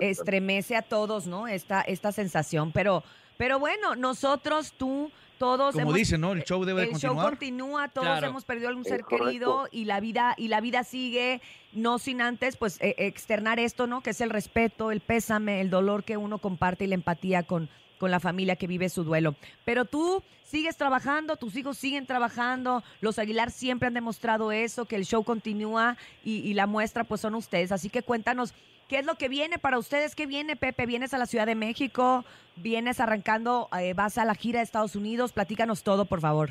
estremece 0.00 0.74
a 0.74 0.82
todos, 0.82 1.26
¿no? 1.26 1.46
Esta, 1.46 1.82
esta 1.82 2.12
sensación. 2.12 2.72
Pero, 2.72 3.02
pero 3.36 3.58
bueno, 3.58 3.94
nosotros, 3.94 4.72
tú, 4.72 5.10
todos 5.38 5.72
Como 5.72 5.82
hemos- 5.82 5.94
dicen, 5.94 6.20
¿no? 6.20 6.32
El 6.32 6.44
show 6.44 6.64
debe 6.64 6.80
de 6.82 6.86
el 6.88 6.92
show 6.94 7.10
continuar. 7.10 7.28
continúa, 7.30 7.88
todos 7.88 8.06
Claro. 8.06 8.26
hemos 8.28 8.44
perdido 8.44 8.68
algún 8.68 8.84
ser 8.84 9.04
querido 9.04 9.68
y 9.70 9.84
la 9.84 10.00
vida 10.00 10.34
y 10.36 10.48
la 10.48 10.60
vida 10.60 10.84
sigue, 10.84 11.40
no 11.72 11.98
sin 11.98 12.20
antes 12.20 12.56
pues 12.56 12.78
eh, 12.80 12.94
externar 12.98 13.58
esto, 13.58 13.86
¿no? 13.86 14.00
Que 14.02 14.10
es 14.10 14.20
el 14.20 14.30
respeto, 14.30 14.90
el 14.90 15.00
pésame, 15.00 15.60
el 15.60 15.70
dolor 15.70 16.04
que 16.04 16.16
uno 16.16 16.38
comparte 16.38 16.84
y 16.84 16.88
la 16.88 16.94
empatía 16.94 17.42
con 17.42 17.68
con 17.98 18.10
la 18.10 18.20
familia 18.20 18.56
que 18.56 18.66
vive 18.66 18.88
su 18.88 19.04
duelo. 19.04 19.34
Pero 19.64 19.84
tú 19.84 20.22
sigues 20.42 20.76
trabajando, 20.76 21.36
tus 21.36 21.56
hijos 21.56 21.76
siguen 21.76 22.06
trabajando, 22.06 22.82
los 23.00 23.18
Aguilar 23.18 23.50
siempre 23.50 23.88
han 23.88 23.94
demostrado 23.94 24.52
eso, 24.52 24.84
que 24.84 24.96
el 24.96 25.04
show 25.04 25.24
continúa 25.24 25.96
y, 26.24 26.54
la 26.54 26.66
muestra 26.66 27.04
pues 27.04 27.20
son 27.20 27.34
ustedes. 27.34 27.72
Así 27.72 27.90
que 27.90 28.02
cuéntanos, 28.02 28.54
¿qué 28.88 28.98
es 28.98 29.06
lo 29.06 29.16
que 29.16 29.28
viene 29.28 29.58
para 29.58 29.78
ustedes? 29.78 30.14
¿Qué 30.14 30.26
viene, 30.26 30.56
Pepe? 30.56 30.86
¿Vienes 30.86 31.12
a 31.14 31.18
la 31.18 31.26
Ciudad 31.26 31.46
de 31.46 31.54
México? 31.54 32.24
¿Vienes 32.56 33.00
arrancando, 33.00 33.68
eh, 33.78 33.92
vas 33.94 34.18
a 34.18 34.24
la 34.24 34.34
gira 34.34 34.60
de 34.60 34.64
Estados 34.64 34.96
Unidos? 34.96 35.32
Platícanos 35.32 35.82
todo, 35.82 36.04
por 36.04 36.20
favor. 36.20 36.50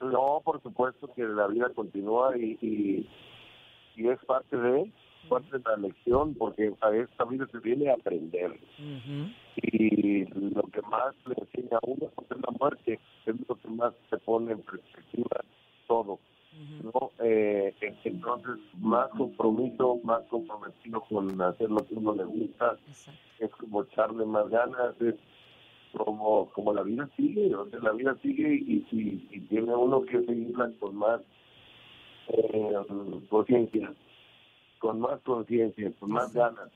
No, 0.00 0.42
por 0.44 0.60
supuesto 0.62 1.12
que 1.14 1.22
la 1.22 1.46
vida 1.46 1.70
continúa 1.74 2.36
y, 2.36 2.58
y, 2.60 3.08
y 3.96 4.08
es 4.08 4.18
parte 4.24 4.56
de 4.56 4.92
parte 5.28 5.58
de 5.58 5.64
la 5.64 5.76
lección, 5.76 6.34
porque 6.34 6.72
a 6.80 6.90
esta 6.90 7.24
vida 7.24 7.46
se 7.50 7.58
viene 7.58 7.90
a 7.90 7.94
aprender. 7.94 8.58
Y 9.56 10.24
lo 10.26 10.62
que 10.62 10.82
más 10.82 11.14
le 11.26 11.34
enseña 11.38 11.78
a 11.78 11.86
uno 11.86 12.06
es 12.06 12.36
la 12.36 12.52
muerte, 12.58 13.00
es 13.26 13.34
lo 13.48 13.54
que 13.56 13.68
más 13.68 13.92
se 14.10 14.18
pone 14.18 14.52
en 14.52 14.62
perspectiva 14.62 15.40
todo. 15.86 16.18
¿no? 16.82 17.10
Eh, 17.20 17.74
entonces, 18.04 18.58
más 18.78 19.08
compromiso, 19.10 20.00
más 20.04 20.22
comprometido 20.28 21.00
con 21.02 21.40
hacer 21.40 21.70
lo 21.70 21.78
que 21.86 21.94
uno 21.94 22.14
le 22.14 22.24
gusta, 22.24 22.76
es 23.38 23.50
como 23.52 23.84
echarle 23.84 24.24
más 24.26 24.48
ganas, 24.50 25.00
es 25.00 25.14
como, 25.96 26.50
como 26.50 26.72
la 26.72 26.82
vida 26.82 27.08
sigue, 27.16 27.54
o 27.54 27.68
sea, 27.68 27.80
la 27.80 27.92
vida 27.92 28.16
sigue 28.22 28.54
y, 28.54 28.86
y, 28.90 29.28
y 29.30 29.40
tiene 29.40 29.74
uno 29.74 30.02
que 30.02 30.24
seguirla 30.24 30.70
con 30.78 30.96
más 30.96 31.20
eh, 32.28 32.72
conciencia, 33.28 33.92
con 34.82 34.98
más 34.98 35.20
conciencia, 35.20 35.92
con 36.00 36.10
más 36.10 36.34
ganas. 36.34 36.68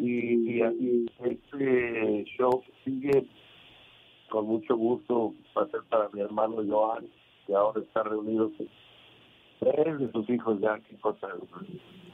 Y, 0.00 0.60
y, 0.60 0.62
y 0.62 1.06
este 1.24 2.24
show 2.38 2.62
sigue 2.84 3.26
con 4.30 4.46
mucho 4.46 4.76
gusto, 4.76 5.34
va 5.58 5.62
a 5.64 5.66
ser 5.68 5.80
para 5.90 6.08
mi 6.10 6.20
hermano 6.20 6.62
Joan, 6.66 7.08
que 7.46 7.54
ahora 7.56 7.80
está 7.80 8.04
reunido 8.04 8.52
con 8.56 8.68
tres 9.58 9.98
de 9.98 10.12
sus 10.12 10.30
hijos 10.30 10.60
ya, 10.60 10.78
qué 10.88 10.96
cosa. 11.00 11.26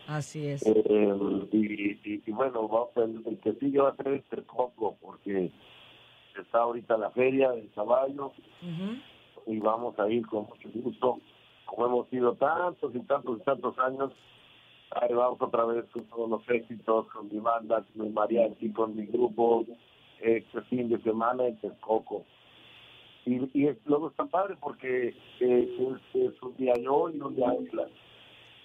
Así 0.08 0.46
es. 0.46 0.66
Eh, 0.66 1.14
y, 1.52 1.90
y, 1.92 2.22
y 2.26 2.30
bueno, 2.32 2.66
vamos 2.66 2.96
a- 2.96 3.02
el, 3.02 3.38
que 3.40 3.52
sigue 3.60 3.78
va 3.78 3.90
a 3.90 3.96
ser 3.96 4.08
este 4.14 4.42
Coco, 4.44 4.96
porque 5.02 5.50
está 6.40 6.60
ahorita 6.60 6.96
la 6.96 7.10
feria 7.10 7.50
del 7.50 7.70
caballo 7.72 8.32
y 9.46 9.58
vamos 9.58 9.98
a 9.98 10.08
ir 10.08 10.26
con 10.26 10.46
mucho 10.46 10.68
gusto. 10.82 11.18
Como 11.66 11.86
hemos 11.86 12.12
ido 12.12 12.34
tantos 12.36 12.94
y 12.94 13.00
tantos 13.00 13.38
y 13.38 13.44
tantos 13.44 13.78
años, 13.78 14.12
ahí 14.90 15.12
vamos 15.14 15.40
otra 15.40 15.64
vez 15.66 15.84
con 15.92 16.04
todos 16.04 16.28
los 16.30 16.48
éxitos, 16.48 17.06
con 17.08 17.28
mi 17.32 17.38
banda, 17.38 17.84
con 17.94 18.06
mi 18.06 18.12
mariachi, 18.12 18.72
con 18.72 18.96
mi 18.96 19.06
grupo, 19.06 19.64
este 20.20 20.60
fin 20.62 20.88
de 20.88 21.00
semana 21.02 21.46
en 21.46 21.58
Texcoco. 21.60 22.24
Y, 23.26 23.48
y 23.58 23.66
es- 23.68 23.76
luego 23.86 24.08
está 24.08 24.24
padre 24.26 24.56
porque 24.60 25.08
eh, 25.40 25.78
es, 25.78 26.20
es 26.22 26.42
un 26.42 26.56
día 26.56 26.74
yo 26.82 27.10
y 27.10 27.20
un 27.20 27.36
día 27.36 27.50
Ángela. 27.50 27.86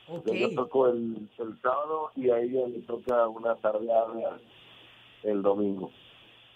O 0.07 0.21
sea, 0.21 0.33
Yo 0.35 0.53
toco 0.53 0.87
el, 0.89 1.27
el 1.39 1.61
sábado 1.61 2.11
y 2.15 2.29
a 2.29 2.39
ella 2.39 2.67
le 2.67 2.79
toca 2.81 3.27
una 3.27 3.55
tardeada 3.55 4.39
el 5.23 5.41
domingo. 5.41 5.91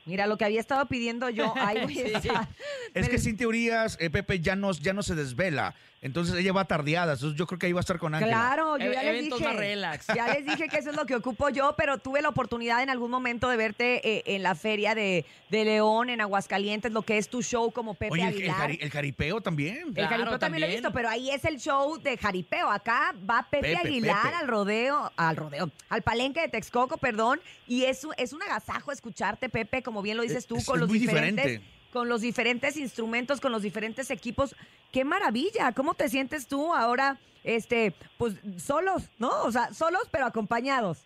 Mira, 0.05 0.27
lo 0.27 0.37
que 0.37 0.45
había 0.45 0.59
estado 0.59 0.85
pidiendo 0.87 1.29
yo, 1.29 1.51
ahí 1.55 1.83
voy 1.83 1.99
a 1.99 2.03
estar. 2.17 2.47
Es 2.93 3.09
que 3.09 3.17
sin 3.17 3.37
teorías, 3.37 3.97
eh, 3.99 4.09
Pepe 4.09 4.39
ya 4.39 4.55
no, 4.55 4.71
ya 4.71 4.93
no 4.93 5.03
se 5.03 5.13
desvela. 5.15 5.75
Entonces 6.01 6.33
ella 6.35 6.53
va 6.53 6.63
tardeada. 6.65 7.13
Entonces 7.13 7.37
yo 7.37 7.45
creo 7.45 7.59
que 7.59 7.65
ahí 7.65 7.73
va 7.73 7.79
a 7.79 7.81
estar 7.81 7.99
con 7.99 8.15
Ángela. 8.15 8.31
Claro, 8.31 8.77
yo 8.77 8.85
E- 8.91 8.93
ya 8.93 9.03
les 9.03 9.25
dije. 9.25 9.53
relax. 9.53 10.07
Ya 10.15 10.33
les 10.33 10.45
dije 10.45 10.69
que 10.69 10.77
eso 10.77 10.91
es 10.91 10.95
lo 10.95 11.05
que 11.05 11.15
ocupo 11.15 11.49
yo, 11.49 11.75
pero 11.77 11.97
tuve 11.97 12.21
la 12.21 12.29
oportunidad 12.29 12.81
en 12.81 12.89
algún 12.89 13.11
momento 13.11 13.49
de 13.49 13.57
verte 13.57 14.01
eh, 14.09 14.23
en 14.25 14.43
la 14.43 14.55
feria 14.55 14.95
de, 14.95 15.25
de 15.49 15.65
León, 15.65 16.09
en 16.09 16.21
Aguascalientes, 16.21 16.93
lo 16.93 17.01
que 17.01 17.17
es 17.17 17.27
tu 17.29 17.41
show 17.43 17.71
como 17.71 17.95
Pepe 17.95 18.13
Oye, 18.13 18.21
el, 18.23 18.27
el 18.29 18.35
Aguilar. 18.49 18.69
jari- 18.71 18.77
el 18.81 18.89
jaripeo 18.91 19.41
también. 19.41 19.91
El 19.93 20.07
jaripeo 20.07 20.39
también 20.39 20.61
lo 20.61 20.67
he 20.67 20.71
visto, 20.71 20.93
pero 20.93 21.09
ahí 21.09 21.31
es 21.31 21.43
el 21.43 21.59
show 21.59 21.97
de 22.01 22.17
jaripeo. 22.17 22.69
Acá 22.71 23.13
va 23.29 23.45
Pepe, 23.49 23.75
Pepe, 23.75 23.87
Aguilar 23.87 24.21
Pepe. 24.21 24.35
al 24.35 24.47
rodeo, 24.47 25.11
al 25.17 25.35
rodeo, 25.35 25.69
al 25.89 26.01
palenque 26.01 26.39
de 26.39 26.47
Texcoco, 26.47 26.97
perdón. 26.97 27.41
Y 27.67 27.83
es, 27.83 28.05
un- 28.05 28.13
es 28.17 28.31
un 28.31 28.41
agasajo 28.41 28.93
escucharte, 28.93 29.49
Pepe, 29.49 29.83
como 29.83 30.01
bien 30.01 30.15
lo 30.15 30.23
dices 30.23 30.45
tú, 30.47 30.55
Es- 30.55 30.65
con 30.65 30.75
es 30.75 30.79
los 30.81 30.89
muy 30.89 30.99
diferentes. 30.99 31.43
diferente. 31.45 31.78
Con 31.93 32.07
los 32.07 32.21
diferentes 32.21 32.77
instrumentos, 32.77 33.41
con 33.41 33.51
los 33.51 33.61
diferentes 33.63 34.11
equipos. 34.11 34.55
¡Qué 34.91 35.03
maravilla! 35.03 35.71
¿Cómo 35.73 35.93
te 35.95 36.07
sientes 36.09 36.47
tú 36.47 36.73
ahora, 36.73 37.17
este, 37.43 37.93
pues, 38.17 38.35
solos, 38.57 39.09
¿no? 39.17 39.29
O 39.43 39.51
sea, 39.51 39.73
solos 39.73 40.07
pero 40.11 40.25
acompañados. 40.25 41.05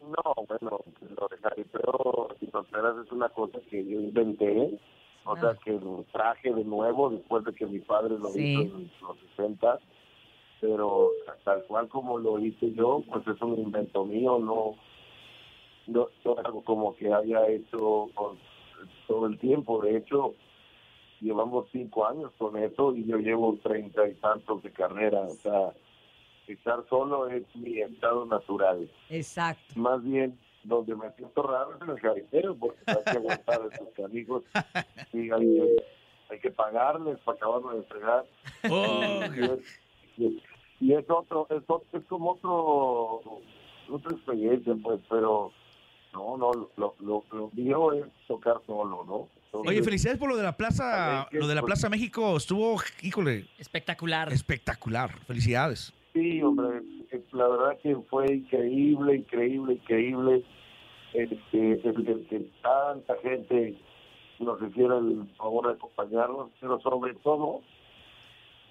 No, 0.00 0.34
bueno, 0.48 0.80
lo 1.16 1.28
de 1.28 1.36
jaripeo 1.42 2.28
y 2.40 2.46
fronteras 2.46 2.94
es 3.04 3.12
una 3.12 3.28
cosa 3.28 3.58
que 3.68 3.84
yo 3.84 4.00
inventé. 4.00 4.78
O 5.24 5.36
sea, 5.36 5.54
que 5.62 5.72
lo 5.72 6.04
traje 6.10 6.52
de 6.52 6.64
nuevo 6.64 7.10
después 7.10 7.44
de 7.44 7.52
que 7.52 7.66
mi 7.66 7.80
padre 7.80 8.18
lo 8.18 8.30
Sí. 8.30 8.52
hizo 8.52 8.62
en 8.76 8.90
los 9.02 9.18
60. 9.36 9.78
Pero 10.60 11.10
tal 11.44 11.62
cual 11.64 11.88
como 11.88 12.18
lo 12.18 12.38
hice 12.38 12.72
yo, 12.72 13.02
pues 13.10 13.26
es 13.26 13.40
un 13.42 13.58
invento 13.58 14.04
mío, 14.04 14.38
no, 14.38 14.76
no, 15.86 16.08
no 16.24 16.60
como 16.62 16.94
que 16.96 17.12
haya 17.12 17.46
hecho 17.48 18.08
con- 18.14 18.38
todo 19.06 19.26
el 19.26 19.38
tiempo. 19.38 19.80
De 19.82 19.96
hecho, 19.96 20.34
llevamos 21.20 21.66
cinco 21.72 22.06
años 22.06 22.32
con 22.38 22.56
eso 22.56 22.94
y 22.94 23.04
yo 23.04 23.18
llevo 23.18 23.58
treinta 23.62 24.06
y 24.08 24.14
tantos 24.14 24.62
de 24.62 24.70
carrera. 24.72 25.20
O 25.22 25.30
sea, 25.34 25.72
estar 26.46 26.84
solo 26.88 27.28
es 27.28 27.44
mi 27.56 27.80
estado 27.80 28.24
natural. 28.26 28.90
Exacto. 29.08 29.78
Más 29.78 30.02
bien, 30.02 30.38
donde 30.64 30.94
me 30.96 31.10
siento 31.12 31.42
raro 31.42 31.76
es 31.76 31.82
en 31.82 31.90
el 31.90 32.00
jaripeo, 32.00 32.54
porque 32.56 32.78
hay 32.86 32.96
que 33.04 33.10
aguantar 33.18 33.62
a 33.62 33.74
esos 33.74 33.88
canijos 33.94 34.44
y 35.12 35.30
hay, 35.30 35.40
que- 35.40 35.84
hay 36.30 36.38
que 36.40 36.50
pagarles 36.50 37.18
para 37.20 37.36
acabarlo 37.36 37.70
de 37.76 37.82
fregar. 37.84 38.24
Oh, 38.70 38.92
y, 39.36 39.44
es, 39.44 39.80
y- 40.16 40.42
y 40.80 40.92
es 40.94 41.08
otro, 41.10 41.46
es, 41.50 41.62
otro- 41.66 41.98
es 41.98 42.04
como 42.06 42.32
otro, 42.32 43.40
otra 43.90 44.12
experiencia, 44.12 44.74
pues, 44.82 45.00
pero 45.08 45.52
no, 46.12 46.36
no, 46.36 46.52
lo, 46.76 46.94
lo, 47.00 47.24
lo 47.32 47.50
mío 47.54 47.92
es 47.92 48.04
tocar 48.26 48.56
solo, 48.66 49.04
¿no? 49.06 49.28
Oye, 49.52 49.82
felicidades 49.82 50.18
por 50.18 50.28
lo 50.28 50.36
de 50.36 50.44
la 50.44 50.56
Plaza, 50.56 51.28
lo 51.32 51.48
de 51.48 51.54
la 51.56 51.62
Plaza 51.62 51.88
México. 51.88 52.36
Estuvo, 52.36 52.80
híjole, 53.02 53.46
Espectacular. 53.58 54.32
espectacular. 54.32 55.10
Felicidades. 55.26 55.92
Sí, 56.12 56.40
hombre, 56.42 56.82
la 57.32 57.48
verdad 57.48 57.78
que 57.82 57.96
fue 58.08 58.32
increíble, 58.32 59.16
increíble, 59.16 59.74
increíble 59.74 60.44
este, 61.14 61.72
el, 61.88 62.08
el 62.08 62.26
que 62.28 62.46
tanta 62.62 63.16
gente 63.22 63.76
nos 64.38 64.60
hiciera 64.62 64.98
el 64.98 65.28
favor 65.36 65.66
de 65.68 65.72
acompañarnos, 65.74 66.50
pero 66.60 66.80
sobre 66.80 67.14
todo 67.14 67.60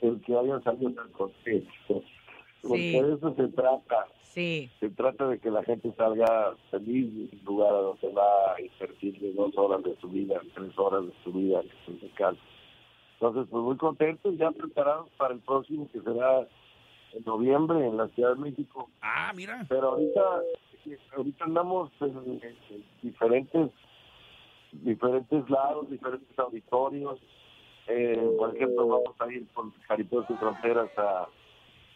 el 0.01 0.21
que 0.21 0.37
hayan 0.37 0.63
salido 0.63 0.91
tan 0.93 1.09
contentos. 1.11 2.03
Porque 2.61 2.77
Sí. 2.77 2.99
de 3.01 3.13
eso 3.13 3.35
se 3.35 3.47
trata. 3.49 4.07
Sí. 4.23 4.69
Se 4.79 4.89
trata 4.91 5.27
de 5.27 5.39
que 5.39 5.49
la 5.49 5.63
gente 5.63 5.91
salga 5.97 6.55
feliz 6.69 7.31
del 7.31 7.43
lugar 7.43 7.73
a 7.73 7.77
donde 7.77 8.07
va 8.13 8.53
a 8.55 8.61
invertirle 8.61 9.33
dos 9.33 9.57
horas 9.57 9.83
de 9.83 9.95
su 9.99 10.07
vida, 10.09 10.39
tres 10.53 10.77
horas 10.77 11.05
de 11.05 11.13
su 11.23 11.31
vida 11.33 11.61
en 11.87 11.99
su 11.99 12.13
casa. 12.13 12.37
Entonces, 13.13 13.47
pues 13.49 13.63
muy 13.63 13.75
contentos, 13.77 14.37
ya 14.37 14.51
preparados 14.51 15.09
para 15.17 15.33
el 15.33 15.39
próximo 15.41 15.89
que 15.91 15.99
será 16.01 16.47
en 17.13 17.23
noviembre 17.25 17.85
en 17.87 17.97
la 17.97 18.07
Ciudad 18.09 18.35
de 18.35 18.41
México. 18.41 18.89
Ah, 19.01 19.33
mira. 19.35 19.65
Pero 19.67 19.89
ahorita, 19.89 20.21
ahorita 21.17 21.43
andamos 21.45 21.91
en, 22.01 22.15
en- 22.17 22.41
en 22.69 22.83
diferentes, 23.01 23.71
diferentes 24.71 25.49
lados, 25.49 25.89
diferentes 25.89 26.37
auditorios. 26.37 27.19
Eh, 27.87 28.31
por 28.37 28.55
ejemplo, 28.55 28.87
vamos 28.87 29.15
a 29.19 29.31
ir 29.33 29.47
con 29.53 29.73
Jaripeos 29.87 30.27
sin 30.27 30.37
Fronteras 30.37 30.89
a, 30.97 31.27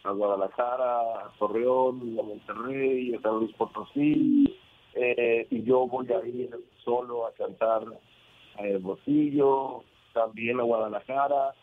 a 0.04 0.10
Guadalajara, 0.12 1.26
a 1.26 1.32
Torreón, 1.38 2.16
a 2.18 2.22
Monterrey, 2.22 3.14
a 3.14 3.20
San 3.20 3.40
Luis 3.40 3.54
Potosí. 3.56 4.58
Eh, 4.94 5.46
y 5.50 5.62
yo 5.64 5.86
voy 5.86 6.06
a 6.12 6.24
ir 6.26 6.50
solo 6.84 7.26
a 7.26 7.32
cantar 7.32 7.82
a 8.56 8.62
Hermosillo, 8.62 9.82
también 10.12 10.60
a 10.60 10.62
Guadalajara, 10.62 11.54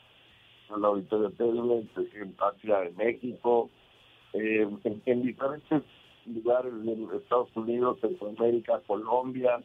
al 0.69 0.85
Auditorio 0.85 1.31
Telmex, 1.31 1.87
en 2.15 2.33
Patria 2.33 2.79
de 2.79 2.91
México, 2.91 3.69
eh, 4.33 4.67
en, 4.83 5.01
en 5.05 5.21
diferentes 5.21 5.83
lugares 6.25 6.73
de 6.83 7.17
Estados 7.17 7.55
Unidos, 7.55 7.99
Centroamérica, 8.01 8.81
Colombia, 8.85 9.61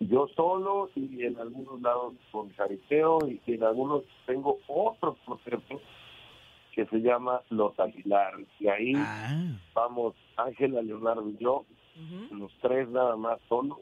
yo 0.00 0.28
solo 0.34 0.90
y 0.94 1.24
en 1.24 1.38
algunos 1.38 1.80
lados 1.82 2.14
con 2.32 2.50
jaripeo 2.54 3.18
y 3.26 3.40
en 3.46 3.62
algunos 3.62 4.02
tengo 4.26 4.58
otro 4.66 5.16
proyecto 5.26 5.80
que 6.74 6.86
se 6.86 6.98
llama 6.98 7.40
Los 7.50 7.78
Aguilar 7.78 8.34
y 8.58 8.68
ahí 8.68 8.92
vamos 9.74 10.14
Ángela, 10.36 10.82
Leonardo 10.82 11.28
y 11.28 11.36
yo, 11.42 11.64
los 12.30 12.52
tres 12.62 12.88
nada 12.88 13.16
más 13.16 13.38
solo 13.48 13.80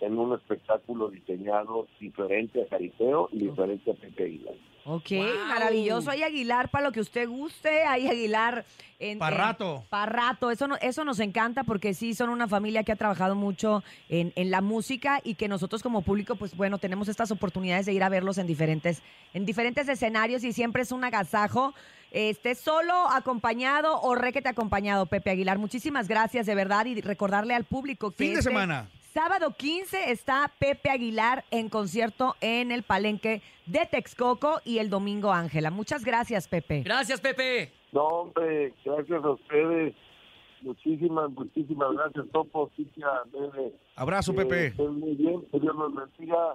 en 0.00 0.18
un 0.18 0.34
espectáculo 0.34 1.08
diseñado 1.08 1.86
diferente 1.98 2.62
a 2.62 2.68
jaripeo 2.68 3.28
y 3.32 3.38
diferente 3.48 3.90
a 3.90 3.94
Pepe 3.94 4.24
Aguilar. 4.24 4.54
Ok, 4.88 5.10
maravilloso. 5.48 6.10
Hay 6.10 6.22
Aguilar 6.22 6.68
para 6.70 6.84
lo 6.86 6.92
que 6.92 7.00
usted 7.00 7.28
guste. 7.28 7.82
Hay 7.86 8.06
Aguilar 8.06 8.64
en. 9.00 9.18
Pa' 9.18 9.30
en- 9.30 9.34
rato. 9.36 9.84
pa' 9.90 10.06
rato. 10.06 10.50
Eso, 10.52 10.68
no- 10.68 10.76
eso 10.80 11.04
nos 11.04 11.18
encanta 11.20 11.64
porque 11.64 11.92
sí 11.94 12.14
son 12.14 12.28
una 12.30 12.46
familia 12.46 12.84
que 12.84 12.92
ha 12.92 12.96
trabajado 12.96 13.34
mucho 13.34 13.82
en, 14.08 14.32
en 14.36 14.50
la 14.52 14.60
música 14.60 15.20
y 15.24 15.34
que 15.34 15.48
nosotros 15.48 15.82
como 15.82 16.02
público, 16.02 16.36
pues 16.36 16.56
bueno, 16.56 16.78
tenemos 16.78 17.08
estas 17.08 17.30
oportunidades 17.32 17.86
de 17.86 17.94
ir 17.94 18.02
a 18.04 18.08
verlos 18.08 18.38
en 18.38 18.46
diferentes, 18.46 19.02
en 19.34 19.44
diferentes 19.44 19.88
escenarios 19.88 20.44
y 20.44 20.52
siempre 20.52 20.82
es 20.82 20.92
un 20.92 21.02
agasajo. 21.02 21.74
Esté 22.16 22.54
solo, 22.54 22.94
acompañado 23.12 24.00
o 24.00 24.14
requete 24.14 24.48
acompañado, 24.48 25.04
Pepe 25.04 25.28
Aguilar. 25.28 25.58
Muchísimas 25.58 26.08
gracias, 26.08 26.46
de 26.46 26.54
verdad, 26.54 26.86
y 26.86 26.98
recordarle 27.02 27.54
al 27.54 27.64
público 27.64 28.10
que. 28.10 28.16
Fin 28.16 28.32
de 28.32 28.38
este 28.38 28.48
semana. 28.48 28.88
Sábado 29.12 29.54
15 29.54 30.10
está 30.12 30.50
Pepe 30.58 30.88
Aguilar 30.88 31.44
en 31.50 31.68
concierto 31.68 32.34
en 32.40 32.72
el 32.72 32.84
Palenque 32.84 33.42
de 33.66 33.84
Texcoco 33.84 34.62
y 34.64 34.78
el 34.78 34.88
domingo 34.88 35.30
Ángela. 35.30 35.70
Muchas 35.70 36.06
gracias, 36.06 36.48
Pepe. 36.48 36.80
Gracias, 36.84 37.20
Pepe. 37.20 37.70
No, 37.92 38.04
hombre, 38.04 38.72
gracias 38.82 39.22
a 39.22 39.30
ustedes. 39.32 39.94
Muchísimas, 40.62 41.30
muchísimas 41.32 41.92
gracias, 41.92 42.24
Topo, 42.32 42.70
Cintia, 42.76 43.08
Bebe. 43.30 43.74
Abrazo, 43.94 44.32
Eh, 44.32 44.36
Pepe. 44.36 44.66
estén 44.68 44.98
muy 45.00 45.14
bien, 45.16 45.42
que 45.52 45.60
Dios 45.60 45.76
los 45.76 45.94
bendiga. 45.94 46.54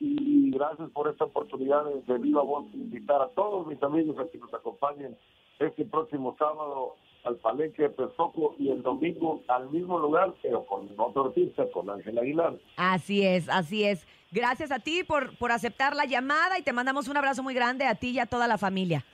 Y 0.00 0.50
gracias 0.50 0.90
por 0.90 1.08
esta 1.08 1.26
oportunidad 1.26 1.84
de, 1.84 2.02
de 2.12 2.18
viva 2.18 2.42
voz 2.42 2.64
invitar 2.72 3.20
a 3.20 3.28
todos 3.28 3.66
mis 3.66 3.82
amigos 3.82 4.18
a 4.18 4.28
que 4.30 4.38
nos 4.38 4.52
acompañen 4.52 5.16
este 5.58 5.84
próximo 5.84 6.34
sábado 6.38 6.96
al 7.24 7.36
Palenque 7.36 7.82
de 7.82 7.90
Texcoco 7.90 8.54
y 8.58 8.70
el 8.70 8.82
domingo 8.82 9.42
al 9.48 9.70
mismo 9.70 9.98
lugar, 9.98 10.32
pero 10.42 10.64
con 10.64 10.88
otro 10.96 11.26
artista, 11.26 11.64
con 11.72 11.90
Ángel 11.90 12.18
Aguilar. 12.18 12.54
Así 12.76 13.26
es, 13.26 13.48
así 13.48 13.84
es. 13.84 14.06
Gracias 14.30 14.70
a 14.70 14.78
ti 14.78 15.04
por, 15.04 15.36
por 15.38 15.52
aceptar 15.52 15.94
la 15.94 16.06
llamada 16.06 16.58
y 16.58 16.62
te 16.62 16.72
mandamos 16.72 17.08
un 17.08 17.16
abrazo 17.16 17.42
muy 17.42 17.52
grande 17.52 17.84
a 17.86 17.94
ti 17.94 18.10
y 18.10 18.18
a 18.20 18.26
toda 18.26 18.48
la 18.48 18.58
familia. 18.58 19.04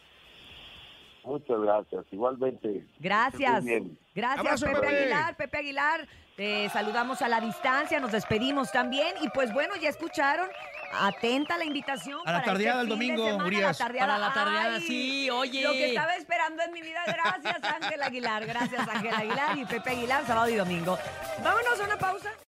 Muchas 1.25 1.61
gracias. 1.61 2.05
Igualmente. 2.13 2.87
Gracias. 3.01 3.65
Gracias, 4.15 4.63
Pepe. 4.63 4.87
Aguilar. 4.87 5.37
Pepe 5.37 5.59
Aguilar, 5.59 6.09
te 6.37 6.69
saludamos 6.69 7.21
a 7.21 7.29
la 7.29 7.41
distancia, 7.41 7.99
nos 7.99 8.13
despedimos 8.13 8.71
también. 8.71 9.09
Y 9.21 9.29
pues 9.31 9.53
bueno, 9.53 9.75
ya 9.81 9.89
escucharon. 9.89 10.49
Atenta 10.93 11.59
la 11.59 11.65
invitación. 11.65 12.21
A 12.25 12.33
la 12.33 12.39
para 12.39 12.45
tardeada 12.45 12.83
este 12.83 12.91
del 12.95 12.99
de 12.99 13.07
domingo, 13.07 13.27
semana, 13.27 13.47
Urias. 13.47 13.79
La 13.79 13.87
tardeada. 13.87 14.07
Para 14.07 14.19
la 14.19 14.33
tardeada, 14.35 14.75
Ay, 14.77 14.83
sí, 14.83 15.31
oye. 15.31 15.63
Lo 15.63 15.73
que 15.73 15.89
estaba 15.89 16.15
esperando 16.17 16.63
en 16.63 16.73
mi 16.73 16.83
vida. 16.83 17.03
Gracias, 17.07 17.57
Ángel 17.63 18.03
Aguilar. 18.03 18.47
Gracias, 18.47 18.89
Ángel 18.89 19.15
Aguilar 19.15 19.59
y 19.59 19.65
Pepe 19.65 19.91
Aguilar, 19.91 20.27
sábado 20.27 20.49
y 20.49 20.57
domingo. 20.57 20.99
Vámonos 21.43 21.81
a 21.81 21.85
una 21.85 21.97
pausa. 21.97 22.31